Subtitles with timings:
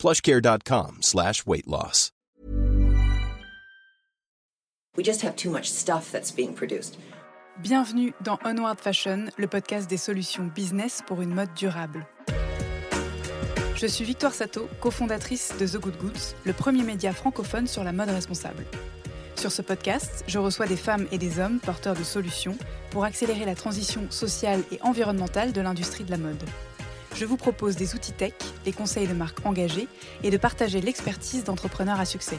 [0.00, 2.10] plushcare.com slash weight loss.
[4.96, 6.98] We just have too much stuff that's being produced.
[7.62, 12.06] Bienvenue dans Onward Fashion, le podcast des solutions business pour une mode durable.
[13.76, 17.92] Je suis Victoire Sato, cofondatrice de The Good Goods, le premier média francophone sur la
[17.92, 18.64] mode responsable.
[19.36, 22.58] Sur ce podcast, je reçois des femmes et des hommes porteurs de solutions
[22.90, 26.42] pour accélérer la transition sociale et environnementale de l'industrie de la mode.
[27.14, 28.32] Je vous propose des outils tech,
[28.64, 29.88] des conseils de marques engagées
[30.22, 32.38] et de partager l'expertise d'entrepreneurs à succès.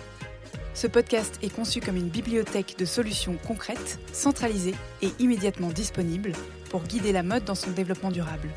[0.74, 6.32] Ce podcast est conçu comme une bibliothèque de solutions concrètes, centralisées et immédiatement disponibles
[6.70, 8.50] pour guider la mode dans son développement durable.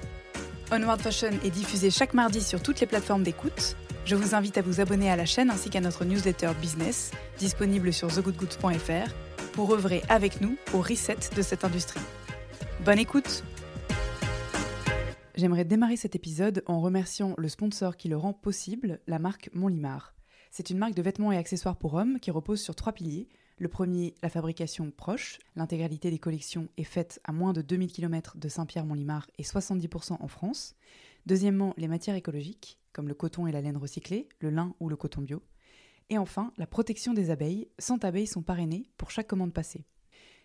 [0.71, 3.77] Onward Fashion est diffusé chaque mardi sur toutes les plateformes d'écoute.
[4.05, 7.93] Je vous invite à vous abonner à la chaîne ainsi qu'à notre newsletter business, disponible
[7.93, 9.13] sur thegoodgoods.fr,
[9.53, 12.01] pour œuvrer avec nous au reset de cette industrie.
[12.85, 13.43] Bonne écoute
[15.37, 20.15] J'aimerais démarrer cet épisode en remerciant le sponsor qui le rend possible, la marque Montlimar.
[20.53, 23.29] C'est une marque de vêtements et accessoires pour hommes qui repose sur trois piliers.
[23.59, 25.41] Le premier, la fabrication proche.
[25.57, 30.29] L'intégralité des collections est faite à moins de 2000 km de Saint-Pierre-Montlimar et 70% en
[30.29, 30.77] France.
[31.27, 34.97] Deuxièmement, les matières écologiques, comme le coton et la laine recyclée, le lin ou le
[34.97, 35.43] coton bio.
[36.11, 37.67] Et enfin, la protection des abeilles.
[37.81, 39.85] 100 abeilles sont parrainées pour chaque commande passée.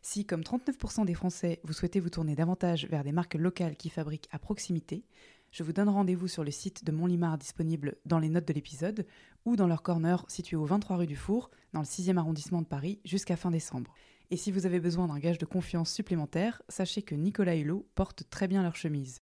[0.02, 3.90] Si, comme 39% des Français, vous souhaitez vous tourner davantage vers des marques locales qui
[3.90, 5.04] fabriquent à proximité,
[5.52, 9.06] je vous donne rendez-vous sur le site de Montlimar disponible dans les notes de l'épisode
[9.46, 12.68] ou dans leur corner situé au 23 rue du Four, dans le 6e arrondissement de
[12.68, 13.94] Paris, jusqu'à fin décembre.
[14.30, 18.30] Et si vous avez besoin d'un gage de confiance supplémentaire, sachez que Nicolas Hulot porte
[18.30, 19.22] très bien leur chemise.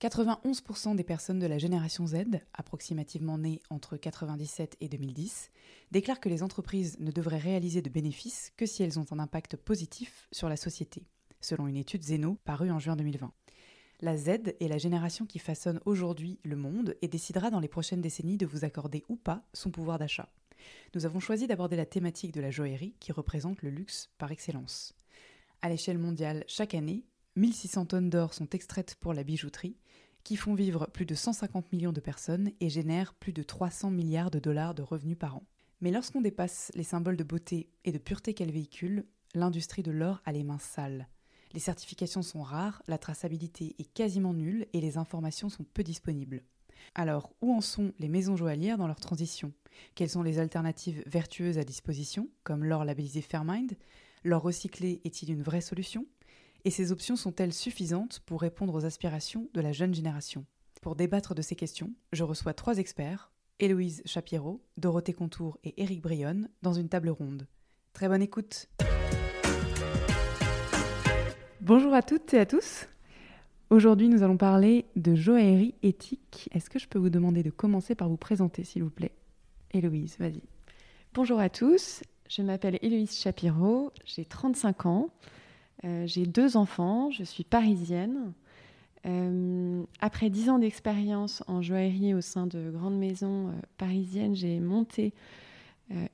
[0.00, 2.18] 91% des personnes de la génération Z,
[2.54, 5.50] approximativement nées entre 1997 et 2010,
[5.90, 9.56] déclarent que les entreprises ne devraient réaliser de bénéfices que si elles ont un impact
[9.56, 11.08] positif sur la société,
[11.40, 13.32] selon une étude Zeno parue en juin 2020.
[14.00, 14.28] La Z
[14.60, 18.46] est la génération qui façonne aujourd'hui le monde et décidera dans les prochaines décennies de
[18.46, 20.28] vous accorder ou pas son pouvoir d'achat.
[20.94, 24.94] Nous avons choisi d'aborder la thématique de la joaillerie qui représente le luxe par excellence.
[25.60, 27.04] À l'échelle mondiale, chaque année,
[27.38, 29.76] 1600 tonnes d'or sont extraites pour la bijouterie,
[30.24, 34.32] qui font vivre plus de 150 millions de personnes et génèrent plus de 300 milliards
[34.32, 35.46] de dollars de revenus par an.
[35.80, 40.20] Mais lorsqu'on dépasse les symboles de beauté et de pureté qu'elle véhicule, l'industrie de l'or
[40.24, 41.08] a les mains sales.
[41.52, 46.42] Les certifications sont rares, la traçabilité est quasiment nulle et les informations sont peu disponibles.
[46.96, 49.52] Alors, où en sont les maisons joaillières dans leur transition?
[49.94, 53.76] Quelles sont les alternatives vertueuses à disposition, comme l'or labellisé Fairmind?
[54.24, 56.04] L'or recyclé est-il une vraie solution?
[56.64, 60.44] Et ces options sont-elles suffisantes pour répondre aux aspirations de la jeune génération?
[60.82, 63.30] Pour débattre de ces questions, je reçois trois experts,
[63.60, 67.46] Héloïse Chapiero, Dorothée Contour et Éric Brionne, dans une table ronde.
[67.92, 68.68] Très bonne écoute
[71.60, 72.86] Bonjour à toutes et à tous.
[73.70, 76.48] Aujourd'hui, nous allons parler de joaillerie éthique.
[76.52, 79.12] Est-ce que je peux vous demander de commencer par vous présenter, s'il vous plaît?
[79.72, 80.42] Héloïse, vas-y.
[81.14, 85.10] Bonjour à tous, je m'appelle Héloïse Chapiro, j'ai 35 ans,
[85.82, 88.32] j'ai deux enfants, je suis parisienne.
[89.06, 94.58] Euh, après 10 ans d'expérience en joaillerie au sein de grandes maisons euh, parisiennes, j'ai
[94.60, 95.12] monté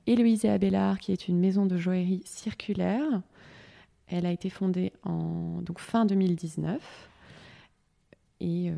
[0.07, 3.21] Héloïse et Abélard, qui est une maison de joaillerie circulaire
[4.07, 7.09] elle a été fondée en donc, fin 2019.
[8.45, 8.73] Et, euh,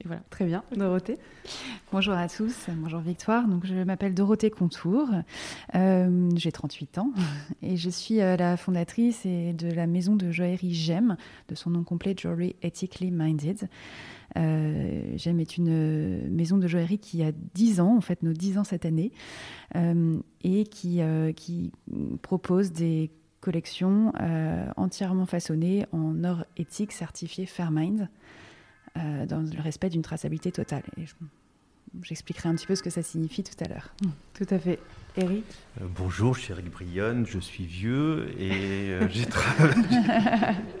[0.00, 0.22] et, voilà.
[0.30, 0.64] Très bien.
[0.74, 1.18] Dorothée
[1.92, 2.68] Bonjour à tous.
[2.74, 3.46] Bonjour Victoire.
[3.46, 5.10] Donc, je m'appelle Dorothée Contour.
[5.74, 7.12] Euh, J'ai 38 ans
[7.62, 11.18] et je suis euh, la fondatrice et de la maison de joaillerie GEM,
[11.50, 13.68] de son nom complet Jewelry Ethically Minded.
[14.38, 18.56] Euh, GEM est une maison de joaillerie qui a 10 ans, en fait, nos 10
[18.56, 19.12] ans cette année,
[19.76, 21.02] euh, et qui,
[21.36, 21.72] qui
[22.22, 23.10] propose des
[23.44, 28.08] collection euh, entièrement façonnée en or éthique certifié Fairmind,
[28.96, 30.82] euh, dans le respect d'une traçabilité totale.
[30.96, 31.04] Et
[32.02, 33.94] J'expliquerai un petit peu ce que ça signifie tout à l'heure.
[34.02, 34.80] Mmh, tout à fait.
[35.16, 35.44] Eric?
[35.80, 40.00] Euh, Bonjour, je suis Eric Brionne, je suis vieux et j'ai travaillé.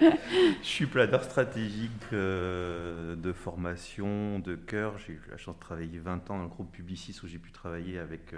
[0.00, 4.98] je suis planeur stratégique de formation, de cœur.
[4.98, 7.52] J'ai eu la chance de travailler 20 ans dans le groupe Publicis où j'ai pu
[7.52, 8.34] travailler avec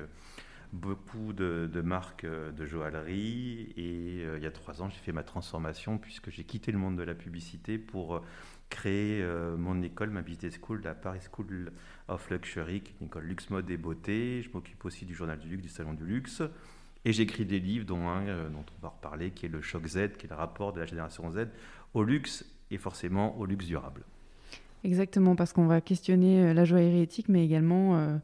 [0.73, 5.13] beaucoup de, marques euh, de joaillerie et euh, il y a trois ans j'ai fait
[5.13, 8.23] ma transformation puisque j'ai quitté le monde de la publicité pour
[8.67, 9.25] euh, créé
[9.59, 11.73] mon école, ma business school, la Paris School
[12.09, 14.43] of Luxury, qui est une école luxe mode et beauté.
[14.43, 16.43] Je m'occupe aussi du journal du luxe, du salon du luxe.
[17.05, 20.17] Et j'écris des livres, dont un dont on va reparler, qui est le Choc Z,
[20.19, 21.47] qui est le rapport de la génération Z
[21.95, 24.03] au luxe et forcément au luxe durable.
[24.83, 28.21] Exactement, parce qu'on va questionner la joaillerie éthique, mais également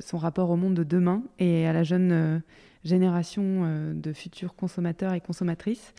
[0.00, 2.42] son rapport au monde de demain et à la jeune
[2.84, 5.94] génération de futurs consommateurs et consommatrices.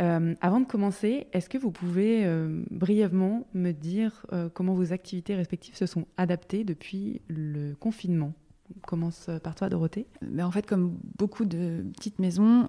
[0.00, 4.92] Euh, avant de commencer, est-ce que vous pouvez euh, brièvement me dire euh, comment vos
[4.92, 8.32] activités respectives se sont adaptées depuis le confinement?
[8.76, 10.06] On commence par toi, Dorothée.
[10.20, 12.68] Mais en fait, comme beaucoup de petites maisons,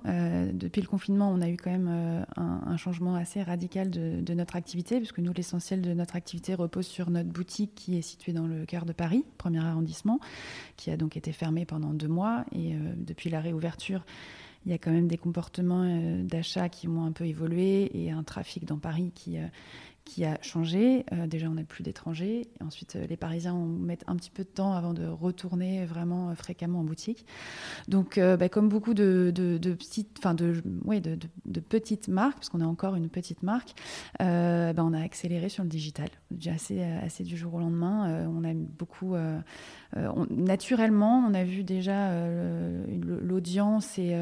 [0.54, 4.56] depuis le confinement, on a eu quand même un, changement assez radical de, de, notre
[4.56, 8.48] activité, puisque nous, l'essentiel de notre activité repose sur notre boutique qui est située dans
[8.48, 10.22] le cœur de Paris, premier arrondissement,
[10.78, 12.46] qui a donc été fermée pendant deux mois.
[12.54, 14.06] Et depuis la réouverture,
[14.66, 18.12] il y a quand même des comportements euh, d'achat qui ont un peu évolué et
[18.12, 19.48] un trafic dans Paris qui, euh,
[20.10, 21.06] qui a changé.
[21.14, 22.48] Euh, déjà, on n'a plus d'étrangers.
[22.66, 26.36] Ensuite, euh, les Parisiens mettent un petit peu de temps avant de retourner vraiment euh,
[26.36, 27.26] fréquemment en boutique.
[27.88, 29.32] Donc, bah, comme beaucoup de,
[29.78, 33.74] petites, enfin de, de, petites marques, parce qu'on a encore une petite marque,
[34.20, 36.10] bah, on a accéléré sur le digital.
[36.32, 38.28] Déjà assez, assez du jour au lendemain.
[38.28, 39.16] on a beaucoup.
[40.30, 42.12] naturellement, on a vu déjà
[43.22, 44.16] l'audience et,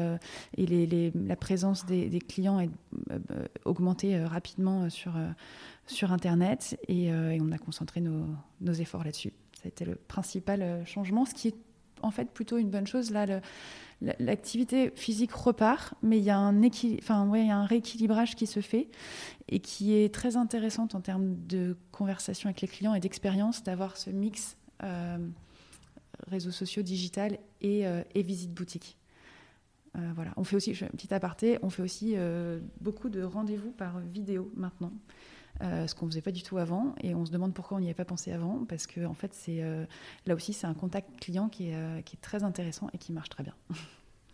[0.58, 2.66] la présence des clients
[3.64, 5.12] augmenter rapidement sur
[5.88, 9.32] sur Internet euh, et, on a concentré nos, efforts là-dessus.
[9.54, 11.54] Ça a été le principal euh, changement, ce qui est
[12.02, 13.10] en fait plutôt une bonne chose.
[13.10, 13.26] Là,
[14.20, 18.46] l'activité physique repart, mais il y, a un ouais, il y a un rééquilibrage qui
[18.46, 18.88] se fait
[19.48, 23.96] et qui est très intéressante en termes de conversation avec les clients et d'expérience, d'avoir
[23.96, 25.18] ce mix euh,
[26.28, 27.82] réseaux sociaux, digital et,
[28.14, 28.96] et visite boutique.
[29.94, 30.32] voilà.
[30.36, 32.14] On fait aussi, je fais un petit aparté, on fait aussi
[32.80, 34.92] beaucoup de rendez-vous par vidéo maintenant.
[35.60, 36.94] Euh, ce qu'on ne faisait pas du tout avant.
[37.02, 39.34] Et on se demande pourquoi on n'y avait pas pensé avant, parce que en fait,
[39.34, 39.84] c'est euh,
[40.26, 43.12] là aussi, c'est un contact client qui est, euh, qui est très intéressant et qui
[43.12, 43.54] marche très bien.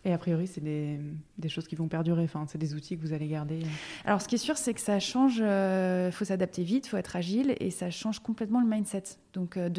[0.07, 0.99] Et a priori, c'est des,
[1.39, 2.25] des, choses qui vont perdurer.
[2.25, 3.61] Enfin, c'est des outils que vous allez garder.
[4.05, 5.37] Alors, ce qui est sûr, c'est que ça change.
[5.39, 9.01] Il faut s'adapter vite, il faut être agile, et ça change complètement le mindset
[9.35, 9.69] donc euh,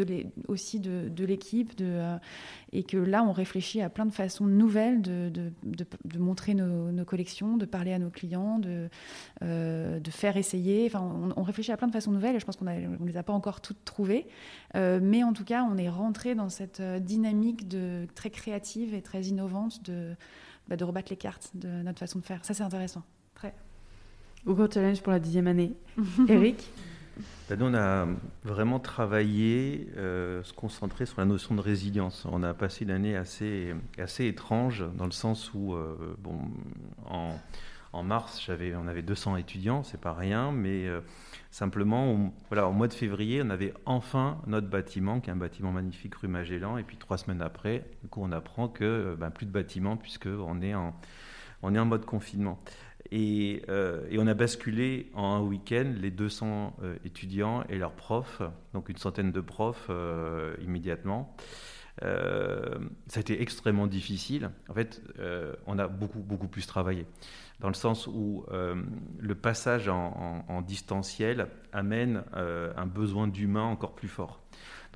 [0.48, 2.16] aussi de, l'équipe, euh,
[2.72, 5.50] et que là, on réfléchit à plein de façons nouvelles de,
[6.18, 8.88] montrer nos, collections, de parler à nos clients, de,
[9.42, 10.86] euh, faire essayer.
[10.86, 13.22] Enfin, on, réfléchit à plein de façons nouvelles, et je pense qu'on ne les a
[13.22, 14.26] pas encore toutes trouvées,
[14.74, 19.22] mais en tout cas, on est rentré dans cette dynamique de, très créative et très
[19.22, 20.14] innovante de,
[20.68, 22.44] bah, rebattre les cartes de notre façon de faire.
[22.44, 23.02] Ça, c'est intéressant.
[23.34, 23.54] Très.
[24.46, 25.72] Hugo Challenge pour la dixième année.
[26.28, 26.70] Eric?
[27.56, 28.06] Nous, on a
[28.44, 32.26] vraiment travaillé, euh, se concentrer sur la notion de résilience.
[32.30, 36.38] On a passé une année assez, assez étrange, dans le sens où, euh, bon,
[37.08, 41.00] en, mars, on avait 200 étudiants, c'est pas rien, mais euh,
[41.50, 45.72] simplement, voilà, au mois de février, on avait enfin notre bâtiment, qui est un bâtiment
[45.72, 49.46] magnifique rue Magellan, et puis trois semaines après, du coup, on apprend que ben, plus
[49.46, 52.60] de bâtiment, puisqu'on est est en mode confinement.
[53.12, 58.42] Euh, et, on a basculé en un week-end les 200 euh, étudiants et leurs profs,
[58.74, 61.34] donc une centaine de profs euh, immédiatement.
[62.00, 62.06] ça
[63.16, 64.50] a été extrêmement difficile.
[64.68, 65.02] En fait,
[65.66, 67.06] on a beaucoup, beaucoup plus travaillé,
[67.60, 74.42] dans le sens où le passage en distanciel amène un besoin d'humain encore plus fort.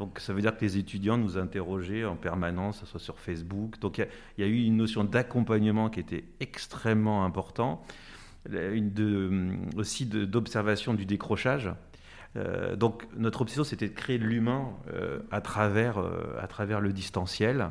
[0.01, 3.19] Donc ça veut dire que les étudiants nous interrogeaient en permanence, que ce soit sur
[3.19, 3.79] Facebook.
[3.81, 4.09] Donc il
[4.39, 7.85] y, a eu une notion d'accompagnement qui était extrêmement important,
[8.51, 11.71] une de, aussi d'observation du décrochage.
[12.37, 16.81] Euh, donc notre obsession, c'était de créer de l'humain euh, à, travers, euh, à travers
[16.81, 17.69] le distanciel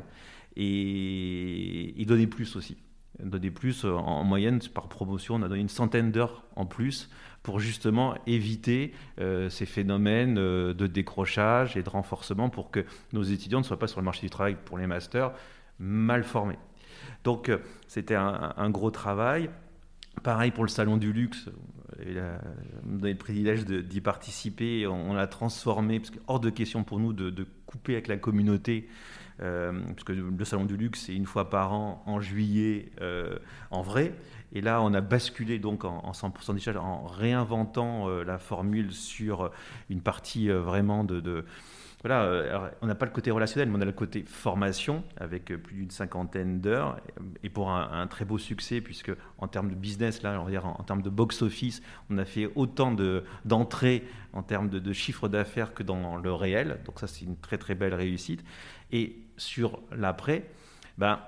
[0.54, 2.76] et, et donner plus aussi.
[3.18, 7.10] Donner plus, en moyenne, par promotion, on a donné une centaine d'heures en plus
[7.42, 13.22] pour justement éviter euh, ces phénomènes euh, de décrochage et de renforcement pour que nos
[13.22, 15.32] étudiants ne soient pas sur le marché du travail pour les masters
[15.78, 16.58] mal formés.
[17.24, 19.50] Donc euh, c'était un, gros travail.
[20.22, 21.48] Pareil pour le salon du luxe,
[21.98, 22.38] on a
[22.84, 27.12] donné le privilège d'y participer, on, l'a transformé, parce que hors de question pour nous
[27.12, 28.88] de, couper avec la communauté,
[29.38, 32.90] parce que le salon du luxe c'est une fois par an en juillet
[33.70, 34.12] en vrai,
[34.52, 39.42] et là, on a basculé donc en, 100% digital en réinventant euh, la formule sur
[39.42, 39.48] euh,
[39.88, 41.44] une partie euh, vraiment de,
[42.02, 45.74] voilà, on n'a pas le côté relationnel, mais on a le côté formation avec plus
[45.74, 46.98] d'une cinquantaine d'heures
[47.42, 51.10] et pour un, très beau succès puisque en termes de business, là, en, termes de
[51.10, 52.96] box-office, on a fait autant
[53.44, 56.80] d'entrées en termes de, de chiffre d'affaires que dans le réel.
[56.86, 58.42] Donc ça, c'est une très très belle réussite.
[58.92, 60.48] Et sur l'après,
[60.96, 61.20] ben,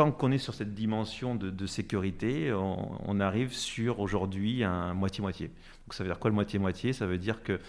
[0.00, 5.48] tant qu'on est sur cette dimension de, sécurité, on, arrive sur aujourd'hui un moitié-moitié.
[5.48, 6.94] Donc ça veut dire quoi le moitié-moitié?
[6.94, 7.60] Ça veut dire que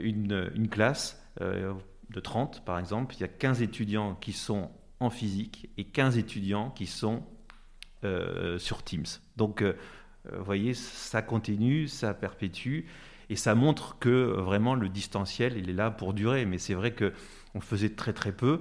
[0.00, 5.10] une, une, classe de 30, par exemple, il y a 15 étudiants qui sont en
[5.10, 7.24] physique et 15 étudiants qui sont
[8.58, 9.06] sur Teams.
[9.36, 12.82] Donc, vous voyez, ça continue, ça perpétue.
[13.30, 16.46] Et ça montre que vraiment le distanciel, il est là pour durer.
[16.46, 18.60] Mais c'est vrai qu'on faisait très très peu.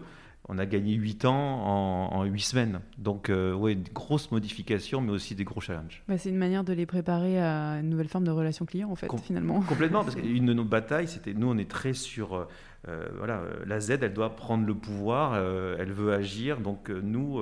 [0.50, 2.80] On a gagné 8 ans en, 8 semaines.
[2.98, 6.04] Donc, euh, oui, de grosses modifications, mais aussi des gros challenges.
[6.08, 8.96] Bah, c'est une manière de les préparer à une nouvelle forme de relation client, en
[8.96, 9.60] fait, finalement.
[9.62, 12.36] Complètement, parce qu'une de nos batailles, c'était nous, on est très sur.
[12.36, 12.48] Euh,
[12.88, 16.62] euh, voilà, la Z, elle doit prendre le pouvoir, elle veut agir.
[16.62, 17.42] Donc, nous,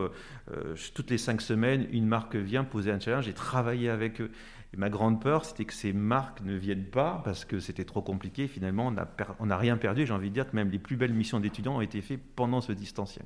[0.96, 4.32] toutes les 5 semaines, une marque vient poser un challenge et travailler avec eux
[4.78, 8.48] ma grande peur, c'était que ces marques ne viennent pas parce que c'était trop compliqué.
[8.48, 8.94] Finalement,
[9.40, 10.06] on n'a rien perdu.
[10.06, 12.62] J'ai envie de dire que même les plus belles missions d'étudiants ont été faites pendant
[12.62, 13.26] ce distanciel.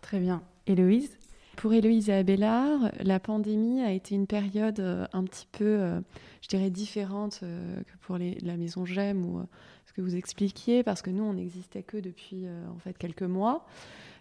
[0.00, 0.42] Très bien.
[0.66, 1.16] Héloïse?
[1.56, 6.00] Pour Héloïse et Abélard, la pandémie a été une période euh, un petit peu, euh,
[6.40, 9.42] je dirais, différente euh, que pour la maison J'aime ou
[9.84, 13.66] ce que vous expliquiez, parce que nous, on n'existait que depuis en fait quelques mois.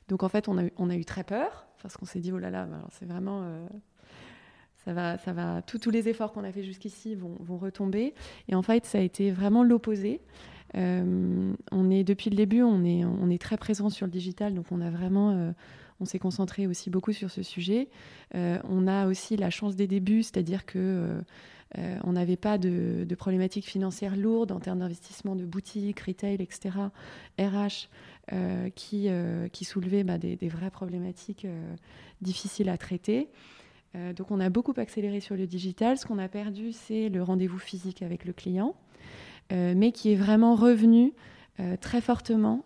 [0.09, 2.31] Donc en fait, on a eu, on a eu très peur parce qu'on s'est dit
[2.33, 3.43] oh là là, c'est vraiment
[4.93, 8.13] ça va, tous les efforts qu'on a fait jusqu'ici vont, retomber.
[8.47, 10.21] Et en fait, ça a été vraiment l'opposé.
[10.75, 14.81] Euh, on est depuis le début, on est, très présent sur le digital, donc on
[14.81, 15.51] euh,
[16.05, 17.89] s'est concentré aussi beaucoup sur ce sujet.
[18.35, 21.21] Euh, on a aussi la chance des débuts, c'est-à-dire que
[22.03, 26.71] on n'avait pas de, problématiques financières lourdes en termes d'investissement de boutiques, retail, etc.,
[27.37, 27.89] RH,
[28.73, 31.45] qui, soulevaient bah, des, vraies problématiques
[32.21, 33.29] difficiles à traiter.
[33.95, 35.97] Euh, donc on a beaucoup accéléré sur le digital.
[35.97, 38.75] Ce qu'on a perdu, c'est le rendez-vous physique avec le client,
[39.51, 41.13] euh, mais qui est vraiment revenu
[41.59, 42.63] euh, très fortement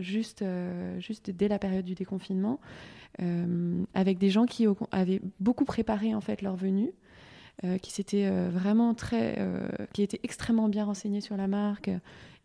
[0.00, 2.60] juste, dès la période du déconfinement,
[3.94, 6.92] avec des gens qui avaient beaucoup préparé en fait leur venue.
[7.82, 8.02] qui
[10.02, 11.90] étaient extrêmement bien renseignés sur la marque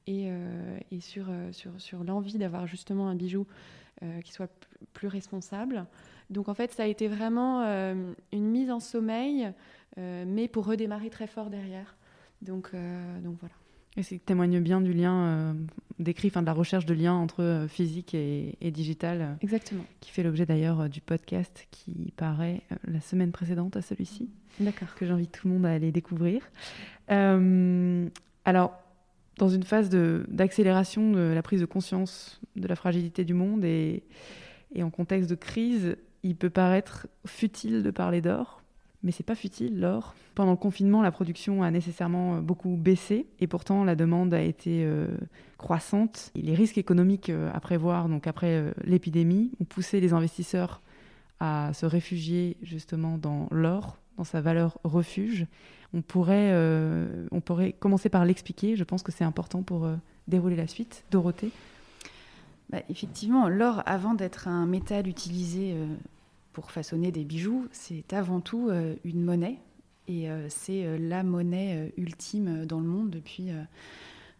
[0.07, 0.29] et,
[0.99, 3.45] sur l'envie d'avoir justement un bijou
[4.23, 4.51] qui soit
[4.93, 5.85] plus responsable.
[6.29, 9.51] Donc en fait, ça a été vraiment euh, une mise en sommeil,
[9.97, 11.95] euh, mais pour redémarrer très fort derrière.
[12.41, 13.55] Donc, euh, donc voilà.
[13.95, 15.55] Et ça témoigne bien du lien
[15.99, 19.37] décrit, enfin de la recherche de lien entre physique et, digital.
[19.41, 19.85] Exactement.
[19.99, 24.31] Qui fait l'objet d'ailleurs du podcast qui paraît la semaine précédente à celui-ci.
[24.59, 24.95] D'accord.
[24.95, 26.41] Que j'invite tout le monde à aller découvrir.
[27.07, 28.73] alors,
[29.37, 34.01] dans une phase d'accélération de, la prise de conscience de la fragilité du monde et,
[34.73, 38.63] et en contexte de crise, il peut paraître futile de parler d'or,
[39.03, 40.15] mais c'est pas futile l'or.
[40.33, 44.41] Pendant le confinement, la production a nécessairement euh, beaucoup baissé et pourtant la demande a
[44.41, 45.07] été euh,
[45.57, 46.31] croissante.
[46.35, 50.81] Les risques économiques euh, à prévoir, donc après l'épidémie, ont poussé les investisseurs
[51.39, 55.45] à se réfugier justement dans l'or, dans sa valeur refuge.
[55.93, 56.51] On pourrait,
[57.31, 58.75] on pourrait commencer par l'expliquer.
[58.75, 59.87] Je pense que c'est important pour
[60.27, 61.03] dérouler la suite.
[61.11, 61.51] Dorothée?
[62.69, 65.75] Bah, Effectivement, l'or, avant d'être un métal utilisé
[66.53, 69.57] pour façonner des bijoux, c'est avant tout euh, une monnaie.
[70.07, 73.49] Et euh, c'est euh, la monnaie ultime dans le monde depuis,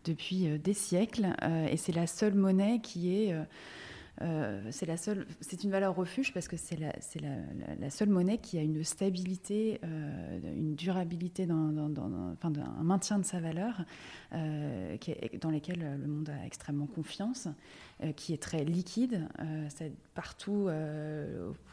[0.06, 1.36] depuis des siècles.
[1.70, 3.36] et c'est la seule monnaie qui est
[4.22, 8.10] euh, c'est la seule, c'est une valeur refuge parce que c'est la, c'est la, seule
[8.10, 13.84] monnaie qui a une stabilité, euh, une durabilité, enfin, un maintien de sa valeur,
[14.34, 14.98] euh,
[15.42, 17.48] dans lesquelles le monde a extrêmement confiance,
[18.16, 19.28] qui est très liquide.
[20.14, 20.68] partout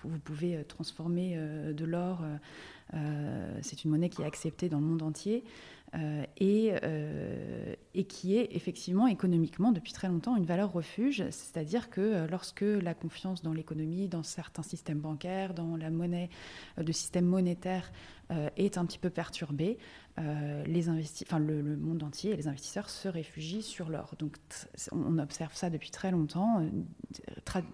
[0.04, 2.23] vous pouvez transformer de l'or.
[3.62, 5.44] c'est une monnaie qui est acceptée dans le monde entier.
[5.97, 11.90] Euh, et, euh, et, qui est effectivement économiquement depuis très longtemps une valeur refuge, c'est-à-dire
[11.90, 16.30] que euh, lorsque la confiance dans l'économie, dans certains systèmes bancaires, dans la monnaie,
[16.76, 17.90] le système monétaire
[18.56, 19.76] est un petit peu perturbé,
[20.16, 24.14] les enfin, le, monde entier et les investisseurs se réfugient sur l'or.
[24.20, 24.37] Donc
[24.92, 26.64] on observe ça depuis très longtemps.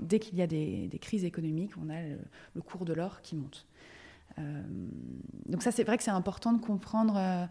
[0.01, 2.01] dès qu'il y a des, crises économiques, on a
[2.55, 3.67] le, cours de l'or qui monte.
[4.39, 7.49] donc ça, c'est vrai que c'est important de comprendre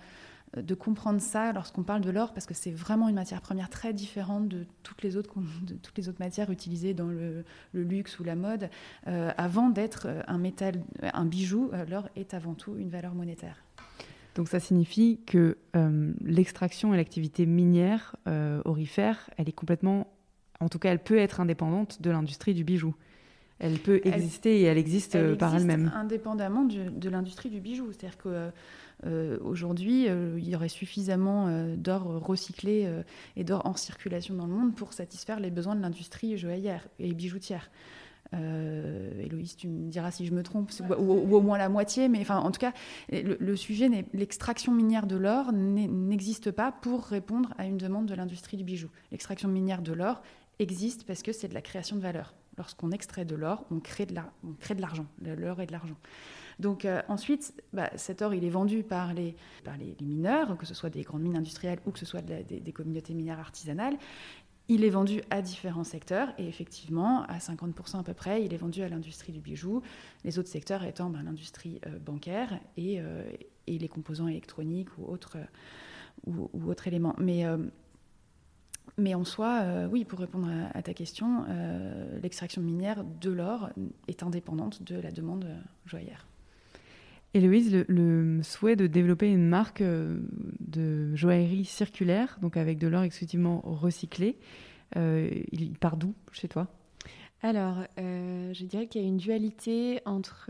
[0.55, 3.93] de comprendre ça lorsqu'on parle de l'or, parce que c'est vraiment une matière première très
[3.93, 5.33] différente de toutes les autres,
[5.63, 8.69] de toutes les autres matières utilisées dans le, luxe ou la mode.
[9.07, 13.63] Euh, avant d'être un métal, un bijou, euh, l'or est avant tout une valeur monétaire.
[14.35, 18.15] Donc ça signifie que euh, l'extraction et l'activité minière
[18.65, 20.07] aurifère, elle est complètement,
[20.59, 22.95] en tout cas, elle peut être indépendante de l'industrie du bijou.
[23.59, 25.91] Elle peut exister et elle existe par elle-même.
[25.95, 28.49] Indépendamment de l'industrie du bijou, c'est-à-dire que euh,
[29.03, 32.89] aujourd'hui, euh, il y aurait suffisamment euh, d'or recyclé
[33.35, 37.13] et d'or en circulation dans le monde pour satisfaire les besoins de l'industrie joaillière et
[37.13, 37.69] bijoutière.
[38.33, 42.19] Euh, Héloïse, tu me diras si je me trompe, ou, au moins la moitié, mais
[42.21, 42.73] enfin, en tout cas,
[43.11, 48.57] le, sujet, l'extraction minière de l'or n'existe pas pour répondre à une demande de l'industrie
[48.57, 48.89] du bijou.
[49.11, 50.21] L'extraction minière de l'or
[50.59, 52.33] existe parce que c'est de la création de valeur.
[52.57, 55.05] Lorsqu'on extrait de l'or, on crée de l'argent.
[55.21, 55.97] L'or est de l'argent.
[56.59, 60.65] Donc euh, ensuite, bah, cet or, il est vendu par les, par les, mineurs, que
[60.65, 63.97] ce soit des grandes mines industrielles ou que ce soit des, communautés minières artisanales.
[64.67, 68.57] Il est vendu à différents secteurs et effectivement, à 50% à peu près, il est
[68.57, 69.83] vendu à l'industrie du bijou,
[70.23, 73.29] les autres secteurs étant bah, l'industrie euh, bancaire et, euh,
[73.67, 75.37] et, les composants électroniques ou autres,
[76.87, 77.15] éléments.
[77.19, 77.43] Mais,
[78.97, 81.45] mais en soi, oui, pour répondre à, ta question,
[82.23, 83.69] l'extraction minière de l'or
[84.07, 85.45] est indépendante de la demande
[85.85, 86.25] joaillère.
[87.35, 90.21] Héloïse, le, souhait de développer une marque euh,
[90.61, 94.37] de joaillerie circulaire, donc avec de l'or exclusivement recyclé,
[94.95, 96.69] euh, il part d'où chez toi?
[97.41, 100.49] Alors, euh, je dirais qu'il y a une dualité entre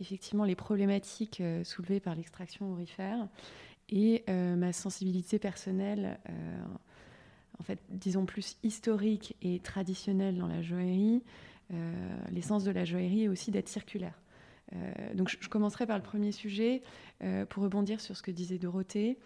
[0.00, 3.28] effectivement les problématiques soulevées par l'extraction aurifère
[3.88, 6.18] et ma sensibilité personnelle,
[7.58, 11.22] en fait, disons plus historique et traditionnelle dans la joaillerie.
[12.32, 14.20] L'essence de la joaillerie est aussi d'être circulaire.
[14.74, 16.82] Euh, donc je, commencerai par le premier sujet
[17.22, 19.18] euh, pour rebondir sur ce que disait Dorothée.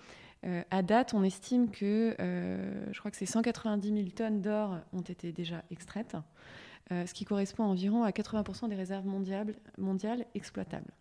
[0.44, 5.02] Euh, à date, on estime que je crois que c'est 190 000 tonnes d'or ont
[5.02, 6.16] été déjà extraites,
[6.90, 10.92] ce qui correspond environ à 80% des réserves mondiales, mondiales exploitables.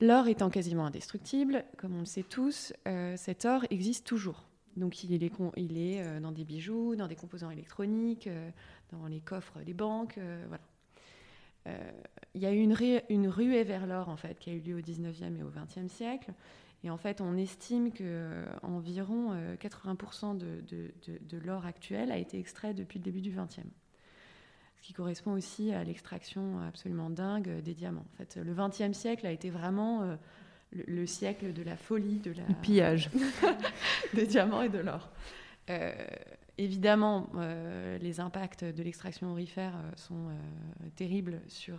[0.00, 2.72] L'or étant quasiment indestructible, comme on le sait tous,
[3.16, 4.44] cet or existe toujours.
[4.78, 8.30] Donc il est, il est dans des bijoux, dans des composants électroniques,
[8.92, 10.69] dans les coffres des banques, voilà.
[11.66, 11.90] Euh,
[12.34, 12.76] il y a eu une,
[13.08, 15.88] une ruée vers l'or en fait qui a eu lieu au 19e et au 20e
[15.88, 16.32] siècle.
[16.82, 20.60] Et en fait, on estime que euh, environ 80% euh,
[21.20, 23.64] de, l'or actuel a été extrait depuis le début du 20e.
[24.76, 28.06] Ce qui correspond aussi à l'extraction absolument dingue des diamants.
[28.14, 30.16] En fait, le 20e siècle a été vraiment
[30.72, 32.46] le, siècle de la folie, de la...
[32.48, 33.10] Le pillage.
[34.14, 35.10] des diamants et de l'or.
[36.60, 41.78] Évidemment, euh, les impacts de l'extraction aurifère euh, sont euh, terribles sur,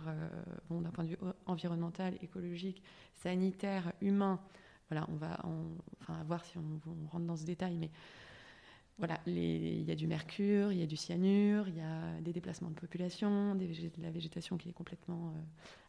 [0.68, 2.82] bon, d'un point de vue environnemental, écologique,
[3.14, 4.40] sanitaire, humain.
[4.90, 5.38] Voilà, on va
[6.00, 6.80] enfin, voir si on,
[7.12, 7.90] rentre dans ce détail, mais
[8.98, 12.32] voilà, il y a du mercure, il y a du cyanure, il y a des
[12.32, 13.68] déplacements de population, de
[14.02, 15.32] la végétation qui est complètement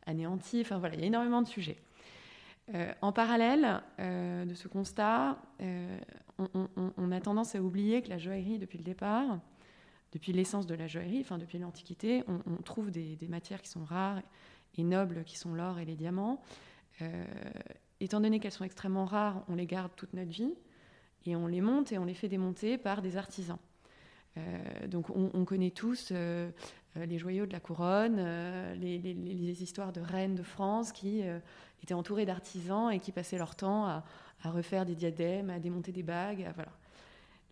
[0.05, 0.61] anéantie.
[0.61, 1.77] Enfin voilà, il y a énormément de sujets.
[3.01, 5.37] En parallèle de ce constat,
[6.37, 9.39] on, a tendance à oublier que la joaillerie, depuis le départ,
[10.11, 14.21] depuis l'essence de la joaillerie, enfin depuis l'Antiquité, on, trouve des, matières qui sont rares
[14.77, 16.41] et nobles, qui sont l'or et les diamants.
[17.01, 17.25] Euh,
[17.99, 20.53] étant donné qu'elles sont extrêmement rares, on les garde toute notre vie
[21.25, 23.57] et on les monte et on les fait démonter par des artisans.
[24.37, 26.49] Euh, donc on, connaît tous euh,
[26.95, 28.17] les joyaux de la couronne,
[28.73, 31.23] les, histoires de reines de France qui
[31.83, 34.03] étaient entourées d'artisans et qui passaient leur temps à,
[34.43, 36.49] à refaire des diadèmes, à démonter des bagues.
[36.55, 36.71] voilà.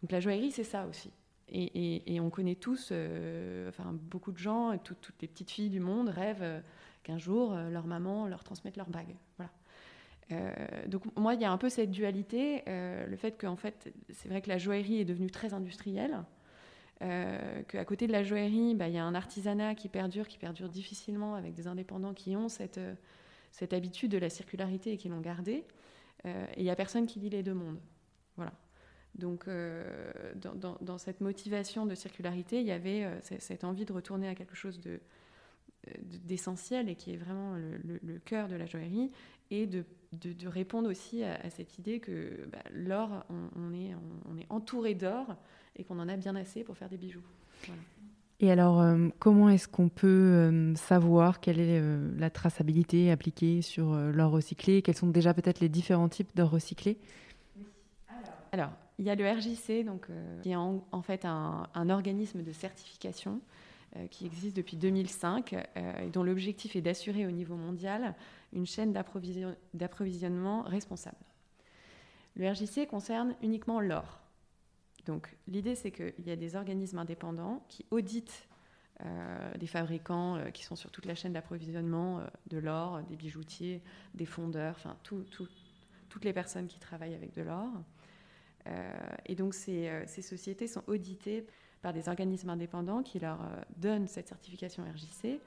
[0.02, 1.12] Donc la joaillerie, c'est ça aussi.
[1.54, 6.08] Et, on connaît tous, euh, enfin beaucoup de gens, toutes les petites filles du monde
[6.08, 6.62] rêvent euh,
[7.04, 9.15] qu'un jour euh, leur maman leur transmette leur bague.
[9.38, 9.52] Voilà.
[10.88, 14.41] donc moi, il y a un peu cette dualité, le fait qu'en fait, c'est vrai
[14.41, 16.24] que la joaillerie est devenue très industrielle,
[17.00, 20.70] qu'à côté de la joaillerie, bah, il y a un artisanat qui perdure, qui perdure
[20.70, 22.80] difficilement avec des indépendants qui ont cette,
[23.52, 25.66] cette habitude de la circularité et qui l'ont gardée.
[26.26, 27.80] Euh, et il n'y a personne qui lit les deux mondes.
[28.36, 28.54] Voilà.
[29.16, 34.30] Donc, euh, dans, cette motivation de circularité, il y avait euh, cette envie de retourner
[34.30, 35.02] à quelque chose de,
[36.00, 39.12] d'essentiel et qui est vraiment le, cœur de la joaillerie,
[39.50, 39.84] et de,
[40.46, 43.94] répondre aussi à, cette idée que bah, l'or, on, est,
[44.30, 45.36] on, est entouré d'or
[45.76, 47.24] et qu'on en a bien assez pour faire des bijoux.
[47.66, 47.82] Voilà.
[48.43, 48.84] Et alors,
[49.19, 51.82] comment est-ce qu'on peut savoir quelle est
[52.17, 54.82] la traçabilité appliquée sur l'or recyclé?
[54.82, 56.97] Quels sont déjà peut-être les différents types d'or recyclé?
[58.51, 60.08] Alors, il y a le RJC, donc,
[60.41, 63.41] qui est en, fait un, organisme de certification
[64.10, 68.15] qui existe depuis 2005 et dont l'objectif est d'assurer au niveau mondial
[68.54, 71.17] une chaîne d'approvisionnement responsable.
[72.36, 74.20] Le RJC concerne uniquement l'or.
[75.06, 78.48] Donc l'idée, c'est qu'il y a des organismes indépendants qui auditent
[79.04, 83.16] euh, des fabricants euh, qui sont sur toute la chaîne d'approvisionnement euh, de l'or, des
[83.16, 83.82] bijoutiers,
[84.14, 87.70] des fondeurs, enfin toutes les personnes qui travaillent avec de l'or.
[89.26, 91.48] et donc ces, ces, sociétés sont auditées
[91.82, 93.40] par des organismes indépendants qui leur
[93.78, 95.40] donnent cette certification RJC,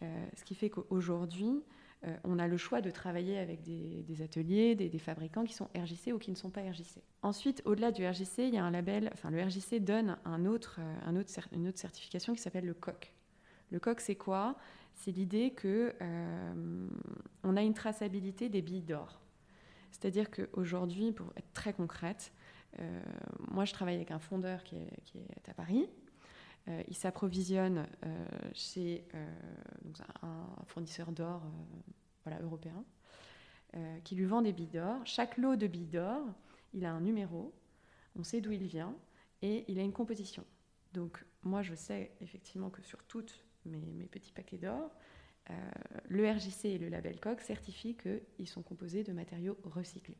[0.00, 1.62] ce qui fait qu'aujourd'hui,
[2.06, 6.12] euh, on a le choix de travailler avec des, ateliers, des, fabricants qui sont RJC
[6.14, 7.02] ou qui ne sont pas RJC.
[7.22, 10.78] Ensuite, au-delà du RJC, il y a un label, enfin le RJC donne un autre,
[10.80, 13.12] euh, un autre, une autre certification qui s'appelle le COC.
[13.70, 14.56] Le coq, c'est quoi?
[14.94, 16.88] C'est l'idée que euh,
[17.44, 19.20] a une traçabilité des billes d'or.
[19.92, 22.32] C'est-à-dire qu'aujourd'hui, pour être très concrète,
[23.50, 25.88] moi je travaille avec un fondeur qui est, à Paris.
[26.70, 27.86] Euh, il s'approvisionne
[28.54, 29.04] chez
[30.22, 31.42] un fournisseur d'or
[32.42, 32.84] européen
[34.04, 35.00] qui lui vend des billes d'or.
[35.04, 36.24] Chaque lot de billes d'or,
[36.72, 37.52] il a un numéro,
[38.16, 38.94] on sait d'où il vient
[39.42, 40.44] et il a une composition.
[40.92, 44.90] Donc moi je sais effectivement que sur toutes mes, petits paquets d'or,
[45.50, 45.54] euh,
[46.08, 50.18] le RJC et le label Coq certifient qu'ils sont composés de matériaux recyclés,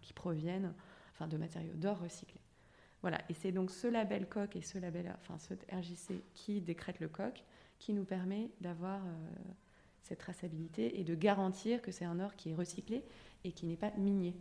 [0.00, 0.74] qui proviennent
[1.12, 2.40] enfin, de matériaux d'or recyclés.
[3.02, 7.00] Voilà, et c'est donc ce label Coq et ce label, enfin ce RJC qui décrète
[7.00, 7.44] le Coq,
[7.78, 9.10] qui nous permet d'avoir euh,
[10.02, 13.02] cette traçabilité et de garantir que c'est un or qui est recyclé
[13.44, 14.36] et qui n'est pas minier.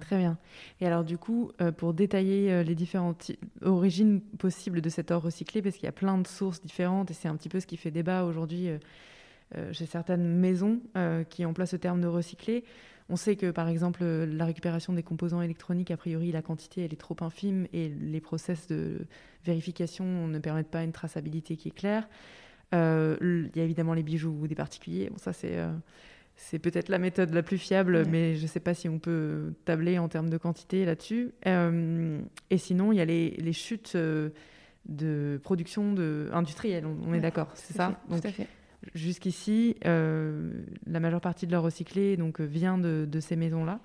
[0.00, 0.38] Très bien.
[0.80, 5.22] Et alors du coup, euh, pour détailler euh, les différentes origines possibles de cet or
[5.22, 7.66] recyclé, parce qu'il y a plein de sources différentes, et c'est un petit peu ce
[7.66, 8.68] qui fait débat aujourd'hui
[9.72, 10.82] chez certaines maisons
[11.30, 12.64] qui emploient ce terme de recyclé.
[13.10, 16.92] On sait que par exemple la récupération des composants électroniques, a priori la quantité elle
[16.92, 19.06] est trop infime et les process de
[19.44, 22.08] vérification ne permettent pas une traçabilité qui est claire.
[22.72, 25.08] Il y a évidemment les bijoux des particuliers.
[25.08, 25.58] Bon, ça c'est
[26.38, 29.52] c'est peut-être la méthode la plus fiable, mais je ne sais pas si on peut
[29.64, 31.32] tabler en termes de quantité là-dessus.
[31.46, 34.30] Euh, et sinon, il y a les, chutes euh,
[34.86, 38.00] de production de, industrielle, on, est d'accord, c'est ça?
[38.08, 38.46] donc, Tout à fait.
[38.94, 40.52] Jusqu'ici, euh,
[40.86, 43.80] la majeure partie de leur recyclé donc, vient de, de ces maisons-là.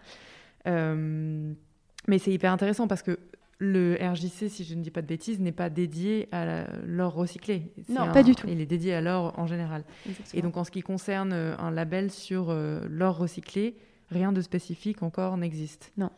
[0.65, 3.17] mais c'est hyper intéressant parce que
[3.63, 7.71] le RJC, si je ne dis pas de bêtises, n'est pas dédié à l'or recyclé.
[7.89, 8.47] Non, pas du tout.
[8.49, 9.83] Il est dédié à l'or en général.
[10.33, 13.75] Et donc, en ce qui concerne euh, un label sur euh, l'or recyclé,
[14.09, 15.91] rien de spécifique encore n'existe.
[15.97, 16.11] Non.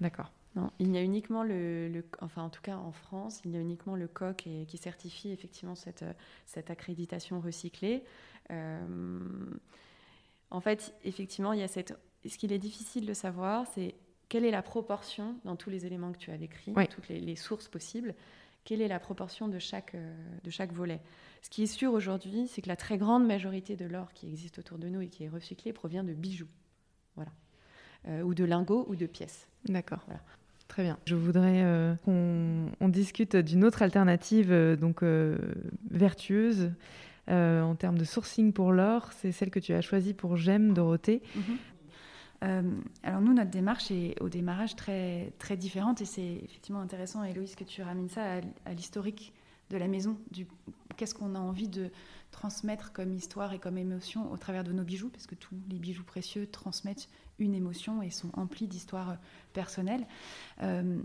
[0.00, 0.30] D'accord.
[0.56, 3.60] Non, il y a uniquement le, enfin en tout cas en France, il y a
[3.60, 6.04] uniquement le COC et, qui certifie effectivement cette,
[6.46, 8.02] cette accréditation recyclée.
[8.50, 8.80] Euh,
[10.50, 11.94] en fait, effectivement, il y a cette.
[12.26, 13.94] Ce qu'il est difficile de savoir, c'est
[14.28, 17.68] quelle est la proportion, dans tous les éléments que tu as décrits, toutes les, sources
[17.68, 18.14] possibles,
[18.64, 21.00] quelle est la proportion de chaque, euh, de chaque volet
[21.42, 24.58] Ce qui est sûr aujourd'hui, c'est que la très grande majorité de l'or qui existe
[24.58, 26.48] autour de nous et qui est recyclé provient de bijoux,
[27.14, 27.30] voilà,
[28.08, 29.46] euh, ou de lingots ou de pièces.
[29.66, 30.04] D'accord.
[30.68, 30.98] Très bien.
[31.06, 35.02] Je voudrais euh, qu'on discute d'une autre alternative donc
[35.90, 36.72] vertueuse
[37.28, 39.10] en termes de sourcing pour l'or.
[39.12, 41.22] C'est celle que tu as choisie pour Gem, Dorothée.
[41.34, 41.56] Mhm.
[42.44, 42.62] Euh,
[43.02, 47.54] alors nous, notre démarche est au démarrage très, très différente et c'est effectivement intéressant, Héloïse,
[47.54, 49.32] que tu ramènes ça à, l'historique
[49.70, 50.46] de la maison, du
[50.96, 51.90] qu'est-ce qu'on a envie de
[52.30, 55.78] transmettre comme histoire et comme émotion au travers de nos bijoux, parce que tous les
[55.78, 59.16] bijoux précieux transmettent une émotion et sont emplis d'histoires
[59.52, 60.06] personnelles.
[60.62, 60.98] Euh,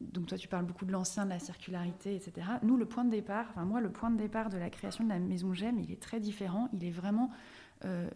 [0.00, 2.46] donc toi, tu parles beaucoup de l'ancien, de la circularité, etc.
[2.62, 5.08] Nous, le point de départ, enfin moi, le point de départ de la création de
[5.08, 6.68] la maison Gemme, il est très différent.
[6.72, 7.30] Il est vraiment
[7.86, 8.10] euh,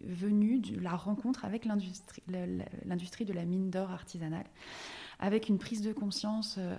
[0.00, 4.46] venu de la rencontre avec l'industrie, de la mine d'or artisanale,
[5.20, 6.76] avec une prise de conscience euh, euh,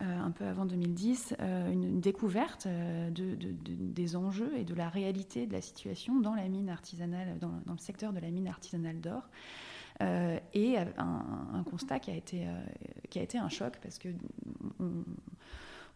[0.00, 5.60] un peu avant 2010, une, découverte de, des enjeux et de la réalité de la
[5.60, 9.28] situation dans la mine artisanale, dans, le secteur de la mine artisanale d'or.
[10.00, 12.46] et un, constat qui a, été,
[13.10, 14.08] qui a été un choc parce que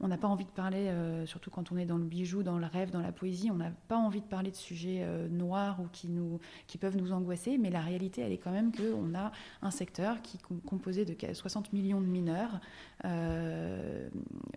[0.00, 2.58] on n'a pas envie de parler, euh, surtout quand on est dans le bijou, dans
[2.58, 5.80] le rêve, dans la poésie, on n'a pas envie de parler de sujets euh, noirs
[5.80, 9.14] ou qui, nous, qui peuvent nous angoisser, mais la réalité, elle est quand même qu'on
[9.14, 12.60] a un secteur qui est composé de 60 millions de mineurs,
[13.04, 14.08] euh,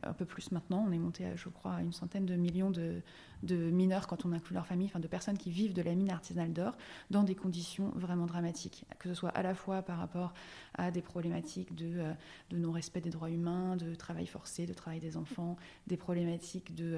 [0.03, 2.71] un peu plus maintenant, on est monté, à, je crois, à une centaine de millions
[2.71, 3.01] de,
[3.49, 6.53] mineurs quand on inclut leur famille, enfin de personnes qui vivent de la mine artisanale
[6.53, 6.75] d'or
[7.11, 10.33] dans des conditions vraiment dramatiques, que ce soit à la fois par rapport
[10.75, 12.13] à des problématiques de, euh,
[12.51, 15.57] non-respect des droits humains, de travail forcé, de travail des enfants,
[15.87, 16.97] des problématiques de,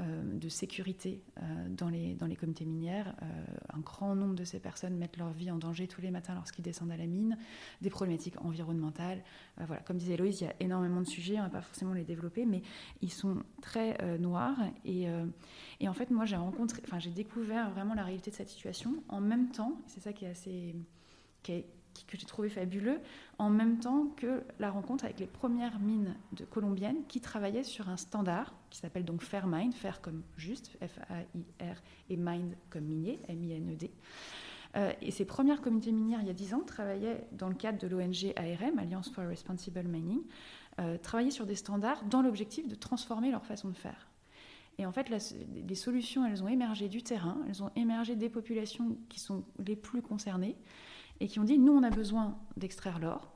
[0.00, 1.22] euh, sécurité
[1.68, 3.14] dans, les, dans les comités minières.
[3.72, 6.62] un grand nombre de ces personnes mettent leur vie en danger tous les matins lorsqu'ils
[6.62, 7.38] descendent à la mine,
[7.80, 9.22] des problématiques environnementales.
[9.58, 11.92] voilà, comme disait Loïse, il y a énormément de sujets, on ne va pas forcément
[11.92, 12.62] les développer, mais
[13.02, 15.08] ils sont très noirs et
[15.80, 19.02] et en fait, moi, j'ai rencontré, enfin, j'ai découvert vraiment la réalité de cette situation
[19.08, 20.74] en même temps, c'est ça qui est assez,
[21.42, 23.00] que j'ai trouvé fabuleux,
[23.38, 26.14] en même temps que la rencontre avec les premières mines
[26.50, 31.76] colombiennes qui travaillaient sur un standard qui s'appelle donc Fairmind, Fair comme juste, F-A-I-R,
[32.10, 33.90] et Mind comme minier, M-I-N-E-D.
[34.76, 37.78] Euh, et ces premières communautés minières, il y a 10 ans, travaillaient dans le cadre
[37.78, 40.20] de l'ONG ARM, Alliance for Responsible Mining,
[40.80, 44.08] euh, travaillaient sur des standards dans l'objectif de transformer leur façon de faire.
[44.78, 48.96] Et en fait, les solutions, elles ont émergé du terrain, elles ont émergé des populations
[49.10, 50.56] qui sont les plus concernées
[51.20, 53.30] et qui ont dit, nous, on a besoin d'extraire l'or,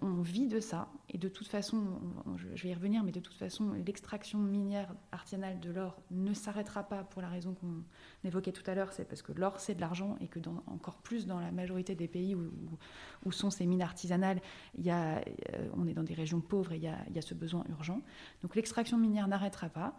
[0.00, 2.00] on, vit de ça, et de toute façon,
[2.36, 6.82] je vais y revenir, mais de toute façon, l'extraction minière artisanale de l'or ne s'arrêtera
[6.82, 7.82] pas pour la raison qu'on
[8.24, 11.26] évoquait tout à l'heure, c'est parce que l'or, c'est de l'argent, et que encore plus
[11.26, 14.40] dans la majorité des pays où, sont ces mines artisanales,
[14.86, 15.20] euh,
[15.74, 17.64] on est dans des régions pauvres et il y a, il y a ce besoin
[17.70, 18.02] urgent.
[18.42, 19.96] Donc l'extraction minière n'arrêtera pas.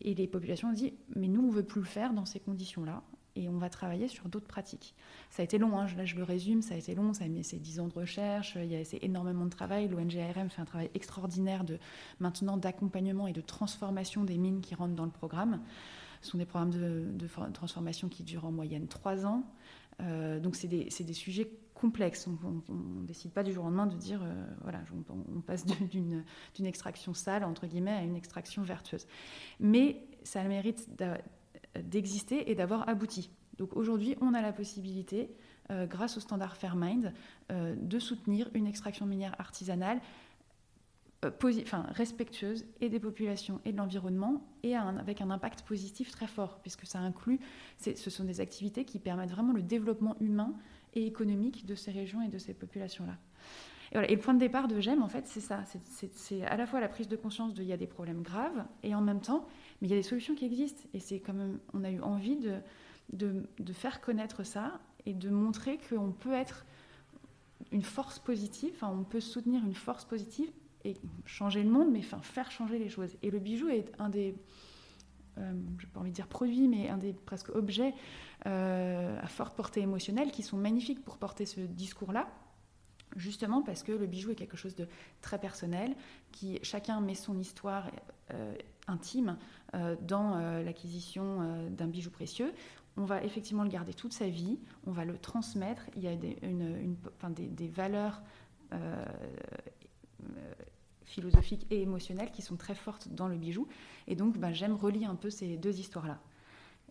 [0.00, 3.02] Et les populations dit, mais nous, on ne veut plus le faire dans ces conditions-là
[3.36, 4.94] et on va travailler sur d'autres pratiques.
[5.30, 7.28] Ça a été long, hein, là je le résume, ça a été long, ça a
[7.28, 9.88] mis ses 10 ans de recherche, il y a énormément de travail.
[9.88, 11.78] L'ONG ARM fait un travail extraordinaire de
[12.20, 15.60] maintenant d'accompagnement et de transformation des mines qui rentrent dans le programme.
[16.20, 19.44] Ce sont des programmes de, transformation qui durent en moyenne 3 ans.
[20.00, 22.28] Euh, donc c'est des, des, sujets complexes.
[22.28, 26.24] On ne décide pas du jour au lendemain de dire, euh, voilà, on, passe d'une
[26.60, 29.06] extraction sale, entre guillemets, à une extraction vertueuse.
[29.58, 30.88] Mais ça mérite
[31.80, 33.30] d'exister et d'avoir abouti.
[33.58, 35.30] Donc aujourd'hui, on a la possibilité,
[35.70, 37.12] euh, grâce au standard Fairmind,
[37.50, 40.00] euh, de soutenir une extraction minière artisanale
[41.24, 41.30] euh,
[41.62, 46.58] enfin, respectueuse et des populations et de l'environnement et avec un impact positif très fort,
[46.62, 47.38] puisque ça inclut,
[47.78, 50.54] ce sont des activités qui permettent vraiment le développement humain
[50.94, 53.16] et économique de ces régions et de ces populations-là.
[53.92, 55.64] Et, le point de départ de GEM, en fait, c'est ça.
[56.14, 58.64] C'est à la fois la prise de conscience de il y a des problèmes graves,
[58.82, 59.46] et en même temps,
[59.80, 60.88] mais il y a des solutions qui existent.
[60.94, 65.78] Et c'est quand même, on a eu envie de, faire connaître ça et de montrer
[65.88, 66.64] qu'on peut être
[67.70, 70.50] une force positive, on peut soutenir une force positive
[70.84, 73.16] et changer le monde, mais enfin, faire changer les choses.
[73.22, 74.34] Et le bijou est un des,
[75.38, 77.94] euh, je n'ai pas envie de dire produits, mais un des presque objets
[78.46, 82.28] euh, à forte portée émotionnelle qui sont magnifiques pour porter ce discours-là
[83.16, 84.88] justement parce que le bijou est quelque chose de
[85.20, 85.94] très personnel,
[86.30, 87.90] qui chacun met son histoire
[88.32, 88.54] euh,
[88.88, 89.36] intime
[89.74, 92.52] euh, dans euh, l'acquisition d'un bijou précieux.
[92.96, 95.82] On va effectivement le garder toute sa vie, on va le transmettre.
[95.96, 98.22] Il y a des, valeurs
[101.04, 103.66] philosophiques et émotionnelles qui sont très fortes dans le bijou.
[104.08, 106.20] Et donc, ben, j'aime relier un peu ces deux histoires-là.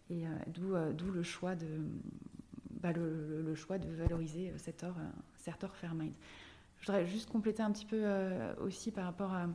[0.09, 1.67] Et d'où le choix de,
[2.81, 4.95] bah, le, choix de valoriser cet or
[5.41, 6.13] Certor Fairmind.
[6.81, 9.45] Je voudrais juste compléter un petit peu euh, aussi par rapport à,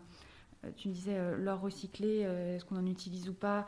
[0.65, 3.67] euh, tu me disais, euh, l'or recyclé, est-ce qu'on en utilise ou pas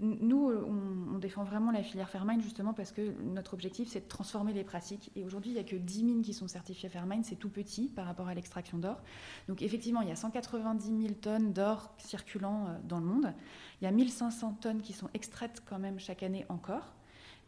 [0.00, 4.54] nous, on, défend vraiment la filière Fairmind justement parce que notre objectif, c'est de transformer
[4.54, 5.10] les pratiques.
[5.14, 7.88] Et aujourd'hui, il n'y a que 10 mines qui sont certifiées Fairmind, c'est tout petit
[7.88, 9.02] par rapport à l'extraction d'or.
[9.48, 13.34] Donc effectivement, il y a 190 000 tonnes d'or circulant dans le monde.
[13.80, 16.94] Il y a 1500 tonnes qui sont extraites quand même chaque année encore.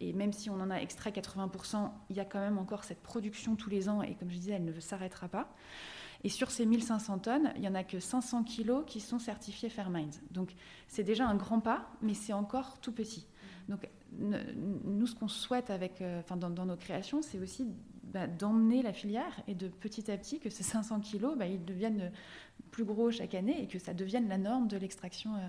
[0.01, 3.03] Et même si on en a extrait 80%, il y a quand même encore cette
[3.03, 5.55] production tous les ans, et comme je disais, elle ne s'arrêtera pas.
[6.25, 9.69] Et sur ces 1500 tonnes, il n'y en a que 500 kilos qui sont certifiés
[9.69, 10.21] Fairminds.
[10.31, 10.55] Donc
[10.89, 13.27] c'est déjà un grand pas, mais c'est encore tout petit.
[13.69, 17.67] Donc nous, ce qu'on souhaite avec, euh, enfin, dans, nos créations, c'est aussi
[18.05, 21.65] bah, d'emmener la filière et de petit à petit que ces 500 kilos, bah, ils
[21.65, 22.13] deviennent
[22.71, 25.35] plus gros chaque année et que ça devienne la norme de l'extraction.
[25.37, 25.49] Euh,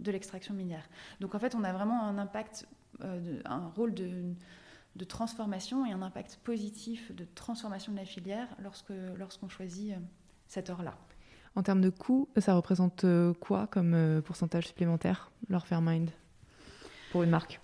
[0.00, 0.88] de l'extraction minière.
[1.20, 2.66] Donc en fait, on a vraiment un impact
[3.00, 4.34] un rôle de,
[5.06, 9.98] transformation et un impact positif de transformation de la filière lorsque lorsqu'on choisit euh,
[10.46, 10.96] cette or-là.
[11.56, 16.10] En termes de coût, ça représente euh, quoi comme pourcentage supplémentaire, leur Fairmind,
[17.12, 17.60] pour une marque?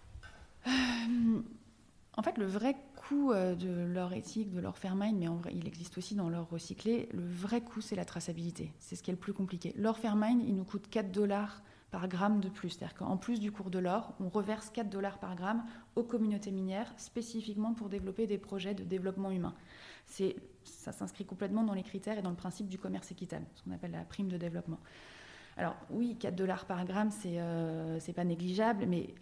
[2.16, 5.66] En fait, le vrai coût de l'or éthique, de l'or Fairmind, mais en vrai, il
[5.66, 8.72] existe aussi dans l'or recyclé, le vrai coût, c'est la traçabilité.
[8.78, 9.72] C'est ce qui est le plus compliqué.
[9.76, 12.70] L'or Fairmind, il nous coûte 4 dollars par gramme de plus.
[12.70, 15.64] C'est-à-dire qu'en plus du cours de l'or, on reverse 4 dollars par gramme
[15.96, 19.54] aux communautés minières, spécifiquement pour développer des projets de développement humain.
[20.64, 23.72] Ça s'inscrit complètement dans les critères et dans le principe du commerce équitable, ce qu'on
[23.72, 24.78] appelle la prime de développement.
[25.56, 29.14] Alors oui, 4 dollars par gramme, c'est euh, pas négligeable, mais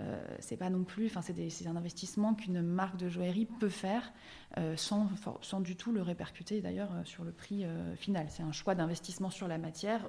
[0.00, 4.12] euh, c'est pas non plus, enfin c'est un investissement qu'une marque de joaillerie peut faire
[4.58, 5.08] euh, sans,
[5.42, 7.64] sans, du tout le répercuter d'ailleurs sur le prix
[7.96, 8.26] final.
[8.30, 10.08] C'est un choix d'investissement sur la matière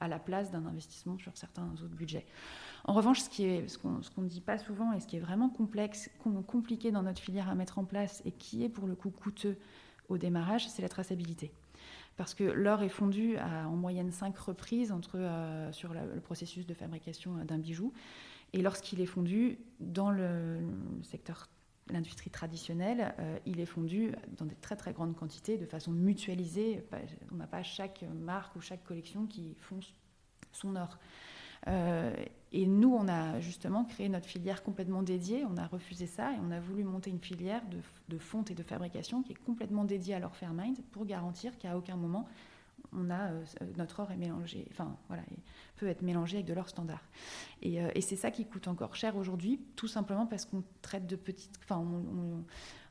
[0.00, 2.26] à la place d'un investissement sur certains autres budgets.
[2.84, 6.10] En revanche, ce, qu'on ne dit pas souvent et ce qui est vraiment complexe,
[6.46, 9.56] compliqué dans notre filière à mettre en place et qui est pour le coup coûteux
[10.08, 11.52] au démarrage, c'est la traçabilité.
[12.16, 16.74] Parce que l'or est fondu à en moyenne cinq reprises euh, sur le processus de
[16.74, 17.92] fabrication d'un bijou.
[18.52, 20.60] Et lorsqu'il est fondu dans le
[21.02, 21.48] secteur
[21.90, 26.84] l'industrie traditionnelle, euh, il est fondu dans des très très grandes quantités, de façon mutualisée.
[27.32, 29.80] On n'a pas chaque marque ou chaque collection qui font
[30.52, 30.98] son or.
[31.68, 32.14] Euh,
[32.52, 35.44] et nous, on a justement créé notre filière complètement dédiée.
[35.44, 37.62] On a refusé ça et on a voulu monter une filière
[38.08, 41.76] de, fonte et de fabrication qui est complètement dédiée à leur Fairmind pour garantir qu'à
[41.76, 42.28] aucun moment
[42.96, 43.44] on a euh,
[43.76, 45.22] notre or est mélangé, enfin voilà,
[45.76, 47.02] peut être mélangé avec de l'or standard.
[47.64, 51.16] Euh, et, c'est ça qui coûte encore cher aujourd'hui, tout simplement parce qu'on traite de
[51.16, 51.84] petites, enfin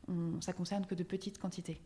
[0.07, 1.81] on, ça concerne que de petites quantités.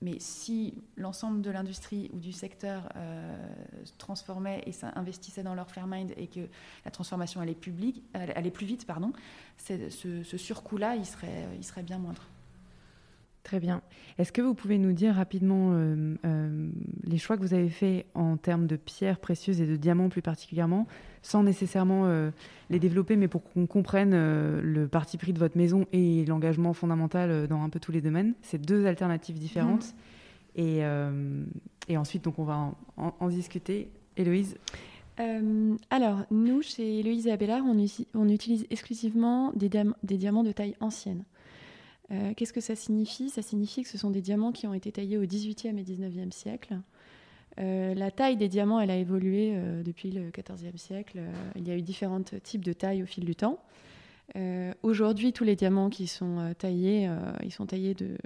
[0.00, 3.36] Mais si l'ensemble de l'industrie ou du secteur euh,
[3.84, 6.48] se transformait et investissait dans leur Fairmind et que
[6.84, 9.12] la transformation allait plus vite, pardon,
[9.56, 12.28] ce, ce surcoût-là, il serait, il serait bien moindre.
[13.48, 13.80] Très bien.
[14.18, 16.68] Est-ce que vous pouvez nous dire rapidement euh, euh,
[17.04, 20.20] les choix que vous avez faits en termes de pierres précieuses et de diamants plus
[20.20, 20.86] particulièrement,
[21.22, 22.30] sans nécessairement euh,
[22.68, 27.48] les développer, mais pour qu'on comprenne le parti pris de votre maison et l'engagement fondamental
[27.48, 28.34] dans un peu tous les domaines?
[28.42, 29.94] C'est deux alternatives différentes.
[30.54, 30.80] Et,
[31.88, 33.88] et, ensuite, donc, on va en, discuter.
[34.18, 34.58] Héloïse?
[35.88, 37.82] Alors, nous, chez Héloïse et Abélard, on,
[38.12, 39.70] on utilise exclusivement des,
[40.02, 41.24] des diamants de taille ancienne.
[42.10, 43.30] Euh, qu'est-ce que ça signifie?
[43.30, 46.34] Ça signifie que ce sont des diamants qui ont été taillés au XVIIIe et XIXe
[46.34, 46.78] siècle.
[47.60, 51.20] Euh, la taille des diamants, elle a évolué euh, depuis le XIVe siècle.
[51.56, 53.58] il y a eu différents types de tailles au fil du temps.
[54.82, 57.10] Aujourd'hui, tous les diamants qui sont taillés,
[57.42, 58.18] ils sont taillés de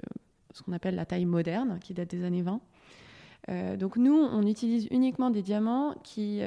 [0.53, 3.77] ce qu'on appelle la taille moderne, qui date des années 20.
[3.77, 6.41] donc nous, on utilise uniquement des diamants qui,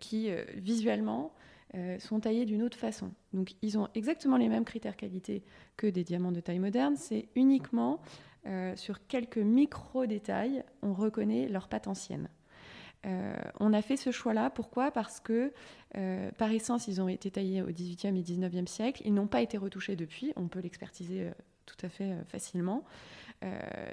[0.00, 1.32] qui visuellement,
[1.74, 3.12] euh, sont taillés d'une autre façon.
[3.32, 5.42] Donc ils ont exactement les mêmes critères qualité
[5.78, 8.00] que des diamants de taille moderne, c'est uniquement
[8.46, 12.28] euh, sur quelques micro-détails, on reconnaît leur patte ancienne.
[13.06, 14.90] Euh, on a fait ce choix-là, pourquoi?
[14.90, 15.50] Parce que
[16.36, 19.56] par essence, ils ont été taillés au XVIIIe et XIXe siècle, ils n'ont pas été
[19.56, 21.30] retouchés depuis, on peut l'expertiser
[21.64, 22.84] tout à fait facilement.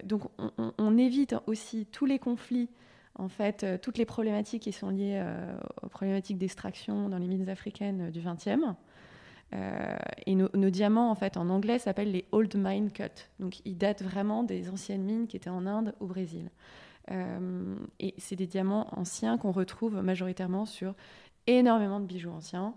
[0.04, 2.70] donc on, on, évite aussi tous les conflits
[3.20, 7.28] en fait, euh, toutes les problématiques qui sont liées euh, aux problématiques d'extraction dans les
[7.28, 8.66] mines africaines euh, du XXe.
[10.26, 13.04] et nos, diamants, en fait, en anglais, s'appellent les old mine cut.
[13.40, 16.50] Donc, ils datent vraiment des anciennes mines qui étaient en Inde, au Brésil.
[18.00, 20.94] et c'est des diamants anciens qu'on retrouve majoritairement sur
[21.48, 22.76] énormément de bijoux anciens.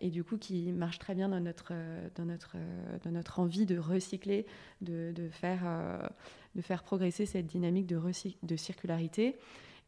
[0.00, 1.74] et du coup, qui marchent très bien dans notre,
[2.14, 2.56] dans notre,
[3.04, 4.46] dans notre envie de recycler,
[4.80, 5.64] de, de faire
[6.54, 8.00] de faire progresser cette dynamique de,
[8.42, 9.36] de circularité.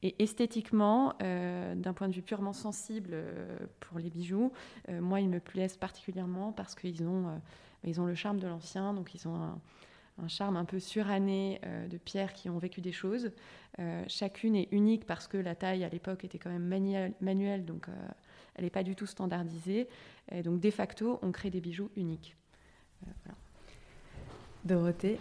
[0.05, 4.53] Et esthétiquement, euh, d'un point de vue purement sensible euh, pour les bijoux,
[4.89, 7.41] euh, moi, ils me plaisent particulièrement parce qu'ils ont,
[7.99, 12.33] ont le charme de l'ancien, donc ils ont un, charme un peu suranné de pierres
[12.33, 13.33] qui ont vécu des choses.
[14.07, 16.69] chacune est unique parce que la taille à l'époque était quand même
[17.21, 17.87] manuelle, donc
[18.55, 19.89] elle n'est pas du tout standardisée.
[20.45, 22.37] Donc, de facto, on crée des bijoux uniques.
[24.65, 25.19] Dorothée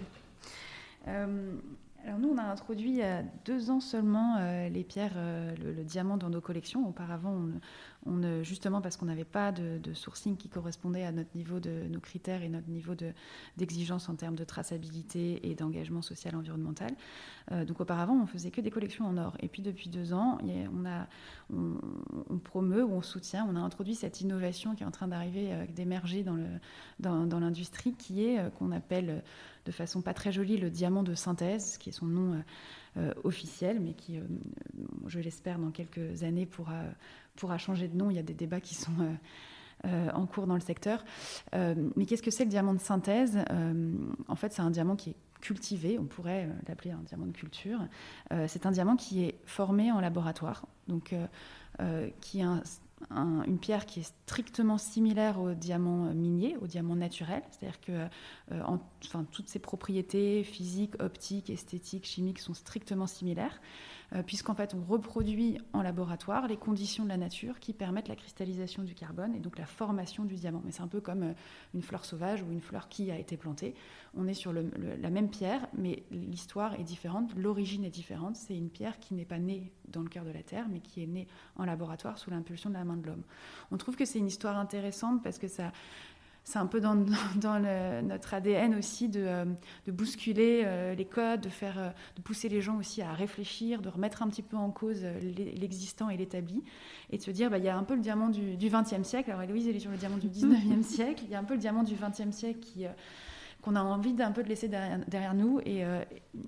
[2.03, 5.53] alors nous, on a introduit il y a deux ans seulement euh, les pierres, euh,
[5.63, 6.87] le, diamant dans nos collections.
[6.87, 7.47] Auparavant,
[8.07, 11.99] on, justement parce qu'on n'avait pas de, sourcing qui correspondait à notre niveau de nos
[11.99, 12.93] critères et notre niveau
[13.57, 16.91] d'exigence en termes de traçabilité et d'engagement social environnemental.
[17.67, 19.37] donc auparavant, on faisait que des collections en or.
[19.39, 21.07] Et puis depuis deux ans, on, a,
[21.53, 25.51] on, promeut ou on soutient, on a introduit cette innovation qui est en train d'arriver,
[25.75, 29.21] d'émerger dans l'industrie, qui est qu'on appelle
[29.65, 32.41] de façon pas très jolie le diamant de synthèse, qui est son nom euh,
[32.97, 34.23] euh, officiel, mais qui, euh,
[35.07, 36.83] je l'espère, dans quelques années pourra,
[37.35, 38.09] pourra changer de nom.
[38.09, 38.91] Il y a des débats qui sont
[39.83, 41.03] en cours dans le secteur.
[41.53, 43.39] mais qu'est-ce que c'est le diamant de synthèse?
[44.27, 47.79] En fait, c'est un diamant qui est cultivé, on pourrait l'appeler un diamant de culture.
[48.47, 51.15] c'est un diamant qui est formé en laboratoire, donc
[52.19, 52.61] qui a un
[53.09, 57.91] une pierre qui est strictement similaire au diamant minier, au diamant naturel, c'est-à-dire que
[58.51, 58.61] euh,
[59.03, 63.61] enfin, toutes ses propriétés physiques, optiques, esthétiques, chimiques sont strictement similaires.
[64.13, 68.17] Euh, puisqu'en fait on reproduit en laboratoire les conditions de la nature qui permettent la
[68.17, 70.61] cristallisation du carbone et donc la formation du diamant.
[70.65, 71.33] Mais c'est un peu comme euh,
[71.73, 73.73] une fleur sauvage ou une fleur qui a été plantée.
[74.13, 78.35] On est sur la même pierre, mais l'histoire est différente, l'origine est différente.
[78.35, 81.01] C'est une pierre qui n'est pas née dans le cœur de la Terre, mais qui
[81.01, 83.23] est née en laboratoire sous l'impulsion de la main de l'homme.
[83.71, 85.71] On trouve que c'est une histoire intéressante parce que ça,
[86.43, 86.95] c'est un peu dans,
[88.03, 89.45] notre ADN aussi de, euh,
[89.87, 93.89] bousculer euh, les codes, de, faire, euh, de pousser les gens aussi à réfléchir, de
[93.89, 95.05] remettre un petit peu en cause
[95.55, 96.63] l'existant et l'établi,
[97.11, 99.29] et de se dire, bah, il y a un peu le diamant du XXe siècle,
[99.31, 101.53] alors Héloïse, elle est sur le diamant du XIXe siècle, il y a un peu
[101.53, 102.85] le diamant du XXe siècle qui
[103.61, 105.59] qu'on a envie d'un peu de laisser derrière, nous.
[105.67, 105.83] Et,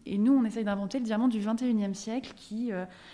[0.07, 2.71] et, nous, on essaye d'inventer le diamant du 21e siècle, qui,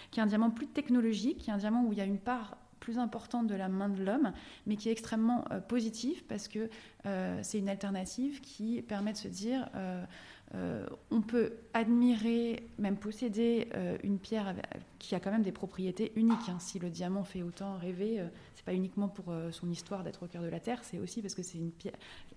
[0.09, 2.17] qui est un diamant plus technologique, qui est un diamant où il y a une
[2.17, 2.55] part
[2.89, 4.33] plus importante de la main de l'homme,
[4.65, 6.71] mais qui est extrêmement euh, positif parce que
[7.05, 13.67] euh, c'est une alternative qui permet de se dire, euh, on peut admirer, même posséder
[14.03, 14.55] une pierre
[14.97, 16.49] qui a quand même des propriétés uniques.
[16.49, 16.57] Hein.
[16.57, 18.19] Si le diamant fait autant rêver,
[18.55, 21.35] c'est pas uniquement pour son histoire d'être au cœur de la Terre, c'est aussi parce
[21.35, 21.93] que c'est une pierre,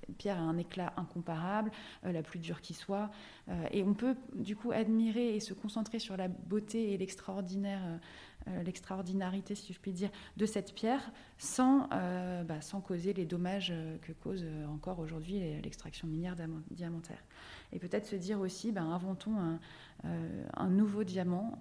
[0.06, 1.70] une pierre un éclat incomparable,
[2.02, 3.10] la plus dure qui soit.
[3.70, 7.80] et on peut du coup admirer et se concentrer sur la beauté et l'extraordinaire
[8.64, 13.72] l'extraordinarité, si je puis dire, de cette pierre sans, euh, bah, sans causer les dommages
[13.72, 16.36] euh, que cause encore aujourd'hui l'extraction minière
[16.70, 17.22] diamantaire.
[17.72, 19.36] Et peut-être se dire aussi, bah, inventons
[20.04, 21.58] un, nouveau diamant.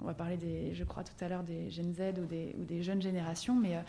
[0.00, 3.02] on va parler, des, je crois, tout à l'heure des Gen Z ou des, jeunes
[3.02, 3.82] générations, mais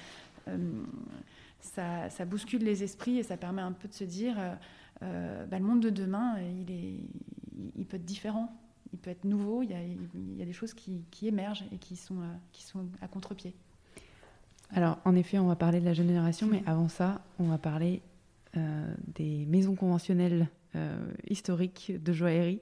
[1.59, 4.35] ça, bouscule les esprits et ça permet un peu de se dire,
[5.01, 8.51] bah, le monde de demain, il peut être différent
[8.93, 12.33] il peut être nouveau, il y a, des choses qui, émergent et qui sont, euh,
[12.51, 13.53] qui sont à contre-pied.
[14.71, 18.01] Alors, en effet, on va parler de la génération, mais avant ça, on va parler
[18.57, 20.97] euh, des maisons conventionnelles euh,
[21.29, 22.61] historiques de joaillerie.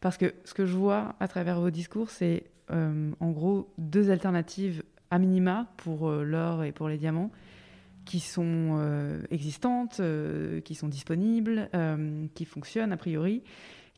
[0.00, 4.82] Parce que ce que je vois à travers vos discours, c'est en gros deux alternatives
[5.10, 7.30] à minima pour l'or et pour les diamants
[8.06, 10.00] qui sont existantes,
[10.64, 11.68] qui sont disponibles,
[12.34, 13.42] qui fonctionnent a priori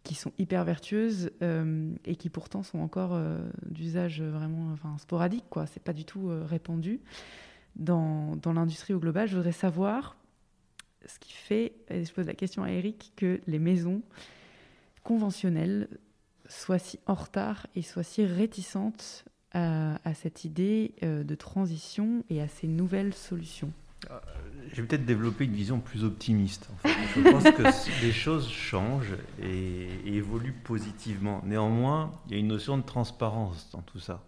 [0.05, 5.45] qui sont hyper vertueuses euh, et qui pourtant sont encore euh, d'usage vraiment enfin, sporadique.
[5.55, 7.01] Ce n'est pas du tout euh, répandu
[7.75, 9.27] dans, dans l'industrie au global.
[9.27, 10.17] Je voudrais savoir
[11.07, 14.03] ce qui fait, et je pose la question à Eric, que les maisons
[15.03, 15.89] conventionnelles
[16.49, 22.41] soient si en retard et soient si réticentes à, à cette idée de transition et
[22.41, 23.73] à ces nouvelles solutions.
[24.73, 26.69] Je vais peut-être développer une vision plus optimiste.
[26.85, 31.43] Je pense que les choses changent et, évoluent positivement.
[31.45, 34.25] Néanmoins, il y a une notion de transparence dans tout ça.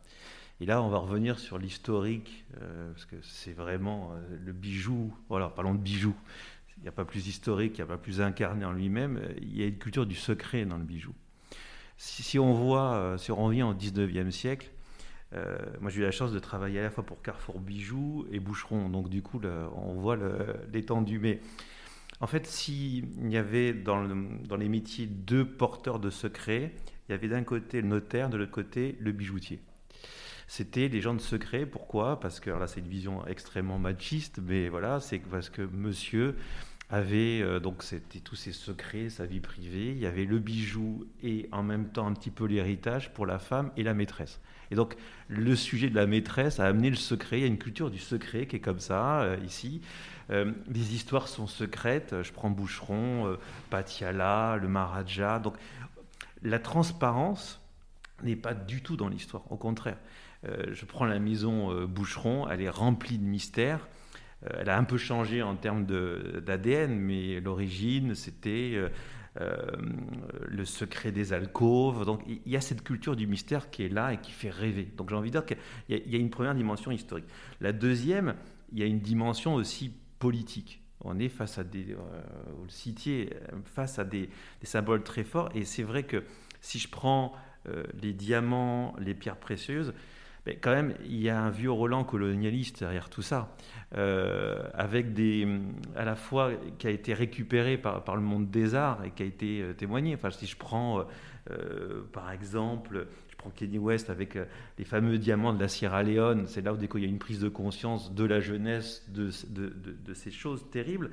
[0.61, 5.14] Et là, on va revenir sur l'historique, euh, parce que c'est vraiment euh, le bijou.
[5.29, 6.14] Voilà, parlons de bijou.
[6.79, 9.20] Il n'y a pas plus historique, il n'y a pas plus incarné en lui-même.
[9.41, 11.12] Il y a une culture du secret dans le bijou.
[11.99, 14.70] Si, si on voit, euh, si on revient au 19e siècle,
[15.35, 18.41] euh, moi, j'ai eu la chance de travailler à la fois pour Carrefour Bijoux et
[18.41, 19.41] Boucheron, donc du coup,
[19.77, 20.16] on voit
[20.72, 21.18] l'étendue.
[21.18, 21.41] Mais
[22.20, 24.03] en fait, s'il y avait dans,
[24.57, 26.72] les métiers deux porteurs de secrets,
[27.09, 29.61] il y avait d'un côté le notaire, de l'autre côté le bijoutier.
[30.49, 31.66] C'était les gens de secret.
[31.66, 32.20] Pourquoi?
[32.20, 36.37] Parce que là, c'est une vision extrêmement machiste, mais voilà, c'est parce que monsieur
[36.89, 39.91] avait euh, donc c'était tous ses secrets, sa vie privée.
[39.91, 43.39] Il y avait le bijou et en même temps un petit peu l'héritage pour la
[43.39, 44.41] femme et la maîtresse.
[44.70, 44.97] Et donc,
[45.28, 47.39] le sujet de la maîtresse a amené le secret.
[47.39, 49.80] Il y a une culture du secret qui est comme ça, euh, ici.
[50.30, 52.14] Euh, les histoires sont secrètes.
[52.22, 53.37] Je prends Boucheron,
[53.70, 55.39] Patiala, le Maharaja.
[55.39, 55.55] Donc,
[56.43, 57.61] la transparence
[58.24, 59.51] n'est pas du tout dans l'histoire.
[59.53, 59.99] Au contraire,
[60.45, 63.87] je prends la maison Boucheron, elle est remplie de mystères.
[64.59, 68.78] Elle a un peu changé en termes d'ADN, mais l'origine, c'était
[69.40, 69.59] euh,
[70.49, 72.07] le secret des alcôves.
[72.07, 74.88] Donc il y a cette culture du mystère qui est là et qui fait rêver.
[74.97, 77.26] Donc j'ai envie de dire qu'il y, a une première dimension historique.
[77.61, 78.34] La deuxième,
[78.72, 80.80] il y a une dimension aussi politique.
[81.03, 84.30] On est face à des, euh, face à des,
[84.62, 85.51] symboles très forts.
[85.55, 86.24] Et c'est vrai que
[86.62, 87.34] si je prends
[87.68, 89.92] euh, les diamants, les pierres précieuses,
[90.47, 93.55] mais quand même, il y a un vieux Roland colonialiste derrière tout ça,
[93.97, 95.49] euh, avec des,
[95.97, 99.26] à la fois qui a été récupéré par, le monde des arts et qui a
[99.26, 100.14] été euh, témoigné.
[100.14, 101.07] Enfin, si je prends,
[101.51, 104.36] euh, par exemple, je prends Kenny West avec
[104.78, 107.40] les fameux diamants de la Sierra Leone, c'est là où il y a une prise
[107.40, 109.30] de conscience de la jeunesse de,
[110.12, 111.11] ces choses terribles,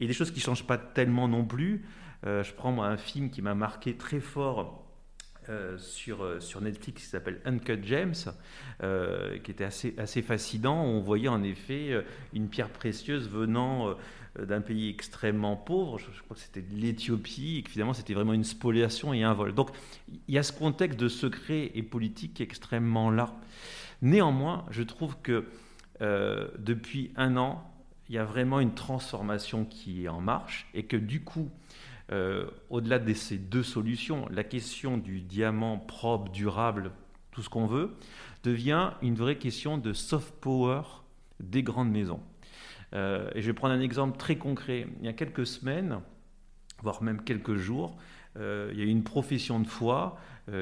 [0.00, 1.84] et des choses qui ne changent pas tellement non plus.
[2.24, 4.85] je prends un film qui m'a marqué très fort
[5.48, 8.32] euh, sur, euh, sur Netflix qui s'appelle Uncut Gems,
[8.82, 10.84] euh, qui était assez, assez fascinant.
[10.84, 13.94] On voyait en effet une pierre précieuse venant
[14.38, 18.44] d'un pays extrêmement pauvre, je, crois que c'était l'Éthiopie, et que finalement c'était vraiment une
[18.44, 19.54] spoliation et un vol.
[19.54, 19.70] Donc
[20.26, 23.34] il y a ce contexte de secret et politique qui est extrêmement là.
[24.02, 25.44] Néanmoins, je trouve que
[26.00, 27.72] depuis un an,
[28.08, 31.50] il y a vraiment une transformation qui est en marche et que du coup,
[32.12, 36.92] euh, au-delà de ces deux solutions, la question du diamant propre, durable,
[37.32, 37.94] tout ce qu'on veut,
[38.44, 40.82] devient une vraie question de soft power
[41.40, 42.20] des grandes maisons.
[42.94, 44.86] Euh, et je vais prendre un exemple très concret.
[45.00, 46.00] Il y a quelques semaines,
[46.80, 47.96] voire même quelques jours,
[48.36, 50.18] euh, il y a eu une profession de foi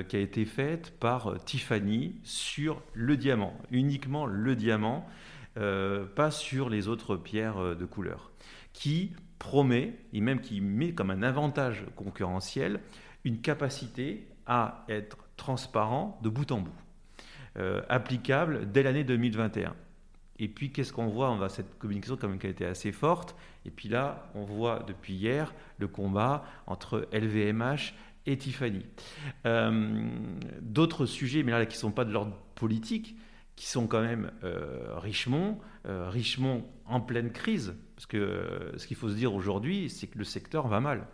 [0.08, 5.06] qui a été faite par Tiffany sur le diamant, uniquement le diamant,
[5.56, 8.32] pas sur les autres pierres de couleur,
[8.72, 12.80] qui promet, et même qui met comme un avantage concurrentiel,
[13.24, 16.72] une capacité à être transparent de bout en bout,
[17.56, 19.74] euh, applicable dès l'année 2021.
[20.38, 21.30] Et puis, qu'est-ce qu'on voit?
[21.30, 23.36] On voit cette communication quand même qui a été assez forte.
[23.64, 27.94] Et puis là, on voit depuis hier le combat entre LVMH
[28.26, 28.84] et Tiffany.
[29.46, 30.08] Euh,
[30.60, 33.16] d'autres sujets, mais là, qui ne sont pas de l'ordre politique,
[33.56, 38.96] qui sont quand même euh, Richemont, euh, Richemont en pleine crise, parce que ce qu'il
[38.96, 41.06] faut se dire aujourd'hui, c'est que le secteur va mal.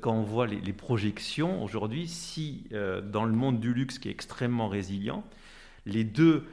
[0.00, 4.12] quand on voit les, les projections aujourd'hui, si dans le monde du luxe qui est
[4.12, 5.24] extrêmement résilient,
[5.86, 6.46] les deux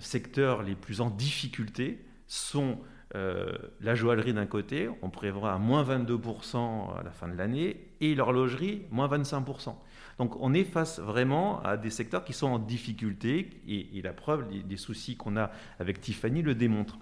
[0.00, 2.78] secteurs les plus en difficulté sont
[3.16, 7.76] euh, la joaillerie d'un côté, on prévoit à moins 22% à la fin de l'année,
[8.00, 9.74] et l'horlogerie, moins 25%.
[10.18, 14.46] Donc on est face vraiment à des secteurs qui sont en difficulté, et, la preuve
[14.66, 15.50] des, soucis qu'on a
[15.80, 16.98] avec Tiffany le démontre.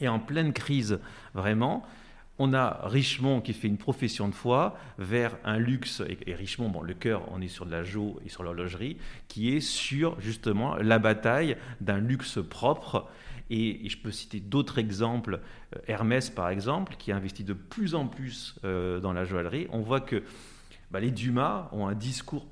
[0.00, 0.98] Et en pleine crise,
[1.34, 1.82] vraiment,
[2.38, 6.82] on a Richemont qui fait une profession de foi vers un luxe, et, Richemont, bon,
[6.82, 8.96] le cœur, on est sur de la jo et sur l'horlogerie,
[9.28, 13.08] qui est sur justement la bataille d'un luxe propre
[13.50, 15.40] et, je peux citer d'autres exemples.
[15.76, 19.66] Euh, Hermès, par exemple, qui investit de plus en plus euh, dans la joaillerie.
[19.70, 20.22] On voit que
[20.90, 22.46] bah, les Dumas ont un discours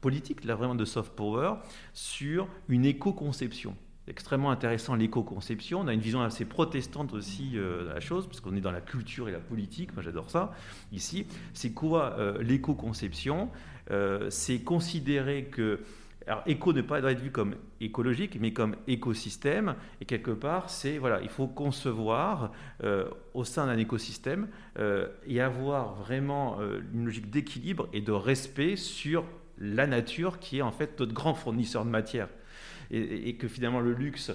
[0.00, 1.54] politique, là vraiment de soft power,
[1.92, 3.76] sur une éco-conception
[4.08, 5.80] extrêmement intéressant l'éco-conception.
[5.80, 8.70] On a une vision assez protestante aussi euh, de la chose, parce qu'on est dans
[8.70, 10.52] la culture et la politique, moi j'adore ça,
[10.92, 11.26] ici.
[11.54, 13.50] C'est quoi l'éco-conception?
[14.30, 15.80] C'est considérer que
[16.26, 19.76] alors, éco ne pas être vu comme écologique, mais comme écosystème.
[20.00, 22.52] Et quelque part, c'est voilà, il faut concevoir
[22.82, 24.48] euh, au sein d'un écosystème
[24.78, 29.24] euh, et avoir vraiment euh, une logique d'équilibre et de respect sur
[29.58, 32.28] la nature, qui est en fait notre grand fournisseur de matière.
[32.90, 34.32] Et, et que finalement, le luxe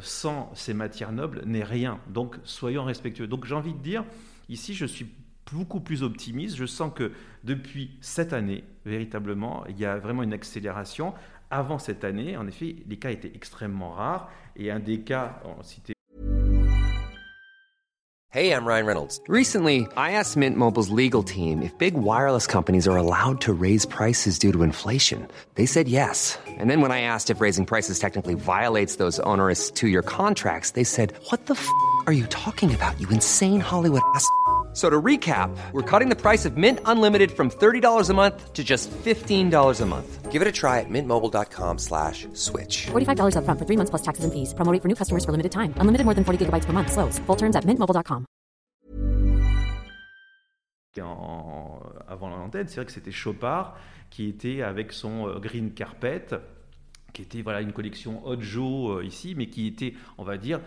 [0.00, 2.00] sans ces matières nobles n'est rien.
[2.08, 3.26] Donc, soyons respectueux.
[3.26, 4.04] Donc, j'ai envie de dire,
[4.48, 5.06] ici, je suis
[5.52, 6.56] beaucoup plus optimiste.
[6.56, 7.12] Je sens que
[7.44, 11.14] depuis cette année, véritablement, il y a vraiment une accélération.
[11.50, 14.30] Avant cette année, en effet, les cas étaient extrêmement rares.
[14.56, 15.94] Et un des cas, on citait
[18.32, 19.20] Hey, I'm Ryan Reynolds.
[19.26, 23.84] Recently, I asked Mint Mobile's legal team if big wireless companies are allowed to raise
[23.84, 25.26] prices due to inflation.
[25.56, 26.38] They said yes.
[26.46, 30.84] And then when I asked if raising prices technically violates those onerous two-year contracts, they
[30.84, 31.66] said, "What the f***
[32.06, 33.00] are you talking about?
[33.00, 34.24] You insane Hollywood ass."
[34.72, 38.62] So to recap, we're cutting the price of Mint Unlimited from $30 a month to
[38.62, 40.30] just $15 a month.
[40.30, 42.86] Give it a try at mintmobile.com slash switch.
[42.92, 44.54] $45 up front for 3 months plus taxes and fees.
[44.54, 45.74] Promo rate for new customers for limited time.
[45.78, 46.92] Unlimited more than 40 gigabytes per month.
[46.92, 47.18] Slows.
[47.26, 48.26] Full terms at mintmobile.com.
[51.00, 53.76] En, avant l'antenne, c'est vrai que c'était Chopard
[54.10, 56.26] qui était avec son euh, green carpet,
[57.12, 60.60] qui était voilà une collection Hot Joe euh, ici, mais qui était, on va dire,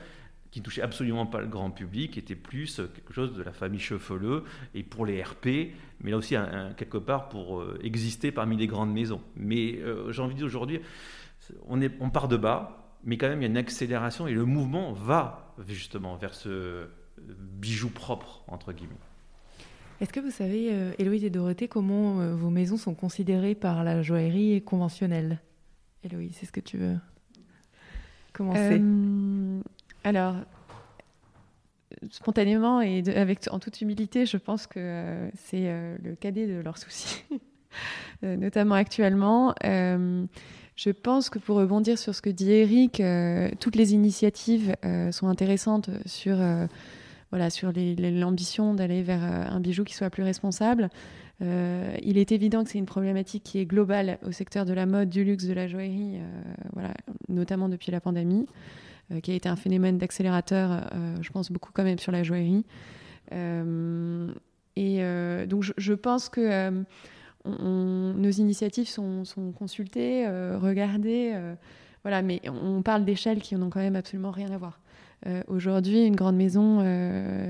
[0.54, 3.80] qui ne touchait absolument pas le grand public, était plus quelque chose de la famille
[3.80, 4.44] Cheveleux
[4.76, 8.68] et pour les RP, mais là aussi un, quelque part pour euh, exister parmi les
[8.68, 9.20] grandes maisons.
[9.36, 10.80] Mais euh, j'ai envie de dire aujourd'hui,
[11.66, 14.34] on, est, on part de bas, mais quand même il y a une accélération et
[14.34, 16.86] le mouvement va justement vers ce
[17.18, 18.94] bijou propre, entre guillemets.
[20.02, 24.04] Est-ce que vous savez, euh, Héloïse et Dorothée, comment vos maisons sont considérées par la
[24.04, 25.42] joaillerie conventionnelle?
[26.04, 26.98] Héloïse, est-ce que tu veux
[28.34, 28.80] commencer?
[30.04, 30.36] Alors,
[32.12, 36.60] spontanément et avec, en toute humilité, je pense que euh, c'est euh, le cadet de
[36.62, 37.24] leurs soucis,
[38.24, 39.54] euh, notamment actuellement.
[39.62, 43.02] je pense que pour rebondir sur ce que dit Eric,
[43.60, 44.76] toutes les initiatives
[45.12, 46.38] sont intéressantes sur,
[47.32, 50.90] l'ambition d'aller vers un bijou qui soit plus responsable.
[51.42, 55.10] il est évident que c'est une problématique qui est globale au secteur de la mode,
[55.10, 56.20] du luxe, de la joaillerie,
[56.74, 56.94] voilà,
[57.30, 58.48] notamment depuis la pandémie.
[59.12, 62.24] Euh, qui a été un phénomène d'accélérateur, euh, je pense beaucoup quand même sur la
[62.24, 62.66] joaillerie.
[63.34, 64.32] Euh,
[64.76, 65.02] et
[65.48, 66.84] donc je, pense que
[67.46, 69.24] nos initiatives sont,
[69.56, 71.36] consultées, regardées.
[72.02, 74.80] voilà, mais on parle d'échelles qui n'ont quand même absolument rien à voir.
[75.48, 76.78] Aujourd'hui, une grande maison,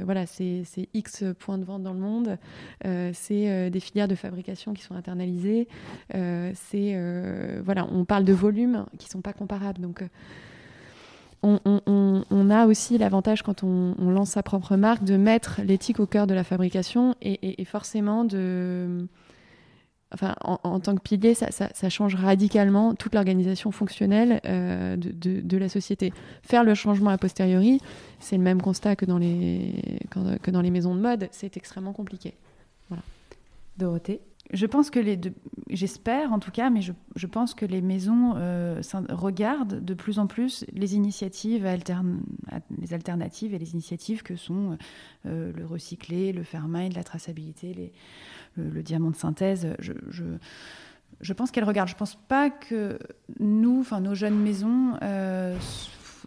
[0.04, 2.38] voilà, c'est X points de vente dans le monde,
[3.14, 5.70] c'est des filières de fabrication qui sont internalisées,
[6.12, 9.80] c'est voilà, on parle de volumes qui sont pas comparables.
[9.80, 10.04] Donc
[11.44, 16.28] on, a aussi l'avantage quand on, lance sa propre marque de mettre l'éthique au cœur
[16.28, 19.08] de la fabrication et, forcément de...
[20.14, 26.14] Enfin, en, tant que pilier, ça, change radicalement toute l'organisation fonctionnelle euh, de, la société.
[26.44, 27.82] Faire le changement a posteriori,
[28.20, 30.00] c'est le même constat que dans les,
[30.44, 32.36] que dans les maisons de mode, c'est extrêmement compliqué.
[32.90, 33.04] Voilà.
[33.78, 34.22] Dorothée?
[34.52, 35.34] Je pense que les deux,
[35.70, 40.28] j'espère en tout cas, mais je, pense que les maisons euh, regardent de plus en
[40.28, 41.66] plus les initiatives
[42.82, 44.78] les alternatives et les initiatives que sont
[45.26, 47.92] euh, le recyclé, le fairmind, la traçabilité,
[48.58, 49.76] le, diamant de synthèse.
[49.80, 49.94] Je,
[51.22, 51.90] je, pense qu'elles regardent.
[51.90, 53.00] Je pense pas que
[53.40, 55.58] nous, enfin nos jeunes maisons, euh,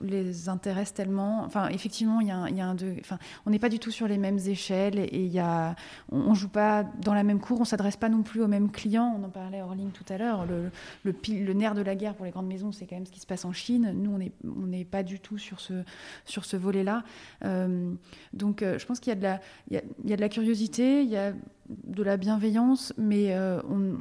[0.02, 1.44] les intéresse tellement.
[1.44, 4.08] Enfin, effectivement, il y a y a un enfin, on n'est pas du tout sur
[4.08, 5.74] les mêmes échelles et il y a,
[6.10, 8.70] on, ne joue pas dans la même cour, on s'adresse pas non plus aux mêmes
[8.70, 9.16] clients.
[9.18, 10.46] On en parlait hors ligne tout à l'heure.
[10.46, 13.26] Le, nerf de la guerre pour les grandes maisons, c'est quand même ce qui se
[13.26, 13.92] passe en Chine.
[13.94, 15.84] Nous, on n'est on pas du tout sur ce,
[16.24, 17.04] sur ce volet-là.
[17.44, 17.92] Euh,
[18.32, 19.40] donc, euh, je pense qu'il y a de la,
[19.70, 21.32] y a, y a de la curiosité, il y a
[21.68, 23.98] de la bienveillance, mais euh, on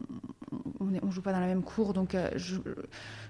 [0.79, 2.57] on ne joue pas dans la même cour, donc je,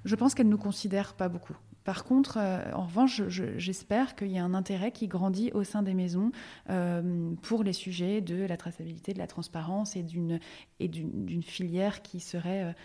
[0.04, 1.56] je, pense qu'elle ne nous considère pas beaucoup.
[1.86, 5.84] Par contre, euh, en revanche, j'espère qu'il y a un intérêt qui grandit au sein
[5.84, 6.32] des maisons
[6.70, 12.76] euh, pour les sujets de la traçabilité, de la transparence et d'une filière qui serait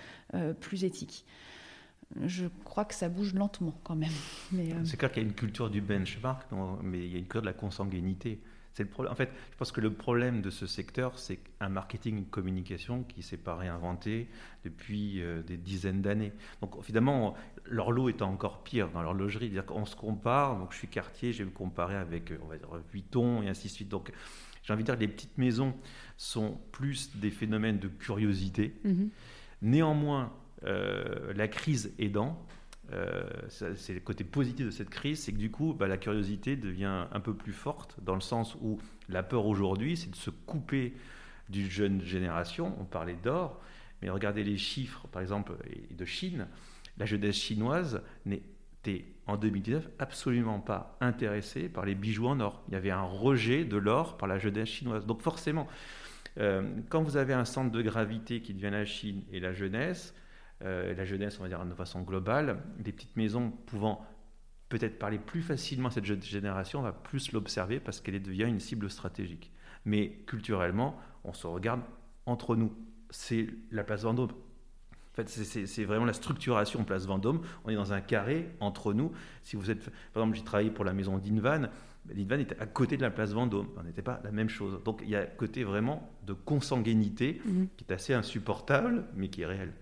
[0.61, 1.25] plus éthique
[2.25, 4.11] je crois que ça bouge lentement quand même.
[4.85, 6.49] C'est clair qu'il y a une culture du benchmark,
[6.83, 8.41] mais il y a une culture de la consanguinité.
[8.81, 9.13] C'est le problème.
[9.13, 13.03] En fait, je pense que le problème de ce secteur, c'est un marketing, une communication
[13.03, 14.27] qui s'est pas réinventé
[14.65, 16.33] depuis euh, des dizaines d'années.
[16.63, 16.77] Donc,
[17.67, 19.51] leur lot est encore pire dans l'horlogerie.
[19.51, 20.59] C'est-à-dire qu'on se compare.
[20.59, 23.69] Donc, je suis quartier, je vais me comparer avec, on va dire, Vuitton et ainsi
[23.69, 23.91] de suite.
[23.91, 24.13] Donc,
[24.63, 25.75] j'ai envie de dire que les petites maisons
[26.17, 28.81] sont plus des phénomènes de curiosité.
[28.87, 29.09] Mm-hmm.
[29.61, 30.33] Néanmoins,
[30.65, 32.43] euh, la crise aidant,
[32.93, 36.57] euh, c'est le côté positif de cette crise, c'est que du coup, bah, la curiosité
[36.57, 38.79] devient un peu plus forte, dans le sens où
[39.09, 40.95] la peur aujourd'hui, c'est de se couper
[41.49, 42.77] d'une jeune génération.
[42.81, 43.61] On parlait d'or,
[44.03, 45.53] mais regardez les chiffres, par exemple,
[45.91, 46.47] de Chine.
[46.99, 52.63] La jeunesse chinoise n'était en 2019 absolument pas intéressée par les bijoux en or.
[52.69, 55.07] Il y avait un rejet de l'or par la jeunesse chinoise.
[55.07, 55.69] Donc forcément,
[56.39, 60.15] euh, quand vous avez un centre de gravité qui devient la Chine et la jeunesse,
[60.61, 64.05] la jeunesse, on va dire de façon globale, des petites maisons pouvant
[64.71, 68.45] peut-être parler plus facilement à cette jeune génération, on va plus l'observer parce qu'elle devient
[68.45, 69.53] une cible stratégique.
[69.85, 71.81] Mais culturellement, on se regarde
[72.25, 72.73] entre nous.
[73.11, 74.31] C'est la place Vendôme.
[74.31, 77.43] En fait, c'est vraiment la structuration place Vendôme.
[77.65, 79.11] On est dans un carré entre nous.
[79.43, 81.69] Si vous êtes, par exemple, j'ai travaillé pour la maison d'Invan.
[82.09, 83.69] L'Invan était à côté de la place Vendôme.
[83.77, 84.81] On n'était pas la même chose.
[84.85, 87.65] Donc il y a un côté vraiment de consanguinité mmh.
[87.77, 89.73] qui est assez insupportable, mais qui est réel.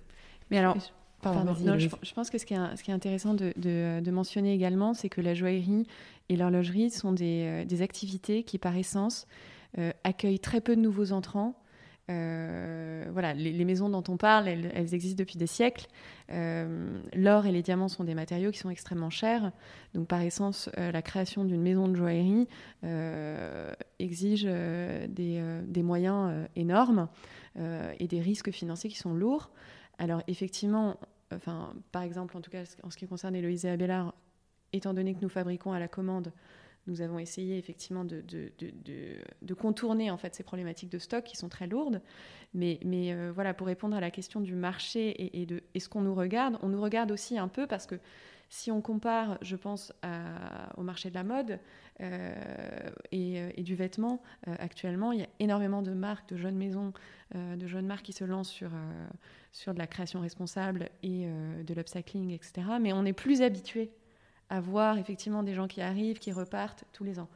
[0.50, 0.76] Mais alors,
[1.24, 5.08] je, pense que ce qui est, ce qui est intéressant de, de, mentionner également, c'est
[5.08, 5.86] que la joaillerie
[6.28, 9.26] et l'horlogerie sont des, euh, des, activités qui, par essence,
[9.78, 11.54] euh, accueillent très peu de nouveaux entrants.
[12.10, 15.88] Euh, voilà, les, maisons dont on parle, elles, existent depuis des siècles.
[16.30, 19.52] L'or et les diamants sont des matériaux qui sont extrêmement chers.
[19.94, 22.48] Donc, par essence, la création d'une maison de joaillerie
[23.98, 27.08] exige des, des, moyens énormes
[27.56, 29.50] et des risques financiers qui sont lourds.
[29.98, 30.98] Alors effectivement,
[31.32, 34.14] enfin, par exemple, en tout cas en ce qui concerne Héloïse et Abélard,
[34.72, 36.32] étant donné que nous fabriquons à la commande,
[36.86, 38.22] nous avons essayé effectivement de,
[39.54, 42.00] contourner en fait ces problématiques de stock qui sont très lourdes.
[42.54, 46.00] Mais, mais euh, voilà, pour répondre à la question du marché et, de est-ce qu'on
[46.00, 47.96] nous regarde, on nous regarde aussi un peu parce que
[48.48, 49.92] si on compare, je pense,
[50.76, 51.60] au marché de la mode
[52.00, 56.92] euh, et, du vêtement, euh, actuellement, il y a énormément de marques, de jeunes maisons,
[57.34, 58.70] de jeunes marques qui se lancent sur,
[59.52, 62.66] sur de la création responsable et euh, de l'upcycling, etc.
[62.80, 63.90] Mais on est plus habitué
[64.50, 67.28] à voir effectivement des gens qui arrivent, qui repartent tous les ans.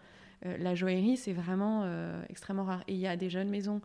[0.45, 2.83] Euh, la joaillerie, c'est vraiment euh, extrêmement rare.
[2.89, 3.81] Et il y a des jeunes maisons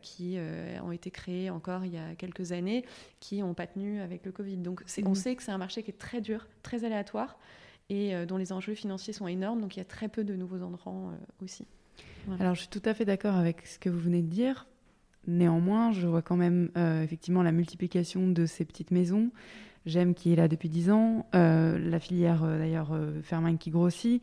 [0.00, 0.38] qui
[0.82, 2.86] ont été créées encore il y a quelques années,
[3.20, 4.56] qui n'ont pas tenu avec le Covid.
[4.56, 5.14] Donc on mmh.
[5.14, 7.38] sait que c'est un marché qui est très dur, très aléatoire,
[7.90, 9.60] et dont les enjeux financiers sont énormes.
[9.60, 11.12] Donc il y a très peu de nouveaux entrants
[11.44, 11.66] aussi.
[12.40, 14.66] Alors je suis tout à fait d'accord avec ce que vous venez de dire.
[15.26, 19.30] Néanmoins, je vois quand même euh, effectivement la multiplication de ces petites maisons.
[19.86, 24.22] J'aime qui est là depuis 10 ans, euh, la filière euh, d'ailleurs Fermin qui grossit,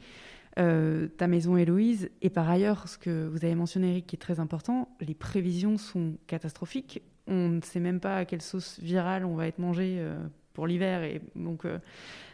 [0.56, 4.40] ta maison Héloïse, et par ailleurs, ce que vous avez mentionné Eric qui est très
[4.40, 7.02] important, les prévisions sont catastrophiques.
[7.28, 10.04] On ne sait même pas à quelle sauce virale on va être mangé
[10.54, 11.66] pour l'hiver et donc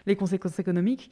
[0.07, 1.11] les conséquences économiques.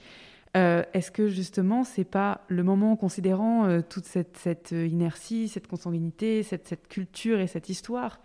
[0.56, 6.44] Euh, est-ce que justement, c'est pas le moment, considérant euh, toute cette, inertie, cette consanguinité,
[6.44, 8.20] cette, culture et cette histoire,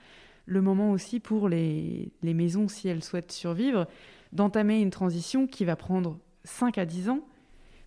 [0.45, 3.87] le moment aussi pour les, maisons, si elles souhaitent survivre,
[4.33, 7.21] d'entamer une transition qui va prendre 5 à 10 ans,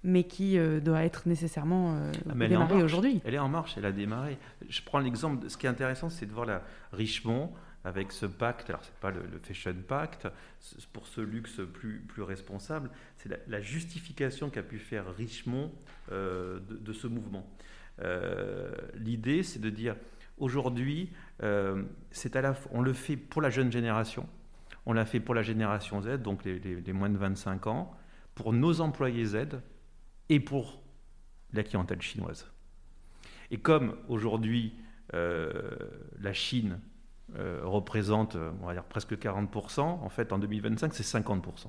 [0.03, 1.95] mais qui euh, doit être nécessairement
[2.29, 4.37] ah, démarrée aujourd'hui Elle est en marche, elle a démarré.
[4.67, 7.51] Je prends l'exemple, ce qui est intéressant, c'est de voir la Richemont
[7.83, 10.27] avec ce pacte, alors c'est pas le, Fashion Pact,
[10.93, 15.71] pour ce luxe plus, plus responsable, c'est la, justification qu'a pu faire Richemont
[16.11, 17.47] euh, de, ce mouvement.
[18.01, 19.95] Euh, l'idée, c'est de dire,
[20.37, 21.09] aujourd'hui,
[21.41, 24.27] euh, c'est à la, on le fait pour la jeune génération,
[24.85, 27.95] on l'a fait pour la génération Z, donc les, les moins de 25 ans,
[28.35, 29.37] pour nos employés Z
[30.32, 30.82] et pour
[31.53, 32.51] la clientèle chinoise.
[33.51, 34.73] Et comme aujourd'hui,
[35.13, 36.79] la Chine
[37.38, 39.79] euh, représente, euh, on va dire, presque 40%.
[39.79, 41.67] En fait, en 2025, c'est 50%.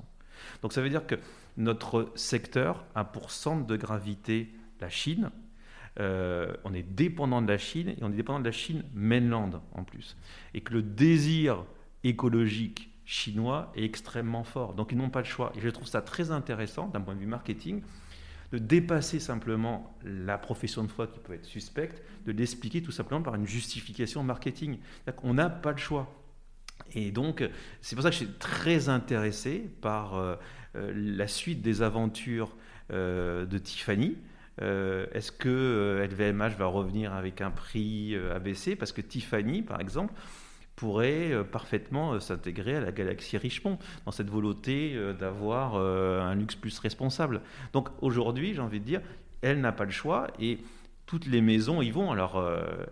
[0.61, 1.15] Donc ça veut dire que
[1.55, 5.31] notre secteur a pour centre de gravité la Chine.
[6.01, 9.61] Euh, on est dépendant de la Chine et on est dépendant de la Chine mainland
[9.71, 10.17] en plus.
[10.53, 11.63] Et que le désir
[12.03, 14.73] écologique chinois est extrêmement fort.
[14.73, 15.53] Donc ils n'ont pas le choix.
[15.55, 17.83] Et je trouve ça très intéressant d'un point de vue marketing
[18.53, 23.23] de dépasser simplement la profession de foi qui peut être suspecte, de l'expliquer tout simplement
[23.23, 24.77] par une justification marketing.
[25.23, 26.23] On n'a pas le choix.
[26.93, 27.43] Et donc,
[27.81, 30.35] c'est pour ça que je suis très intéressé par euh,
[30.75, 32.55] euh, la suite des aventures
[32.91, 34.17] euh, de Tiffany.
[34.59, 40.13] Est-ce que LVMH va revenir avec un prix ABC Parce que Tiffany, par exemple,
[40.75, 46.35] pourrait euh, parfaitement euh, s'intégrer à la galaxie Richemont dans cette volonté euh, d'avoir un
[46.35, 47.41] luxe plus responsable.
[47.73, 49.01] Donc aujourd'hui, j'ai envie de dire,
[49.41, 50.59] elle n'a pas le choix et
[51.05, 52.11] toutes les maisons y vont.
[52.11, 52.43] Alors,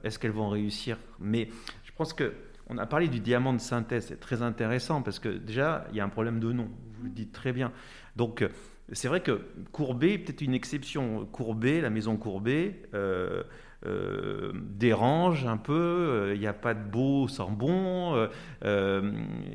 [0.03, 0.97] est-ce qu'elles vont réussir?
[1.19, 1.49] Mais
[1.83, 2.33] je pense que
[2.67, 5.99] on a parlé du diamant de synthèse, c'est très intéressant parce que déjà, il y
[5.99, 7.71] a un problème de nom, vous le dites très bien.
[8.15, 8.47] Donc,
[8.91, 11.25] c'est vrai que Courbet est peut-être une exception.
[11.31, 12.81] Courbet, la maison Courbet,
[13.83, 18.27] dérange un peu, euh, il n'y a pas de beau sans bon.
[18.63, 19.11] Euh,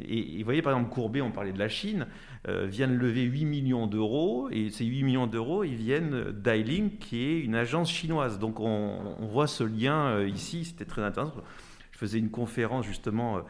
[0.09, 2.07] et, vous voyez, par exemple, Courbet, on parlait de la Chine,
[2.49, 7.25] vient de lever 8 millions d'euros, et ces 8 millions d'euros, ils viennent d'Ailing, qui
[7.25, 8.39] est une agence chinoise.
[8.39, 11.35] Donc on, voit ce lien ici, c'était très intéressant.
[11.91, 13.41] Je faisais une conférence justement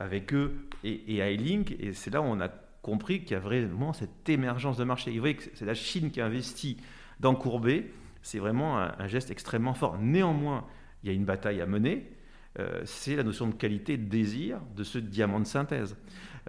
[0.00, 2.48] avec eux et, et et c'est là où on a
[2.82, 5.10] compris qu'il y a vraiment cette émergence de marché.
[5.12, 6.78] Vous voyez que c'est la Chine qui investit
[7.20, 7.90] dans Courbet,
[8.22, 9.98] c'est vraiment un, geste extrêmement fort.
[9.98, 10.64] Néanmoins,
[11.02, 12.10] il y a une bataille à mener.
[12.58, 15.96] Euh, c'est la notion de qualité de désir de ce diamant de synthèse.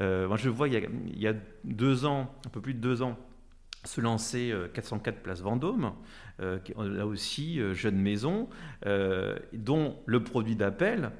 [0.01, 3.17] Euh, moi, je vois, il y, a, deux ans, un peu plus de deux ans,
[3.85, 5.93] se lancer 404 euh, Place Vendôme,
[6.39, 8.49] là aussi, jeune maison,
[9.53, 11.11] dont le produit d'appel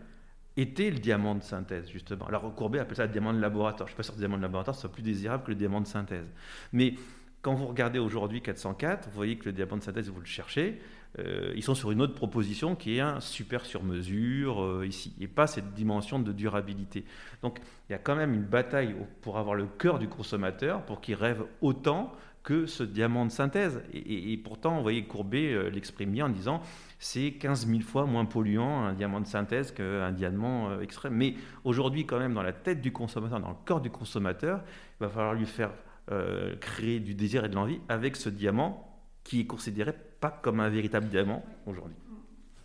[0.58, 2.26] était le diamant de synthèse, justement.
[2.28, 3.88] Alors, Courbet appelle ça le diamant de laboratoire.
[3.88, 5.56] Je ne suis pas sûr que le diamant de laboratoire soit plus désirable que le
[5.56, 6.26] diamant de synthèse.
[6.74, 6.96] Mais
[7.42, 10.80] quand vous regardez aujourd'hui 404, vous voyez que le diamant de synthèse, vous le cherchez,
[11.18, 15.14] euh, ils sont sur une autre proposition qui est un super sur mesure euh, ici,
[15.20, 17.06] et pas cette dimension de durabilité.
[17.42, 17.60] Donc
[17.90, 21.16] il y a quand même une bataille pour avoir le cœur du consommateur, pour qu'il
[21.16, 22.12] rêve autant
[22.44, 23.82] que ce diamant de synthèse.
[23.94, 26.62] Et, pourtant, vous voyez, Courbet euh, l'exprime bien en disant
[27.00, 31.14] c'est 15 000 fois moins polluant un diamant de synthèse qu'un diamant extrême.
[31.14, 34.62] Mais aujourd'hui, quand même, dans la tête du consommateur, dans le corps du consommateur,
[35.00, 35.72] il va falloir lui faire
[36.12, 38.86] euh, créer du désir et de l'envie avec ce diamant
[39.24, 41.96] qui est considéré pas comme un véritable diamant aujourd'hui.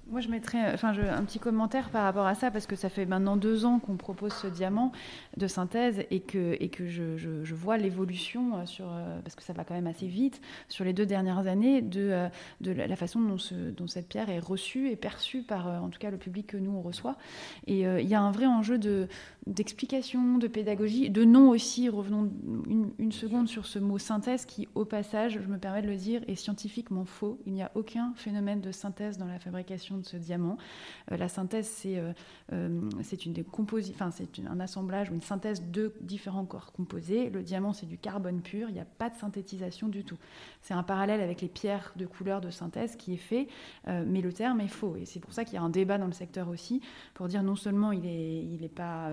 [0.07, 3.07] Moi, je mettrais enfin, un petit commentaire par rapport à ça, parce que ça fait
[3.07, 4.93] maintenant deux ans qu'on propose ce diamant
[5.39, 9.43] de synthèse et que, et que je, je, vois l'évolution, euh, sur, euh, parce que
[9.43, 12.29] ça va quand même assez vite, sur les deux dernières années, de,
[12.61, 15.99] de la façon dont, ce, dont, cette pierre est reçue et perçue par, en tout
[15.99, 17.17] cas, le public que nous, on reçoit.
[17.67, 19.09] Et il y a un vrai enjeu de,
[19.47, 21.89] d'explication, de pédagogie, de nom aussi.
[21.89, 22.31] Revenons
[22.69, 25.97] une, une, seconde sur ce mot synthèse qui, au passage, je me permets de le
[25.97, 27.39] dire, est scientifiquement faux.
[27.47, 30.57] Il n'y a aucun phénomène de synthèse dans la fabrication de ce diamant.
[31.13, 32.13] Euh, la synthèse, c'est euh,
[32.53, 33.35] euh, c'est une
[33.91, 37.29] enfin c'est un assemblage ou une synthèse de différents corps composés.
[37.29, 38.69] Le diamant, c'est du carbone pur.
[38.71, 40.19] Il n'y a pas de synthétisation du tout.
[40.63, 43.49] C'est un parallèle avec les pierres de couleur de synthèse qui est fait,
[43.87, 44.97] mais le terme est faux.
[44.97, 46.81] Et c'est pour ça qu'il y a un débat dans le secteur aussi
[47.13, 49.11] pour dire non seulement il n'est il est pas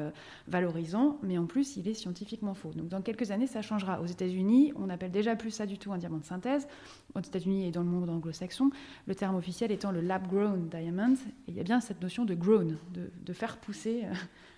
[0.48, 2.72] valorisant, mais en plus il est scientifiquement faux.
[2.74, 4.02] Donc dans quelques années, ça changera.
[4.02, 6.68] Aux États-Unis, on n'appelle déjà plus ça du tout un diamant de synthèse.
[7.16, 8.72] Aux États-Unis et dans le monde anglo-saxon,
[9.08, 11.14] le terme officiel étant le lab-grown diamond.
[11.48, 14.14] Et il y a bien cette notion de grown, de, faire pousser euh,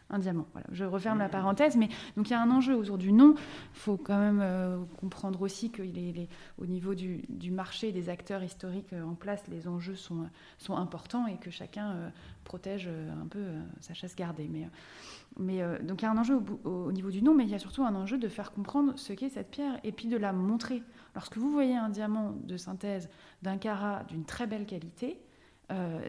[0.10, 0.48] un diamant.
[0.54, 3.36] Voilà, je referme la parenthèse, mais donc il y a un enjeu autour du nom.
[3.36, 8.44] Il faut quand même euh, comprendre aussi qu'il est, au niveau du, marché des acteurs
[8.44, 12.12] historiques euh, en place, les enjeux sont, sont importants et que chacun
[12.44, 13.44] protège un peu
[13.80, 14.50] sa chasse gardée.
[14.52, 14.68] Mais,
[15.38, 17.56] mais donc il y a un enjeu au, au, niveau du nom, mais il y
[17.56, 20.34] a surtout un enjeu de faire comprendre ce qu'est cette pierre et puis de la
[20.34, 20.84] montrer.
[21.16, 23.10] Lorsque vous voyez un diamant de synthèse
[23.42, 25.20] d'un carat d'une très belle qualité,
[25.72, 26.00] euh,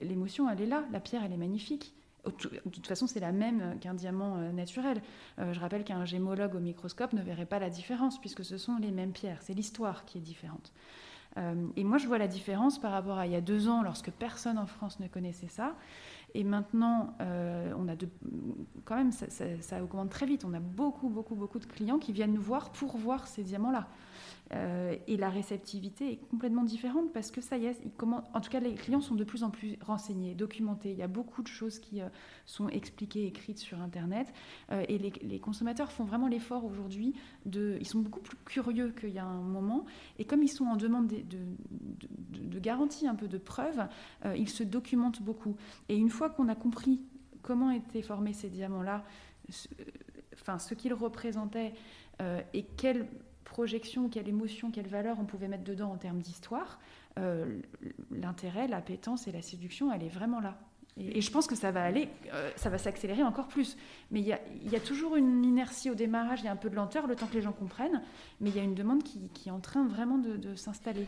[0.00, 0.84] l'émotion, elle est là.
[0.92, 1.94] La pierre, elle est magnifique.
[2.24, 5.00] De toute façon, c'est la même qu'un diamant euh, naturel.
[5.38, 8.76] Euh, je rappelle qu'un gémologue au microscope ne verrait pas la différence, puisque ce sont
[8.76, 9.38] les mêmes pierres.
[9.40, 10.72] C'est l'histoire qui est différente.
[11.76, 14.10] et moi, je vois la différence par rapport à il y a deux ans, lorsque
[14.10, 15.76] personne en France ne connaissait ça.
[16.34, 17.94] Et maintenant, on a
[18.84, 19.26] quand même, ça,
[19.60, 20.44] ça, augmente très vite.
[20.44, 23.88] On a beaucoup, beaucoup, beaucoup de clients qui viennent nous voir pour voir ces diamants-là.
[24.54, 28.60] Euh, et la réceptivité est complètement différente parce que ça y est, en tout cas
[28.60, 30.92] les clients sont de plus en plus renseignés, documentés.
[30.92, 32.08] Il y a beaucoup de choses qui euh,
[32.46, 34.32] sont expliquées, écrites sur Internet.
[34.72, 37.14] Euh, et les, consommateurs font vraiment l'effort aujourd'hui.
[37.46, 39.84] Ils sont beaucoup plus curieux qu'il y a un moment.
[40.18, 43.86] Et comme ils sont en demande de, de, un peu de preuves,
[44.36, 45.56] ils se documentent beaucoup.
[45.88, 47.00] Et une fois qu'on a compris
[47.42, 49.04] comment étaient formés ces diamants-là,
[50.34, 51.72] enfin, ce qu'il représentait
[52.20, 53.06] euh, et quelle
[53.48, 56.78] projection, quelle émotion, quelle valeur on pouvait mettre dedans en termes d'histoire,
[57.18, 57.60] euh,
[58.12, 60.58] l'intérêt, l'appétence et la séduction, elle est vraiment là.
[60.96, 63.76] Et, je pense que ça va aller, euh, ça va s'accélérer encore plus.
[64.10, 64.32] Mais il y,
[64.76, 67.26] a, toujours une inertie au démarrage, il y a un peu de lenteur, le temps
[67.26, 68.02] que les gens comprennent,
[68.40, 71.06] mais il y a une demande qui, est en train vraiment de, s'installer.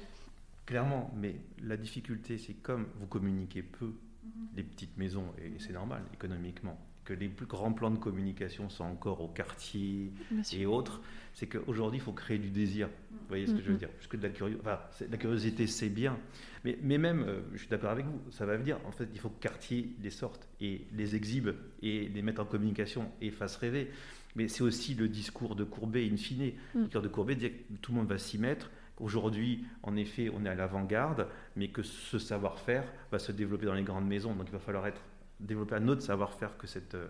[0.66, 4.48] Clairement, mais la difficulté, c'est comme vous communiquez peu, mhm.
[4.56, 8.84] les petites maisons, et c'est normal économiquement, que les plus grands plans de communication sont
[8.84, 10.12] encore au quartier
[10.52, 11.00] et autres,
[11.32, 12.88] c'est qu'aujourd'hui, il faut créer du désir.
[13.10, 13.88] Vous voyez ce que je veux dire?
[13.90, 14.80] Puisque de la, curiosité, enfin,
[15.10, 16.18] la curiosité, c'est bien.
[16.64, 18.78] Mais, mais même, euh, je suis d'accord avec vous, ça va venir.
[18.84, 21.50] En fait, il faut que le quartier les sorte et les exhibe
[21.82, 23.90] et les mette en communication et fasse rêver.
[24.36, 26.52] Mais c'est aussi le discours de Courbet, in fine.
[26.74, 26.78] Mm.
[26.78, 28.70] Le discours de Courbet dit que tout le monde va s'y mettre.
[28.98, 31.26] Aujourd'hui, en effet, on est à l'avant-garde,
[31.56, 34.34] mais que ce savoir-faire va se développer dans les grandes maisons.
[34.34, 35.00] Donc il va falloir être
[35.40, 37.08] développer un autre savoir-faire que cette, euh,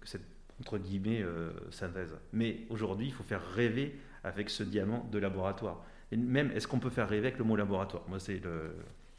[0.00, 0.24] que cette
[0.60, 2.14] entre guillemets euh, synthèse.
[2.32, 5.82] Mais aujourd'hui, il faut faire rêver avec ce diamant de laboratoire.
[6.12, 8.02] Et même, est-ce qu'on peut faire rêver avec le mot laboratoire?
[8.08, 8.74] Moi, c'est le,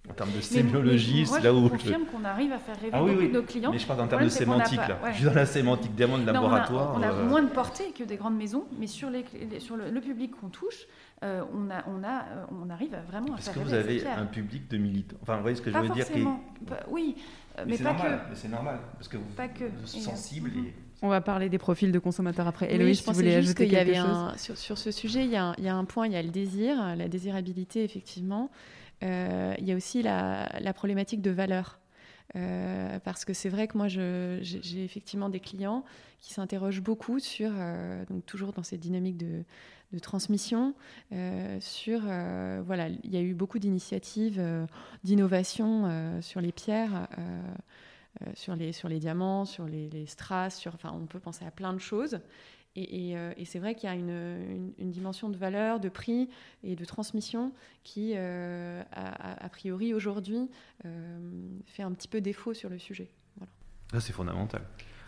[0.09, 1.66] en termes de sémiologie, c'est là où.
[1.66, 3.72] Je confirme qu'on arrive à faire rêver ah, oui, nos clients.
[3.72, 4.99] Mais je parle en termes de sémantique, là.
[5.12, 6.95] Je suis dans la sémantique diamant de laboratoire.
[6.97, 9.24] on, a, euh, moins de portée que des grandes maisons, mais sur, les,
[9.59, 10.88] sur le, public qu'on touche,
[11.24, 14.78] on, a, on, a, on arrive vraiment à faire que vous avez un public de
[14.78, 15.17] militants?
[15.22, 16.26] Enfin, vous voyez ce que je veux dire qui
[16.89, 17.15] Oui,
[17.59, 18.30] euh, mais, pas que.
[18.30, 20.51] Mais c'est normal, parce que vous, êtes sensible.
[20.51, 20.65] Mhm.
[20.65, 20.74] Et...
[21.01, 22.74] On va parler des profils de consommateurs après.
[22.74, 24.38] Héloïse, oui, si vous voulez ajouter quelque y avait chose.
[24.38, 26.22] sur, sur, ce sujet, il y, a, il y, a un point, il y a
[26.22, 28.51] le désir, la désirabilité, effectivement.
[29.03, 31.80] Euh, il y a aussi la, la problématique de valeur.
[32.36, 35.84] Euh, parce que c'est vrai que moi, j'ai effectivement des clients
[36.22, 39.43] qui s'interrogent beaucoup sur, euh, donc toujours dans cette dynamique de,
[39.94, 40.74] de transmission,
[41.12, 42.02] euh, sur,
[42.64, 44.42] voilà, il y a eu beaucoup d'initiatives
[45.04, 47.08] d'innovation sur les pierres.
[48.36, 51.52] sur, les, sur les diamants, sur les, les strass, sur, enfin, on peut penser à
[51.52, 52.20] plein de choses.
[52.76, 56.30] Et, euh, et, c'est vrai qu'il y a une, une, dimension de valeur, de prix
[56.64, 57.52] et de transmission
[57.84, 60.50] qui, euh, a, priori, aujourd'hui,
[60.86, 61.20] euh,
[61.66, 63.10] fait un petit peu défaut sur le sujet.
[63.36, 63.52] Voilà.
[64.00, 64.62] c'est fondamental.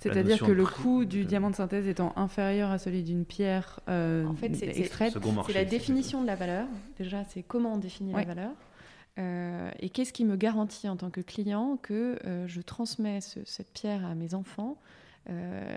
[0.04, 4.36] C'est-à-dire que le coût du diamant de synthèse étant inférieur à celui d'une pierre en
[4.36, 6.68] fait, extraite, c'est la définition de la valeur.
[6.97, 8.51] Déjà, c'est comment on définit la valeur.
[9.80, 14.16] et qu'est-ce qui me garantit en tant que client que je transmets cette pierre à
[14.16, 14.78] mes enfants
[15.30, 15.76] euh,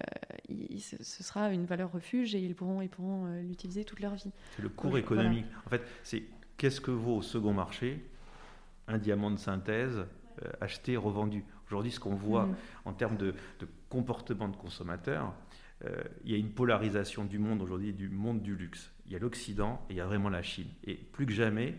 [0.80, 4.32] ce sera une valeur refuge et ils pourront, ils pourront euh, l'utiliser toute leur vie.
[4.56, 5.46] C'est le cours économique.
[5.66, 6.24] En fait, c'est
[6.56, 8.04] qu'est-ce que vaut au second marché
[8.88, 11.44] un diamant de synthèse euh, acheté, revendu?
[11.66, 12.56] Aujourd'hui, ce qu'on voit mm.
[12.84, 13.34] en termes de,
[13.88, 15.34] comportement de consommateur,
[16.24, 18.90] il y a une polarisation du monde aujourd'hui, du monde du luxe.
[19.04, 20.68] Il y a l'Occident et il y a vraiment la Chine.
[20.84, 21.74] Et plus que jamais,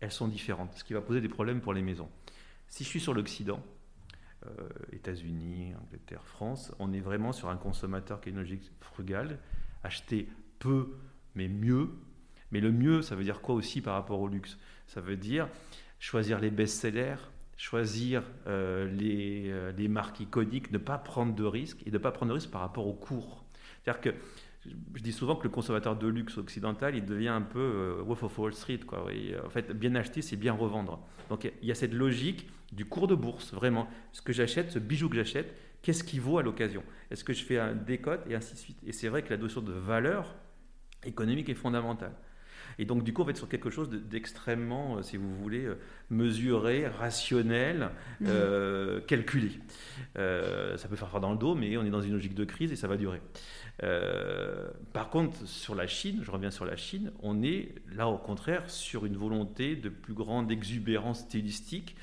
[0.00, 2.08] elles sont différentes, ce qui va poser des problèmes pour les maisons.
[2.66, 3.62] Si je suis sur l'Occident,
[4.46, 9.38] euh, États-Unis, Angleterre, France, on est vraiment sur un consommateur qui a une logique frugale,
[9.82, 10.28] acheter
[10.58, 10.96] peu
[11.34, 11.90] mais mieux.
[12.50, 14.58] Mais le mieux, ça veut dire quoi aussi par rapport au luxe?
[14.86, 15.48] Ça veut dire
[15.98, 17.16] choisir les best-sellers,
[17.56, 22.12] choisir euh, les, euh, les, marques iconiques, ne pas prendre de risques et ne pas
[22.12, 23.44] prendre de risques par rapport au cours.
[23.82, 24.10] C'est-à-dire que
[24.94, 28.38] je dis souvent que le consommateur de luxe occidental, il devient un peu Wolf of
[28.38, 28.80] Wall Street.
[28.92, 30.98] En fait, bien acheter, c'est bien revendre.
[31.30, 33.88] Donc il y a cette logique du cours de bourse, vraiment.
[34.12, 36.82] Ce que j'achète, ce bijou que j'achète, qu'est-ce qui vaut à l'occasion?
[37.10, 38.78] Est-ce que je fais un décote et ainsi de suite?
[38.84, 40.34] Et c'est vrai que la notion de valeur
[41.04, 42.12] économique est fondamentale.
[42.78, 45.64] Et donc, du coup, on va être sur quelque chose d'extrêmement, euh, si vous voulez,
[45.64, 45.78] euh,
[46.10, 48.26] mesuré, rationnel, mmh.
[48.28, 49.52] euh, calculé.
[50.14, 52.72] ça peut faire froid dans le dos, mais on est dans une logique de crise
[52.72, 53.20] et ça va durer.
[54.92, 58.68] par contre, sur la Chine, je reviens sur la Chine, on est là au contraire
[58.70, 61.96] sur une volonté de plus grande exubérance stylistique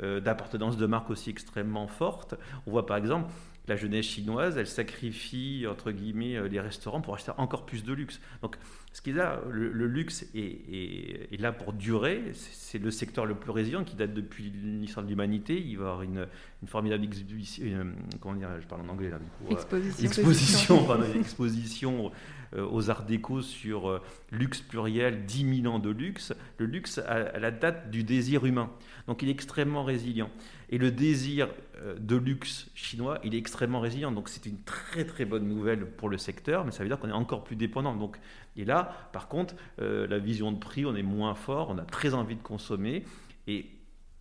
[0.00, 2.34] d'appartenance de marque aussi extrêmement forte.
[2.66, 3.30] On voit par exemple
[3.68, 7.92] la jeunesse chinoise, elle sacrifie entre guillemets euh, les restaurants pour acheter encore plus de
[7.92, 8.20] luxe.
[8.42, 8.56] Donc,
[8.92, 12.32] ce qui est là, le, luxe est, là pour durer.
[12.34, 15.58] C'est le secteur le plus résilient qui date depuis l'histoire de l'humanité.
[15.58, 16.26] Il va y avoir une,
[16.66, 17.84] formidable exposition, euh,
[18.20, 22.12] comment dire, je parle en anglais là, du coup, exposition, exposition, pardon, exposition
[22.54, 26.98] euh, aux arts déco sur euh, luxe pluriel, 10 000 ans de luxe, le luxe
[26.98, 28.70] a, la date du désir humain.
[29.06, 30.28] Donc il est extrêmement résilient.
[30.72, 34.10] Et le désir euh, de luxe chinois, il est extrêmement résilient.
[34.10, 37.08] Donc c'est une très très bonne nouvelle pour le secteur, mais ça veut dire qu'on
[37.08, 37.94] est encore plus dépendant.
[37.94, 38.18] Donc,
[38.56, 42.14] et là, par contre, la vision de prix, on est moins fort, on a très
[42.14, 43.04] envie de consommer.
[43.46, 43.66] Et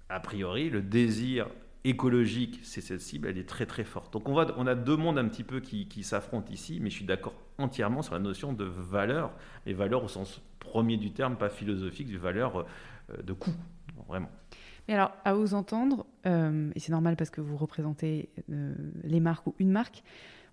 [0.09, 1.47] a priori, le désir
[1.83, 4.13] écologique, c'est cette cible, elle est très très forte.
[4.13, 7.33] Donc on, a deux mondes un petit peu qui, s'affrontent ici, mais je suis d'accord
[7.57, 9.31] entièrement sur la notion de valeur,
[9.65, 13.53] et valeur au sens premier du terme, pas philosophique, du valeur euh, de coût,
[14.07, 14.29] vraiment.
[14.91, 18.73] Alors, à vous entendre, euh, et c'est normal parce que vous représentez euh,
[19.03, 20.03] les marques ou une marque,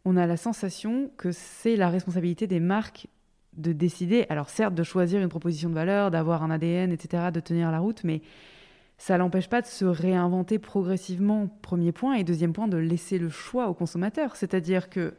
[0.04, 3.08] on a la sensation que c'est la responsabilité des marques
[3.56, 7.40] de décider, alors certes de choisir une proposition de valeur, d'avoir un ADN, etc., de
[7.40, 8.22] tenir la route, mais
[8.96, 13.30] ça l'empêche pas de se réinventer progressivement, premier point, et deuxième point, de laisser le
[13.30, 14.36] choix au consommateur.
[14.36, 15.14] C'est-à-dire que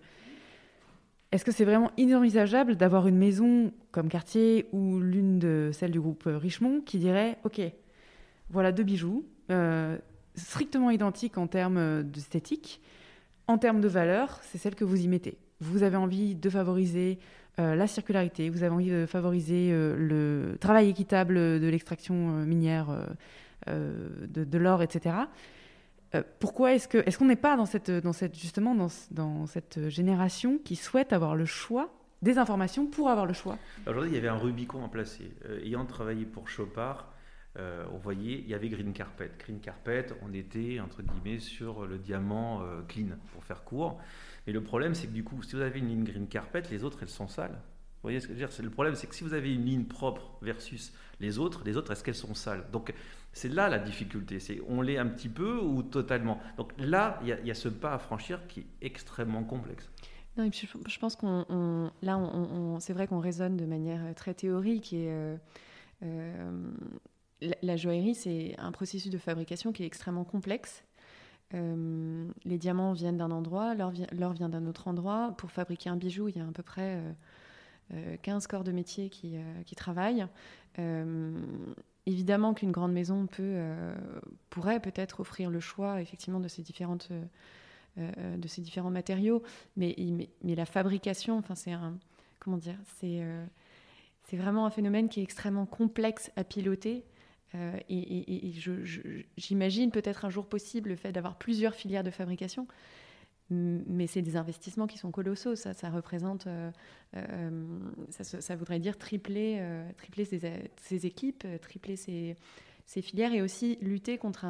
[1.33, 5.99] est-ce que c'est vraiment inenvisageable d'avoir une maison comme Cartier ou l'une de celles du
[5.99, 7.61] groupe Richemont qui dirait Ok,
[8.49, 9.97] voilà deux bijoux, euh,
[10.35, 12.81] strictement identiques en termes d'esthétique,
[13.47, 15.37] en termes de valeur, c'est celle que vous y mettez.
[15.59, 17.19] Vous avez envie de favoriser
[17.59, 22.87] euh, la circularité, vous avez envie de favoriser euh, le travail équitable de l'extraction minière
[23.67, 25.15] de, l'or, etc.
[26.15, 29.45] Euh, pourquoi est-ce que est-ce qu'on n'est pas dans cette dans cette justement dans, dans,
[29.45, 31.93] cette génération qui souhaite avoir le choix
[32.23, 33.57] des informations pour avoir le choix?
[33.85, 35.31] Aujourd'hui, il y avait un Rubicon à placer.
[35.45, 37.13] Euh, ayant travaillé pour Chopard,
[37.59, 39.31] euh, on voyait, il y avait Green Carpet.
[39.37, 43.99] Green Carpet, on était entre guillemets sur le diamant clean, pour faire court.
[44.47, 46.83] Mais le problème, c'est que du coup, si vous avez une ligne Green Carpet, les
[46.83, 47.51] autres, elles sont sales.
[48.01, 48.63] Vous voyez ce que je veux dire?
[48.63, 51.91] Le problème, c'est que si vous avez une ligne propre versus les autres, les autres,
[51.91, 52.63] est-ce qu'elles sont sales?
[52.71, 52.93] Donc,
[53.33, 54.39] c'est là la difficulté.
[54.39, 56.39] C'est on l'est un petit peu ou totalement?
[56.57, 59.89] Donc là, il y, a ce pas à franchir qui est extrêmement complexe.
[60.37, 62.19] Non, je, pense qu'on là,
[62.79, 65.35] c'est vrai qu'on raisonne de manière euh, très théorique et euh,
[66.03, 66.71] euh,
[67.61, 70.83] la, joaillerie, c'est un processus de fabrication qui est extrêmement complexe.
[71.53, 75.33] les diamants viennent d'un endroit, l'or vient, d'un autre endroit.
[75.37, 77.01] Pour fabriquer un bijou, il y a à peu près
[78.21, 79.35] 15 corps de métier qui,
[79.75, 80.27] travaillent.
[82.09, 83.93] Évidemment qu'une grande maison peut, euh,
[84.49, 87.21] pourrait peut-être offrir le choix effectivement de ces euh,
[87.99, 89.43] euh, différents matériaux,
[89.77, 89.95] mais,
[90.43, 91.73] la fabrication, c'est
[92.39, 97.03] comment dire, c'est vraiment un phénomène qui est extrêmement complexe à piloter.
[97.53, 98.53] Et,
[99.37, 102.67] j'imagine peut-être un jour possible le fait d'avoir plusieurs filières de fabrication,
[103.51, 105.55] mais c'est des investissements qui sont colossaux.
[105.55, 106.71] Ça, représente, euh,
[107.15, 107.79] euh,
[108.09, 112.35] ça, voudrait dire tripler, euh, tripler ces, équipes, tripler ces,
[113.01, 114.45] filières et aussi lutter contre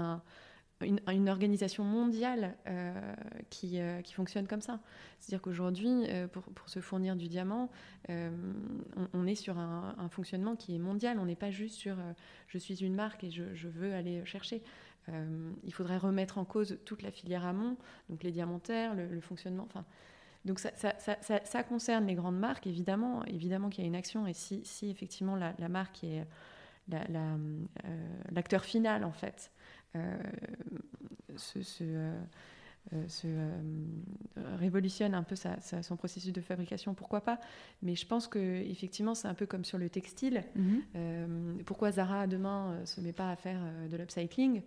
[0.81, 2.55] une, organisation mondiale
[3.49, 4.79] qui, qui, fonctionne comme ça.
[5.19, 7.69] C'est-à-dire qu'aujourd'hui, pour, pour, se fournir du diamant,
[8.07, 11.19] on, est sur un, fonctionnement qui est mondial.
[11.19, 11.97] On n'est pas juste sur
[12.47, 14.63] je suis une marque et je, je veux aller chercher.
[15.11, 17.77] Euh, il faudrait remettre en cause toute la filière amont,
[18.09, 19.65] donc les diamantaires, le, fonctionnement.
[19.69, 19.85] Enfin,
[20.45, 24.27] donc ça, concerne les grandes marques, évidemment, évidemment qu'il y a une action.
[24.27, 26.25] Et si, effectivement la, marque est
[26.93, 27.37] euh,
[28.31, 29.51] l'acteur final, en fait,
[29.95, 30.17] euh,
[31.37, 31.83] se,
[34.57, 37.39] révolutionne un peu son processus de fabrication, pourquoi pas
[37.81, 40.43] Mais je pense que effectivement, c'est un peu comme sur le textile.
[40.57, 41.63] Mm-hmm.
[41.65, 43.59] pourquoi Zara demain se met pas à faire
[43.89, 44.63] de l'upcycling?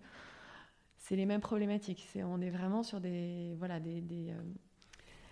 [1.03, 2.07] C'est les mêmes problématiques.
[2.23, 3.55] on est vraiment sur des.
[3.59, 4.33] Voilà, des, euh,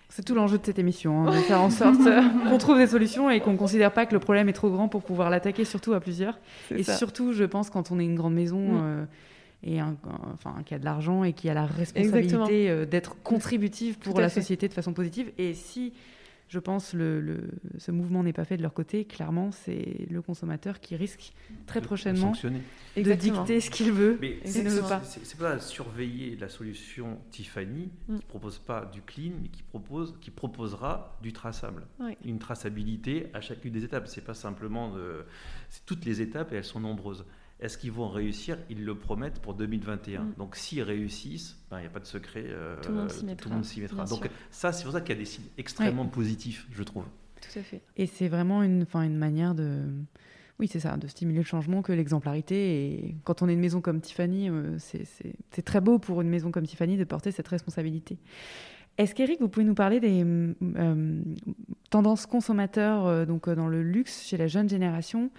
[0.09, 2.01] C'est tout l'enjeu de cette émission, hein, de faire en sorte
[2.49, 4.89] qu'on trouve des solutions et qu'on ne considère pas que le problème est trop grand
[4.89, 6.39] pour pouvoir l'attaquer, surtout à plusieurs.
[6.71, 8.81] Et surtout, je pense, quand on est une grande maison mm.
[8.83, 9.05] euh,
[9.63, 9.95] et un,
[10.33, 14.29] enfin, qui a de l'argent et qui a la responsabilité euh, d'être contributive pour la
[14.29, 15.31] société de façon positive.
[15.37, 15.93] Et si
[16.51, 19.05] je pense, le, le, ce mouvement n'est pas fait de leur côté.
[19.05, 21.31] Clairement, c'est le consommateur qui risque
[21.65, 22.33] très prochainement
[22.97, 25.01] de, dicter ce qu'il veut mais et ne veut pas.
[25.01, 28.21] C'est pas surveiller la solution Tiffany qui ne mm.
[28.23, 31.87] propose pas du clean, mais qui, propose, qui proposera du traçable.
[32.25, 34.09] Une traçabilité à chacune des étapes.
[34.09, 35.23] C'est pas simplement de...
[35.85, 37.23] toutes les étapes et elles sont nombreuses.
[37.61, 38.57] Est-ce qu'ils vont réussir?
[38.69, 40.21] Ils le promettent pour 2021.
[40.21, 40.33] Mm.
[40.37, 42.45] Donc s'ils réussissent, ben, il n'y a pas de secret.
[42.47, 44.05] Euh, tout le monde s'y mettra.
[44.05, 47.05] Donc ça, c'est pour ça qu'il y a des signes extrêmement positifs, je trouve.
[47.39, 47.81] Tout à fait.
[47.97, 49.83] Et c'est vraiment une, une manière de...
[50.59, 52.85] Oui, c'est ça, de stimuler le changement que l'exemplarité.
[52.85, 56.51] Et quand on est une maison comme Tiffany, euh, c'est très beau pour une maison
[56.51, 58.17] comme Tiffany de porter cette responsabilité.
[58.97, 61.21] Est-ce qu'Éric, vous pouvez nous parler des euh,
[61.89, 65.31] tendances consommateurs donc, dans le luxe chez la jeune génération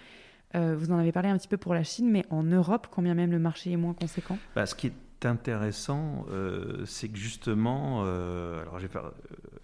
[0.55, 3.13] euh, vous en avez parlé un petit peu pour la Chine, mais en Europe, combien
[3.13, 4.37] même le marché est moins conséquent?
[4.55, 9.11] Bah, Ce qui est intéressant, euh, c'est que justement, euh, alors je vais faire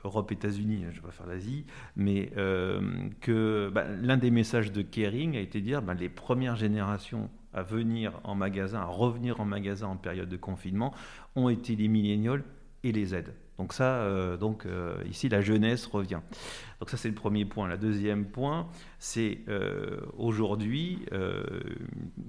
[0.03, 1.65] Europe, États-Unis, je ne vais pas faire l'Asie,
[1.95, 2.31] mais
[3.21, 7.29] que bah, l'un des messages de Kering a été de dire bah, les premières générations
[7.53, 10.93] à venir en magasin, à revenir en magasin en période de confinement,
[11.35, 12.43] ont été les millénials
[12.83, 13.33] et les aides.
[13.59, 16.21] Donc ça, euh, donc euh, ici la jeunesse revient.
[16.79, 17.67] Donc ça c'est le premier point.
[17.67, 21.05] Le deuxième point, c'est euh, aujourd'hui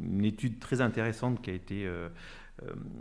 [0.03, 1.89] une étude très intéressante qui a été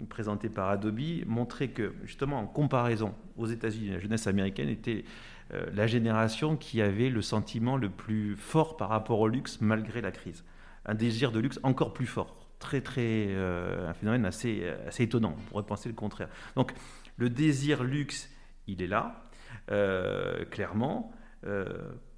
[0.10, 5.04] présentée par Adobe montrait que justement en comparaison aux États-Unis, la jeunesse américaine était
[5.74, 10.12] la génération qui avait le sentiment le plus fort par rapport au luxe malgré la
[10.12, 10.46] crise.
[10.86, 12.38] Un désir de luxe encore plus fort.
[12.60, 15.36] Très très un phénomène assez, assez étonnant.
[15.36, 16.30] On pourrait penser le contraire.
[16.56, 16.74] Donc
[17.20, 18.30] le désir luxe,
[18.68, 19.30] il est là.
[20.50, 21.12] clairement.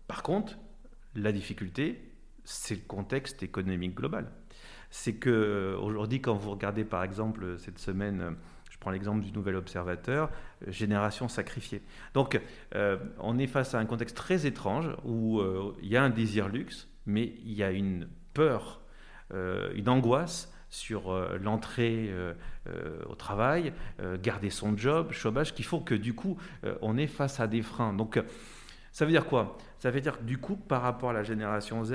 [0.08, 0.58] par contre,
[1.16, 2.12] la difficulté,
[2.44, 4.32] c'est le contexte économique global.
[4.90, 8.36] C'est que aujourd'hui, quand vous regardez par exemple cette semaine,
[8.72, 10.30] je prends l'exemple du Nouvel Observateur,
[10.68, 11.82] euh, génération sacrifiée.
[12.14, 12.42] Donc,
[12.74, 16.10] euh, on est face à un contexte très étrange où euh, il y a un
[16.10, 18.82] désir luxe, mais il y a une peur,
[19.34, 22.10] une angoisse sur l'entrée
[23.08, 23.74] au travail,
[24.24, 26.38] garder son job, chômage, qu'il faut que du coup,
[26.82, 27.94] on est face à des freins.
[27.94, 28.20] Donc,
[28.92, 29.58] ça veut dire quoi?
[29.78, 31.94] Ça veut dire que du coup, par rapport à la génération Z,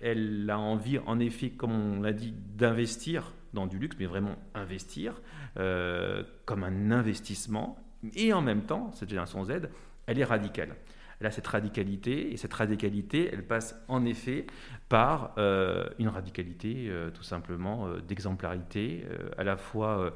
[0.00, 4.36] elle a envie, en effet, comme on l'a dit, d'investir dans du luxe, mais vraiment
[4.54, 5.20] investir
[5.58, 7.78] euh, comme un investissement.
[8.14, 9.68] Et en même temps, cette génération Z,
[10.06, 10.74] elle est radicale.
[11.20, 14.46] Elle a cette radicalité, et cette radicalité, elle passe en effet
[14.88, 19.04] par euh, une radicalité euh, tout simplement d'exemplarité,
[19.36, 20.12] à la fois,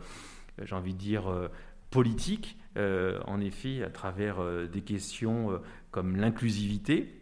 [0.62, 1.50] j'ai envie de dire,
[1.90, 4.36] politique, en effet, à travers
[4.68, 7.17] des questions comme l'inclusivité.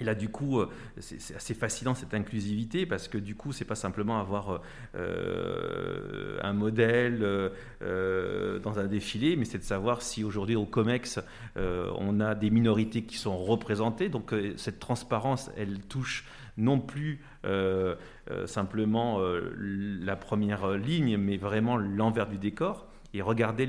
[0.00, 3.66] Et là, du coup, euh, c'est assez fascinant cette inclusivité parce que du coup, c'est
[3.66, 4.62] pas simplement avoir
[4.94, 11.20] euh, un modèle euh, dans un défilé, mais c'est de savoir si aujourd'hui au COMEX,
[11.56, 14.08] on a des minorités qui sont représentées.
[14.08, 16.24] Donc, cette transparence, elle touche
[16.56, 17.20] non plus
[18.46, 19.20] simplement
[19.58, 22.88] la première ligne, mais vraiment l'envers du décor.
[23.14, 23.68] Et regardez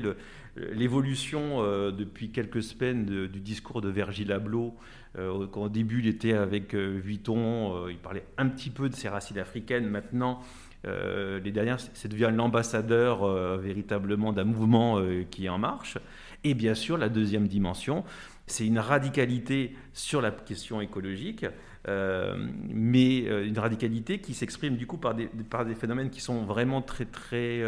[0.56, 4.74] l'évolution depuis quelques semaines du discours de Virgil Abloh
[5.16, 8.94] euh, au début, il était avec euh, Vuitton, euh, il parlait un petit peu de
[8.94, 9.88] ses racines africaines.
[9.88, 10.40] Maintenant,
[10.86, 15.00] les dernières, c'est devient l'ambassadeur véritablement d'un mouvement
[15.30, 15.96] qui est en marche.
[16.44, 18.04] Et bien sûr, la deuxième dimension,
[18.46, 21.46] c'est une radicalité sur la question écologique,
[21.88, 26.82] mais une radicalité qui s'exprime du coup par des, par des phénomènes qui sont vraiment
[26.82, 27.62] très très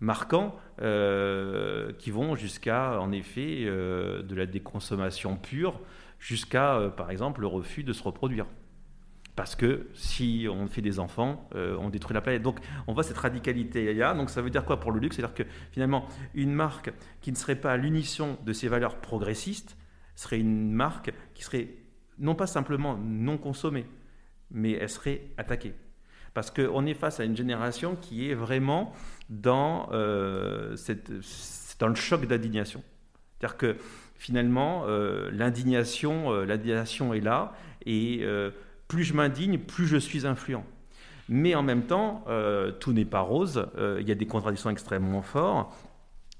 [0.00, 5.82] marquants, qui vont jusqu'à en effet de la déconsommation pure
[6.24, 8.46] jusqu'à, euh, par exemple, le refus de se reproduire.
[9.36, 12.42] Parce que si on fait des enfants, euh, on détruit la planète.
[12.42, 14.14] Donc on voit cette radicalité-là.
[14.14, 15.16] Donc ça veut dire quoi pour le luxe?
[15.16, 19.76] C'est-à-dire que finalement, une marque qui ne serait pas à l'unisson de ses valeurs progressistes
[20.14, 21.68] serait une marque qui serait
[22.18, 23.86] non pas simplement non consommée,
[24.50, 25.74] mais elle serait attaquée.
[26.32, 28.92] Parce qu'on est face à une génération qui est vraiment
[29.28, 30.76] dans, euh,
[31.80, 32.82] dans le choc d'indignation.
[33.38, 33.76] C'est-à-dire que
[34.24, 37.52] finalement, euh, l'indignation, euh, est là,
[37.84, 38.50] et euh,
[38.88, 40.64] plus je m'indigne, plus je suis influent.
[41.28, 42.24] Mais en même temps,
[42.80, 43.66] tout n'est pas rose,
[43.98, 45.74] il y a des contradictions extrêmement fortes.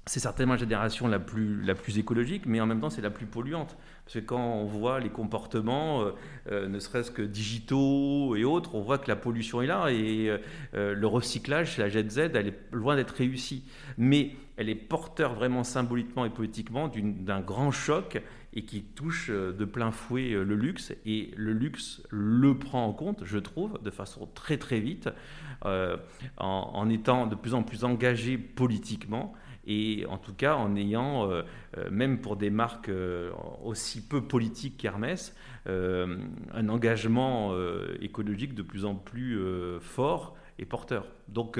[0.05, 3.09] C'est certainement la génération la plus, la plus écologique, mais en même temps, c'est la
[3.09, 3.75] plus polluante.
[4.05, 6.05] Parce que quand on voit les comportements,
[6.51, 10.31] ne serait-ce que digitaux et autres, on voit que la pollution est là et
[10.73, 13.63] le recyclage la Z, elle est loin d'être réussie.
[13.97, 18.21] Mais elle est porteur vraiment symboliquement et politiquement d'un grand choc
[18.53, 20.93] et qui touche euh, de plein fouet euh, le luxe.
[21.05, 25.09] Et le luxe le prend en compte, je trouve, de façon très très vite,
[25.65, 25.97] euh,
[26.37, 29.33] en, étant de plus en plus engagé politiquement
[29.67, 31.29] et en tout cas en ayant,
[31.89, 32.91] même pour des marques
[33.63, 35.35] aussi peu politiques qu'Hermès,
[35.65, 37.53] un engagement
[38.01, 39.39] écologique de plus en plus
[39.81, 41.07] fort et porteur.
[41.27, 41.59] Donc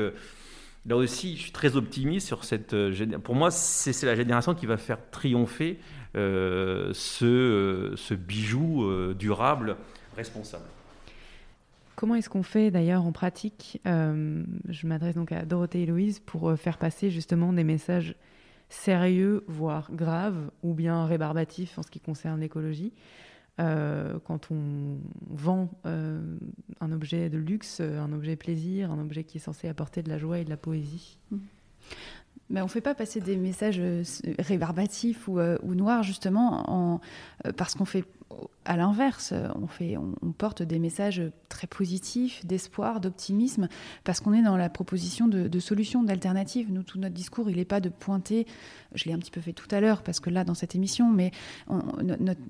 [0.86, 2.74] là aussi, je suis très optimiste sur cette.
[2.74, 5.80] Euh, pour moi, c'est la génération qui va faire triompher
[6.16, 9.78] euh, ce, euh, ce, bijou durable,
[10.16, 10.66] responsable.
[11.96, 13.82] Comment est-ce qu'on fait d'ailleurs en pratique?
[13.86, 18.16] Je m'adresse donc à Dorothée et Louise pour faire passer justement des messages
[18.70, 22.94] sérieux, voire graves, ou bien rébarbatifs en ce qui concerne l'écologie,
[23.60, 24.98] euh, quand on
[25.30, 26.38] vend euh,
[26.82, 30.18] un objet de luxe, un objet plaisir, un objet qui est censé apporter de la
[30.18, 31.18] joie et de la poésie.
[31.32, 31.38] Mmh.
[32.50, 34.04] Mais on ne fait pas passer des messages euh,
[34.40, 35.40] rébarbatifs ou,
[35.74, 37.02] noirs justement en,
[37.56, 38.04] parce qu'on fait
[38.66, 43.68] à l'inverse, on, fait, on, porte des messages très positifs, d'espoir, d'optimisme,
[44.04, 46.72] parce qu'on est dans la proposition de, solutions, d'alternatives.
[46.72, 48.46] Nous, tout notre discours, il n'est pas de pointer,
[48.94, 51.12] je l'ai un petit peu fait tout à l'heure, parce que là, dans cette émission,
[51.12, 51.32] mais
[51.70, 52.42] notre,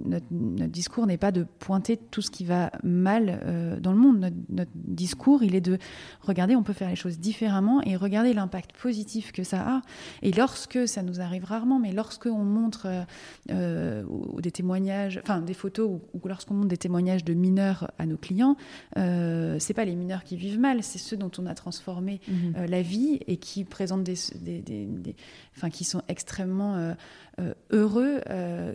[0.68, 4.32] discours n'est pas de pointer tout ce qui va mal euh, dans le monde.
[4.50, 5.78] Notre, discours, il est de
[6.22, 9.82] regarder, on peut faire les choses différemment et regarder l'impact positif que ça a.
[10.22, 13.04] Et lorsque, ça nous arrive rarement, mais lorsque on montre euh,
[13.52, 14.04] euh,
[14.40, 18.56] des témoignages, enfin des photos ou, lorsqu'on montre des témoignages de mineurs à nos clients,
[18.98, 22.54] euh, c'est pas les mineurs qui vivent mal, c'est ceux dont on a transformé mhm.
[22.58, 24.16] euh, la vie et qui présentent des,
[24.62, 25.16] des,
[25.56, 26.94] enfin, qui sont extrêmement euh,
[27.40, 28.22] euh, heureux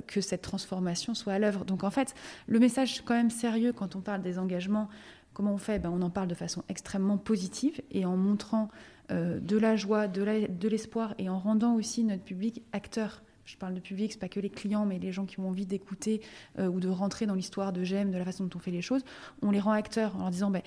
[0.06, 1.64] que cette transformation soit à l'œuvre.
[1.64, 2.14] Donc en fait,
[2.46, 4.88] le message quand même sérieux quand on parle des engagements.
[5.32, 5.78] Comment on fait?
[5.78, 8.68] Ben, On en parle de façon extrêmement positive et en montrant
[9.10, 13.80] de la joie, de l'espoir et en rendant aussi notre public acteur je parle de
[13.80, 16.20] public, c'est pas que les clients, mais les gens qui ont envie d'écouter
[16.58, 19.02] ou de rentrer dans l'histoire de GEM, de la façon dont on fait les choses,
[19.42, 20.62] on les rend acteurs en leur disant ben,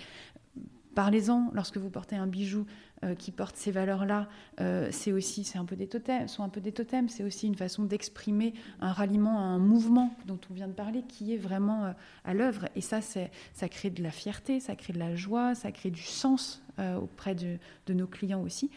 [0.96, 2.66] Parlez-en lorsque vous portez un bijou
[3.04, 4.30] euh, qui porte ces valeurs-là.
[4.62, 7.10] Euh, c'est aussi, c'est un peu des totems, sont un peu des totems.
[7.10, 11.04] C'est aussi une façon d'exprimer un ralliement à un mouvement dont on vient de parler,
[11.08, 11.92] qui est vraiment euh,
[12.24, 12.70] à l'œuvre.
[12.76, 16.02] Et ça, ça crée de la fierté, ça crée de la joie, ça crée du
[16.02, 16.62] sens
[17.00, 17.60] auprès de,
[17.94, 18.72] nos clients aussi,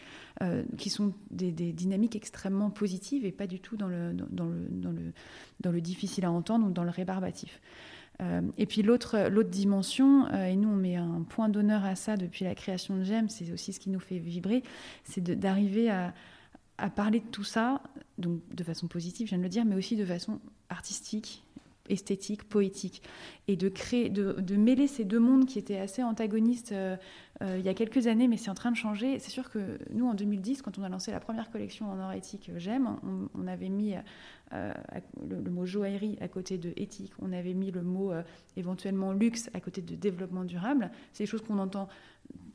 [0.77, 4.67] qui sont des, des, dynamiques extrêmement positives et pas du tout dans le, dans le,
[4.69, 5.13] dans le,
[5.61, 7.59] dans le difficile à entendre ou dans le rébarbatif.
[8.21, 12.17] Euh, et puis l'autre, dimension, euh, et nous on met un point d'honneur à ça
[12.17, 14.63] depuis la création de GEM, c'est aussi ce qui nous fait vibrer,
[15.03, 16.13] c'est d'arriver à,
[16.95, 17.81] parler de tout ça,
[18.17, 20.39] donc de façon positive, je viens de le dire, mais aussi de façon
[20.69, 21.43] artistique,
[21.89, 23.01] esthétique, poétique,
[23.47, 26.97] et de créer, de, de, mêler ces deux mondes qui étaient assez antagonistes euh,
[27.41, 29.19] il y a quelques années, mais c'est en train de changer.
[29.19, 32.11] C'est sûr que nous, en 2010, quand on a lancé la première collection en or
[32.13, 32.97] éthique euh, J'aime,
[33.35, 33.93] on, avait mis
[34.51, 38.11] le, mot joaillerie à côté de éthique, on avait mis le mot
[38.55, 40.89] éventuellement luxe à côté de développement durable.
[41.13, 41.87] C'est des choses qu'on entend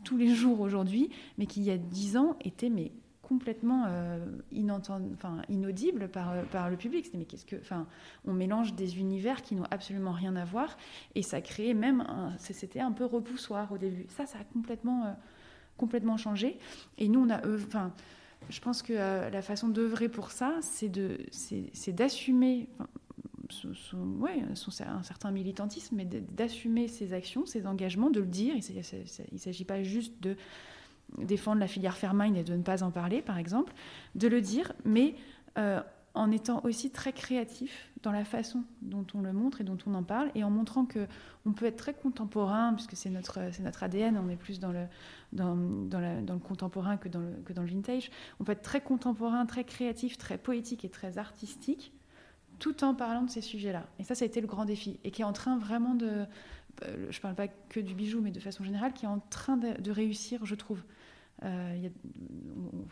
[0.04, 2.92] tous les jours aujourd'hui, mais qui il y a dix ans étaient mais
[3.22, 4.18] complètement euh,
[5.48, 7.10] inaudible par, euh, par le public.
[7.14, 7.86] mais qu'est-ce que, enfin,
[8.26, 10.76] on mélange des univers qui n'ont absolument rien à voir,
[11.14, 12.04] et ça créait même,
[12.38, 14.06] c'était un peu repoussoir au début.
[14.08, 15.12] Ça, ça a complètement, euh,
[15.76, 16.58] complètement changé.
[16.98, 17.92] Et nous, on a, enfin,
[18.50, 22.68] je pense que la façon d'œuvrer pour ça, c'est de, c'est d'assumer.
[24.18, 28.54] ouais, un certain militantisme, mais d'assumer ses actions, ses engagements, de le dire.
[28.56, 28.76] Il
[29.32, 30.36] ne s'agit pas juste de
[31.18, 33.72] défendre la filière Fairmind et de ne pas en parler, par exemple,
[34.14, 35.14] de le dire, mais
[35.58, 35.80] euh,
[36.14, 39.94] en étant aussi très créatif dans la façon dont on le montre et dont on
[39.94, 41.06] en parle, et en montrant que
[41.46, 44.72] on peut être très contemporain, puisque c'est notre, c'est notre ADN, on est plus dans
[44.72, 44.86] le,
[45.32, 48.10] dans, le contemporain que dans le, que dans le vintage.
[48.40, 51.92] On peut être très contemporain, très créatif, très poétique et très artistique,
[52.58, 53.86] tout en parlant de ces sujets-là.
[53.98, 56.26] Et ça, ça a été le grand défi, et qui est en train vraiment de,
[56.84, 59.20] euh, je ne parle pas que du bijou, mais de façon générale, qui est en
[59.30, 60.82] train de réussir, je trouve.
[61.44, 61.88] Euh,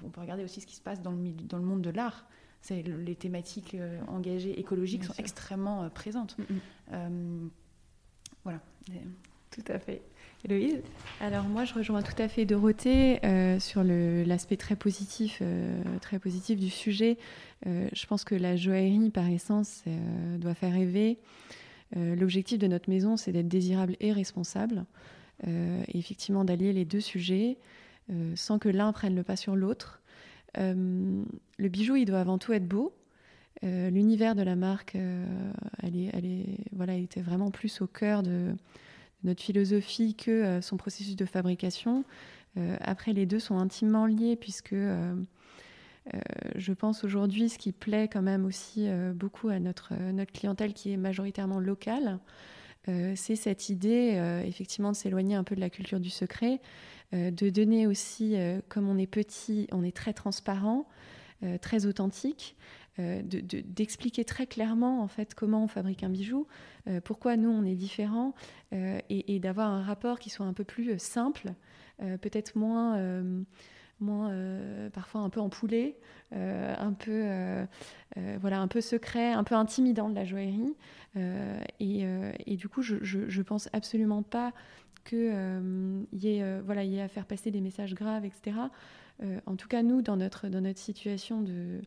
[0.05, 2.27] on, peut regarder aussi ce qui se passe dans le, dans le monde de l'art.
[2.69, 6.37] Les thématiques euh, engagées écologiques sont extrêmement euh, présentes.
[6.39, 7.51] Mm, mm.
[8.45, 8.61] voilà.
[9.51, 10.03] Tout à fait.
[10.45, 10.81] Héloïse?
[11.21, 13.21] Alors moi, je rejoins tout à fait Dorothée
[13.61, 15.43] sur l'aspect très positif,
[16.01, 17.19] très positif du sujet.
[17.67, 19.85] je pense que la joaillerie, par essence,
[20.39, 21.19] doit faire rêver.
[21.97, 24.87] L'objectif de notre maison, c'est d'être désirable et responsable.
[25.47, 27.59] et effectivement, d'allier les deux sujets.
[28.11, 30.01] Euh, sans que l'un prenne le pas sur l'autre.
[30.59, 31.23] Euh,
[31.59, 32.95] le bijou, il doit avant tout être beau.
[33.63, 34.97] Euh, l'univers de la marque,
[35.83, 38.55] elle, est, elle, est, voilà, était vraiment plus au cœur de,
[39.23, 42.05] notre philosophie que son processus de fabrication.
[42.81, 44.75] après, les deux sont intimement liés puisque
[46.55, 50.91] je pense aujourd'hui, ce qui plaît quand même aussi beaucoup à notre, notre clientèle qui
[50.91, 52.19] est majoritairement locale,
[52.87, 56.61] c'est cette idée effectivement de s'éloigner un peu de la culture du secret
[57.13, 60.87] euh, de donner aussi, euh, comme on est petit, on est très transparent,
[61.43, 62.57] euh, très authentique,
[62.99, 66.47] d'expliquer très clairement en fait comment on fabrique un bijou,
[67.03, 68.35] pourquoi nous on est différent,
[68.73, 71.55] et, d'avoir un rapport qui soit un peu plus simple,
[71.99, 73.25] peut-être moins
[74.01, 74.33] moins
[74.93, 75.97] parfois un peu empoulé,
[76.33, 77.67] un peu
[78.41, 80.75] voilà un peu secret, un peu intimidant de la joaillerie.
[81.81, 84.53] Et, du coup, je, je, pense absolument pas
[85.05, 88.57] qu'il euh, y, ait, euh, voilà, y ait à faire passer des messages graves, etc.
[89.23, 91.81] Euh, en tout cas, nous, dans notre, dans notre situation de...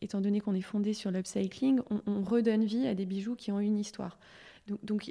[0.00, 3.60] étant donné qu'on est fondé sur l'upcycling, on, redonne vie à des bijoux qui ont
[3.60, 4.18] une histoire.
[4.66, 5.10] Donc, donc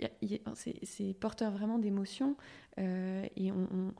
[0.55, 2.35] c'est porteur vraiment d'émotions
[2.77, 3.93] et on, on,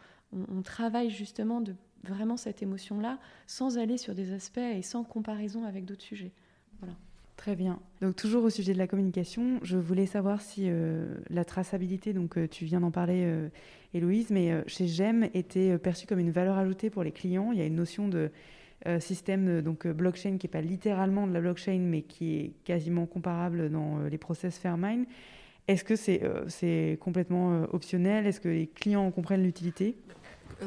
[0.63, 5.85] travaille justement de vraiment cette émotion-là sans aller sur des aspects et sans comparaison avec
[5.85, 6.31] d'autres sujets.
[6.79, 6.95] Voilà.
[7.37, 7.79] Très bien.
[8.01, 12.37] Donc toujours au sujet de la communication, je voulais savoir si euh, la traçabilité, donc
[12.37, 13.49] euh, tu viens d'en parler, euh,
[13.93, 17.51] Héloïse, mais chez GEM était perçue comme une valeur ajoutée pour les clients.
[17.51, 18.31] Il y a une notion de
[18.99, 23.69] système donc blockchain qui n'est pas littéralement de la blockchain, mais qui est quasiment comparable
[23.69, 25.05] dans les process Fairmine.
[25.67, 28.25] Est-ce que c'est c'est complètement optionnel?
[28.25, 29.95] Est-ce que les clients en comprennent l'utilité?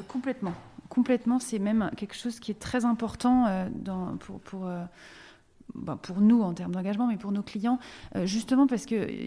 [0.08, 0.54] Complètement.
[0.88, 3.66] Complètement, c'est même quelque chose qui est très important
[4.20, 4.68] pour, pour
[5.74, 7.78] bah, pour nous en termes d'engagement, mais pour nos clients,
[8.14, 9.26] euh, justement parce que euh,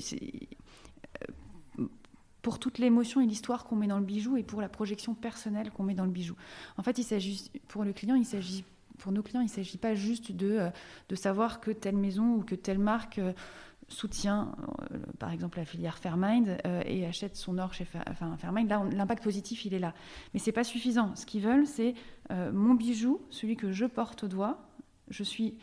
[2.41, 5.71] pour toute l'émotion et l'histoire qu'on met dans le bijou et pour la projection personnelle
[5.71, 6.35] qu'on met dans le bijou.
[6.77, 10.69] En fait, il s'agit pour nos clients, il ne s'agit pas juste euh,
[11.09, 13.19] de savoir que telle maison ou que telle marque
[13.89, 14.55] soutient,
[15.19, 18.69] par exemple, la filière Fairmind et achète son or chez Fairmind.
[18.69, 19.93] Là, l'impact positif, il est là.
[20.33, 21.15] Mais c'est pas suffisant.
[21.15, 21.93] Ce qu'ils veulent, c'est
[22.29, 24.65] mon bijou, celui que je porte au doigt.
[25.09, 25.57] Je suis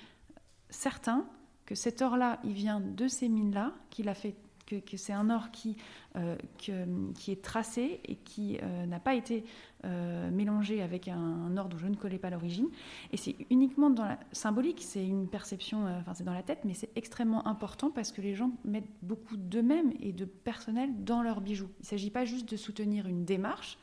[0.71, 1.25] certain
[1.65, 4.37] que cet or-là, il vient de ces mines-là, qu'il a fait
[4.67, 5.77] que, c'est un or qui,
[6.17, 9.45] euh, qui est tracé et qui euh, n'a pas été
[9.85, 12.69] euh, mélangé avec un, or dont je ne connais pas l'origine.
[13.13, 16.75] Et c'est uniquement dans la symbolique, c'est une perception, enfin c'est dans la tête, mais
[16.75, 21.41] c'est extrêmement important parce que les gens mettent beaucoup d'eux-mêmes et de personnel dans leurs
[21.41, 21.71] bijoux.
[21.79, 23.79] Il ne s'agit pas juste de soutenir une démarche,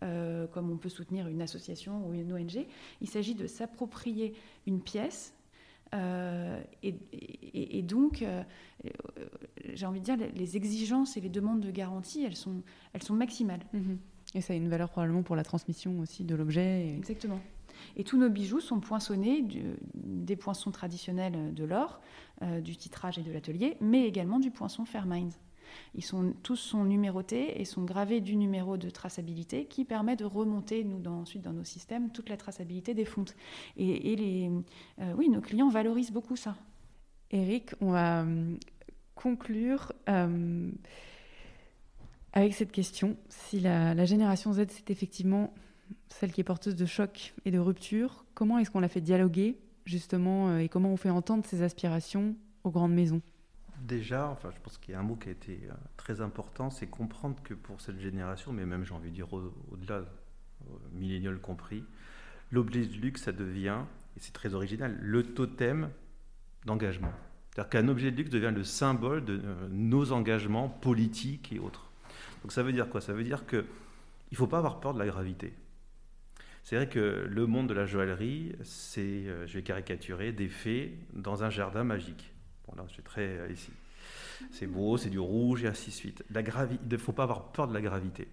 [0.00, 2.66] comme on peut soutenir une association ou une ONG.
[3.00, 4.34] Il s'agit de s'approprier
[4.66, 5.36] une pièce
[5.94, 6.94] euh, et,
[7.82, 8.42] donc, euh,
[9.74, 12.62] j'ai envie de dire, les exigences et les demandes de garantie, elles sont,
[12.92, 13.64] elles sont maximales.
[13.72, 13.98] Mhm.
[14.34, 16.94] Et ça a une valeur probablement pour la transmission aussi de l'objet.
[16.96, 17.40] Exactement.
[17.96, 19.44] Et tous nos bijoux sont poinçonnés
[19.94, 22.00] des poinçons traditionnels de l'or,
[22.42, 25.38] euh, du titrage et de l'atelier, mais également du poinçon Fairminds.
[25.94, 30.24] Ils sont, tous sont numérotés et sont gravés du numéro de traçabilité qui permet de
[30.24, 33.34] remonter nous, ensuite dans nos systèmes toute la traçabilité des fontes.
[33.76, 34.50] Et, les,
[35.00, 36.56] euh, oui, nos clients valorisent beaucoup ça.
[37.30, 38.56] Eric, on va euh,
[39.14, 40.70] conclure euh,
[42.32, 43.16] avec cette question.
[43.28, 45.52] Si la, génération Z, c'est effectivement
[46.08, 49.58] celle qui est porteuse de choc et de rupture, comment est-ce qu'on la fait dialoguer
[49.84, 53.22] justement et comment on fait entendre ses aspirations aux grandes maisons?
[53.82, 56.70] Déjà, enfin, je pense qu'il y a un mot qui a été euh, très important,
[56.70, 60.04] c'est comprendre que pour cette génération, mais même j'ai envie de dire au-delà,
[60.92, 61.84] millénial compris,
[62.50, 63.80] l'objet de luxe, ça devient,
[64.16, 65.90] et c'est très original, le totem
[66.66, 67.12] d'engagement.
[67.50, 71.90] C'est-à-dire qu'un objet de luxe devient le symbole de euh, nos engagements politiques et autres.
[72.42, 73.00] Donc ça veut dire quoi?
[73.00, 73.64] Ça veut dire qu'il
[74.32, 75.54] ne faut pas avoir peur de la gravité.
[76.64, 80.90] C'est vrai que le monde de la joaillerie, c'est, euh, je vais caricaturer, des faits
[81.14, 82.32] dans un jardin magique.
[82.66, 83.70] Bon, là, je suis très euh, ici.
[84.50, 86.24] C'est beau, c'est du rouge et ainsi de suite.
[86.30, 88.28] La il ne faut pas avoir peur de la gravité.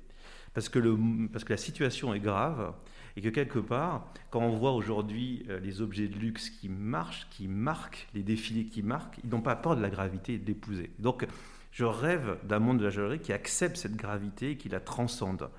[0.53, 0.97] Parce que, le,
[1.31, 2.73] parce que la situation est grave
[3.15, 7.27] et que quelque part, quand on voit aujourd'hui euh, les objets de luxe qui marchent,
[7.29, 10.89] qui marquent, les défilés qui marquent, ils n'ont pas peur de la gravité et.
[10.99, 11.27] Donc,
[11.71, 15.49] je rêve d'un monde de la joaillerie qui accepte cette gravité et qui la transcende.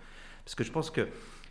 [0.44, 1.08] Parce que je pense que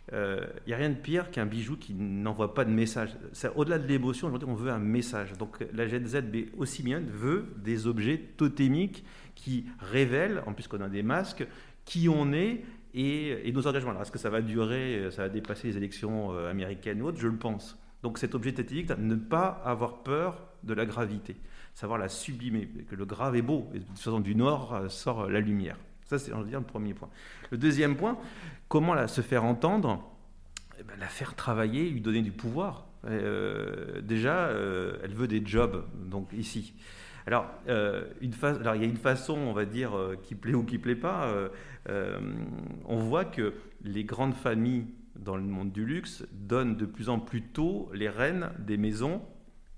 [0.08, 3.16] il euh, n'y a rien de pire qu'un bijou qui n'envoie pas de message.
[3.56, 5.32] Au-delà de l'émotion, aujourd'hui, on veut un message.
[5.38, 6.18] Donc la Gen Z
[6.58, 9.02] aussi bien veut des objets totémiques
[9.34, 11.46] qui révèlent, en plus qu'on a des masques,
[11.86, 12.62] qui on est
[12.94, 13.90] et, nos engagements.
[13.90, 17.20] Alors est-ce que ça va durer, ça va dépasser les élections euh, américaines ou autres?
[17.20, 17.78] Je le pense.
[18.02, 21.36] Donc cet objet totémique, ne pas avoir peur de la gravité,
[21.74, 24.88] savoir la sublimer, que le grave est beau, et de toute façon du nord euh,
[24.88, 25.76] sort la lumière.
[26.04, 27.08] Ça, c'est, le premier point.
[27.50, 28.18] Le deuxième point,
[28.68, 30.04] comment la, se faire entendre?
[30.78, 32.86] Eh ben, La faire travailler, lui donner du pouvoir.
[33.06, 36.74] Euh, déjà, euh, elle veut des jobs, donc ici.
[37.26, 38.04] Alors, euh,
[38.42, 39.92] Alors, il y a une façon, on va dire,
[40.22, 41.32] qui plaît ou qui plaît pas.
[41.88, 44.86] on voit que les grandes familles
[45.16, 49.22] dans le monde du luxe donnent de plus en plus tôt les rênes des maisons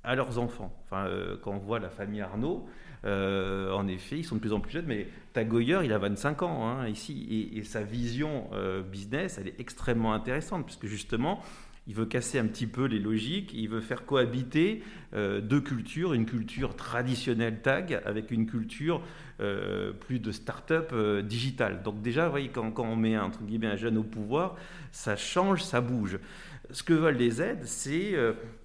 [0.02, 0.77] à leurs enfants.
[0.85, 1.09] Enfin,
[1.43, 2.66] quand on voit la famille Arnaud,
[3.06, 6.43] euh, en effet, ils sont de plus en plus jeunes, mais Tagoyer, il a 25
[6.43, 11.40] ans hein, ici, et, sa vision euh, business, elle est extrêmement intéressante, puisque justement,
[11.86, 14.82] il veut casser un petit peu les logiques, il veut faire cohabiter
[15.14, 19.02] euh, deux cultures, une culture traditionnelle tag avec une culture
[20.00, 21.82] plus de start-up digitale.
[21.82, 24.56] Donc déjà, vous voyez, quand, on met entre guillemets, un jeune au pouvoir,
[24.92, 26.18] ça change, ça bouge.
[26.70, 28.14] Ce que veulent les aides, c'est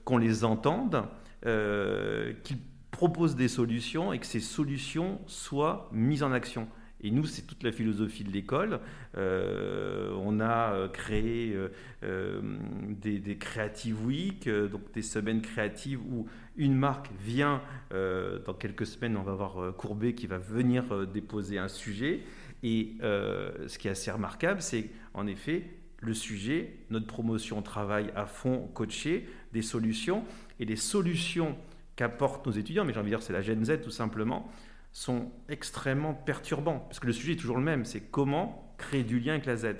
[0.05, 1.03] qu'on les entende,
[1.41, 2.57] qu'ils
[2.91, 6.67] propose des solutions et que ces solutions soient mises en action.
[7.03, 8.79] Et nous, c'est toute la philosophie de l'école.
[9.17, 11.57] Euh, on a euh, créé
[12.03, 12.41] euh,
[12.89, 17.61] des, des, Creative Week, donc des semaines créatives où une marque vient,
[17.91, 22.19] dans quelques semaines, on va voir Courbet qui va venir déposer un sujet.
[22.61, 25.63] Et ce qui est assez remarquable, c'est en effet
[26.01, 30.23] le sujet, notre promotion travaille à fond coaché, des solutions.
[30.59, 31.55] Et les solutions
[31.95, 34.51] qu'apportent nos étudiants, mais j'ai envie de dire c'est la Gen Z tout simplement,
[34.93, 36.79] sont extrêmement perturbants.
[36.79, 39.55] Parce que le sujet est toujours le même, c'est comment créer du lien avec la
[39.55, 39.75] Z.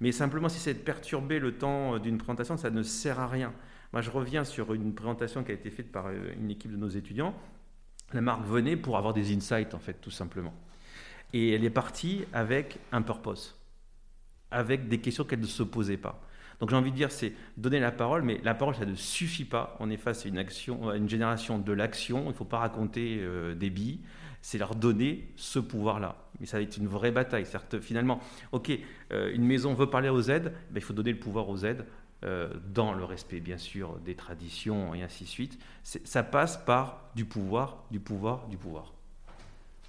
[0.00, 3.52] Mais simplement, si c'est de perturber le temps d'une présentation, ça ne sert à rien.
[3.92, 6.76] Moi, je reviens sur une présentation qui a été faite par euh, une équipe de
[6.76, 7.34] nos étudiants.
[8.12, 10.54] La marque venait pour avoir des insights, en fait, tout simplement.
[11.32, 13.58] Et elle est partie avec un purpose,
[14.50, 16.22] avec des questions qu'elle ne se posait pas.
[16.60, 19.44] Donc j'ai envie de dire, c'est donner la parole, mais la parole, ça ne suffit
[19.44, 19.76] pas.
[19.80, 22.24] On est face à une génération de l'action.
[22.24, 24.00] Il ne faut pas raconter euh, des billes.
[24.42, 26.16] C'est leur donner ce pouvoir-là.
[26.40, 27.46] Mais ça va être une vraie bataille.
[27.46, 28.20] Certes, finalement,
[28.52, 28.72] ok,
[29.12, 31.84] euh, une maison veut parler aux aides, ben, il faut donner le pouvoir aux aides.
[32.24, 37.10] Euh, dans le respect bien sûr des traditions et ainsi de suite, ça passe par
[37.14, 38.95] du pouvoir, du pouvoir, du pouvoir.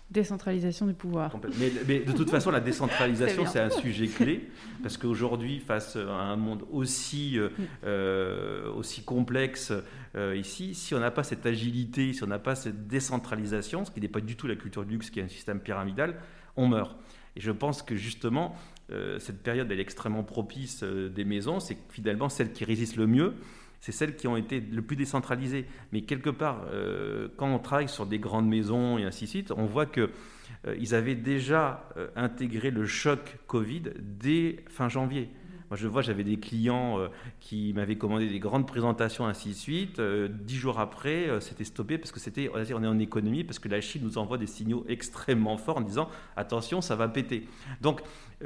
[0.09, 1.37] Décentralisation du pouvoir.
[1.59, 4.49] Mais, de toute façon, la décentralisation, c'est un sujet clé,
[4.81, 7.49] parce qu'aujourd'hui, face à un monde aussi, euh,
[7.83, 9.73] euh, aussi complexe
[10.15, 13.91] euh, ici, si on n'a pas cette agilité, si on n'a pas cette décentralisation, ce
[13.91, 16.15] qui n'est pas du tout la culture du luxe, qui est un système pyramidal,
[16.55, 16.95] on meurt.
[17.35, 18.55] Et je pense que justement,
[19.19, 23.33] cette période, elle est extrêmement propice des maisons, c'est finalement celle qui résiste le mieux
[23.79, 25.65] c'est celles qui ont été le plus décentralisées.
[25.91, 29.51] Mais quelque part, euh, quand on travaille sur des grandes maisons et ainsi de suite,
[29.51, 30.09] on voit qu'ils
[30.67, 35.29] euh, avaient déjà euh, intégré le choc Covid dès fin janvier.
[35.69, 36.97] Moi, je vois, j'avais des clients
[37.41, 39.99] qui m'avaient commandé des grandes présentations, ainsi de suite.
[39.99, 43.81] dix jours après, c'était stoppé parce que c'était, on est en économie, parce que la
[43.81, 47.49] Chine nous envoie des signaux extrêmement forts en disant attention, ça va péter.
[47.81, 47.99] Donc,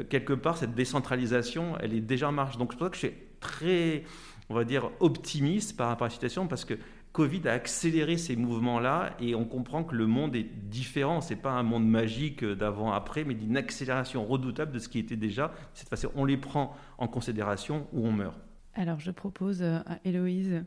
[0.09, 2.57] quelque part, cette décentralisation, elle est déjà en marche.
[2.57, 4.03] Donc, c'est pour ça que je suis très
[4.51, 6.75] on va dire, optimiste par rapport à la situation parce que
[7.13, 11.21] Covid a accéléré ces mouvements-là et on comprend que le monde est différent.
[11.21, 15.17] Ce n'est pas un monde magique d'avant-après, mais d'une accélération redoutable de ce qui était
[15.17, 15.53] déjà.
[15.73, 18.37] Cette façon, on les prend en considération ou on meurt.
[18.75, 20.63] Alors, je propose à Héloïse,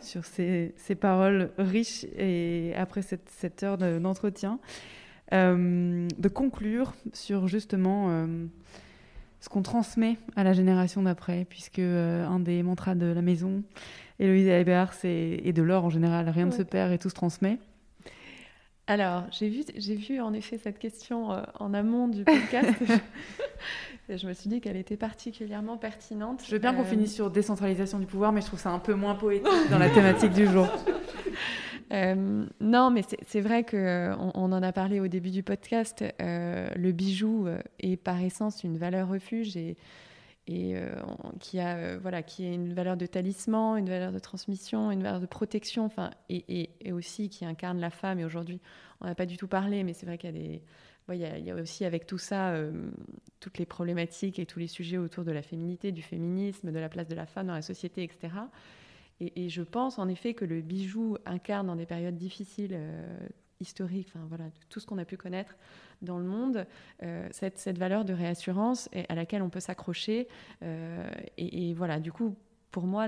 [0.00, 4.58] sur ces, paroles riches et après cette, heure d'entretien,
[5.32, 8.46] euh, de conclure sur justement euh,
[9.42, 13.64] ce qu'on transmet à la génération d'après, puisque euh, un des mantras de la maison,
[14.20, 17.58] Héloïse Hébert, et de l'or en général, rien ne se perd et tout se transmet.
[18.86, 22.72] Alors, j'ai vu, j'ai vu en effet cette question euh, en amont du podcast.
[24.08, 26.42] et je me suis dit qu'elle était particulièrement pertinente.
[26.46, 28.78] Je veux bien qu'on euh, finisse sur décentralisation du pouvoir, mais je trouve ça un
[28.78, 30.68] peu moins poétique dans la thématique du jour.
[31.92, 36.04] Euh, non, mais c'est vrai qu'on euh, on en a parlé au début du podcast.
[36.20, 37.48] Euh, le bijou
[37.80, 39.76] est par essence une valeur refuge et,
[40.46, 45.20] qui, a, voilà, qui est une valeur de talisman, une valeur de transmission, une valeur
[45.20, 48.18] de protection, enfin, et, aussi qui incarne la femme.
[48.18, 48.60] Et aujourd'hui,
[49.00, 50.62] on n'a pas du tout parlé, mais c'est vrai qu'il y a des.
[51.08, 52.54] A aussi avec tout ça
[53.38, 56.88] toutes les problématiques et tous les sujets autour de la féminité, du féminisme, de la
[56.88, 58.30] place de la femme dans la société, etc.
[59.36, 63.18] Et, je pense en effet que le bijou incarne dans des périodes difficiles, euh,
[63.60, 65.54] historiques, enfin voilà, tout ce qu'on a pu connaître
[66.00, 66.66] dans le monde,
[67.02, 70.26] euh, cette, valeur de réassurance à laquelle on peut s'accrocher.
[70.62, 71.08] Euh,
[71.38, 72.34] et, voilà, du coup,
[72.72, 73.06] pour moi,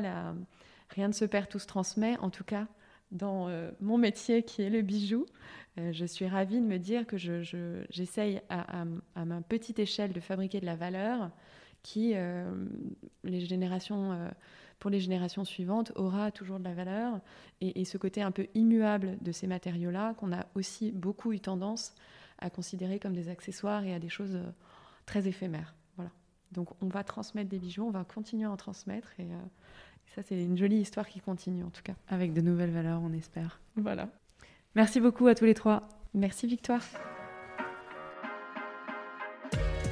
[0.91, 2.67] rien ne se perd, tout se transmet, en tout cas
[3.11, 3.49] dans
[3.81, 5.25] mon métier qui est le bijou.
[5.77, 8.85] je suis ravie de me dire que j'essaye je, à,
[9.15, 11.31] à, ma petite échelle de fabriquer de la valeur
[11.85, 12.15] qui,
[13.23, 14.19] les générations
[14.85, 17.19] pour les générations suivantes aura toujours de la valeur.
[17.63, 21.95] Et, ce côté un peu immuable de ces matériaux-là, qu'on a aussi beaucoup eu tendance
[22.39, 24.45] à considérer comme des accessoires et à des choses euh,
[25.07, 25.75] très éphémères.
[25.97, 26.11] Voilà.
[26.53, 29.09] Donc on va transmettre des bijoux, on va continuer à en transmettre.
[29.19, 29.39] Et, euh,
[30.15, 31.95] ça, c'est une jolie histoire qui continue en tout cas.
[32.09, 33.63] Avec de nouvelles valeurs, on espère.
[33.77, 34.11] Voilà.
[34.75, 35.89] Merci beaucoup à tous les trois.
[36.13, 36.83] Merci Victoire.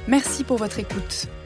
[0.07, 1.27] Merci pour votre écoute.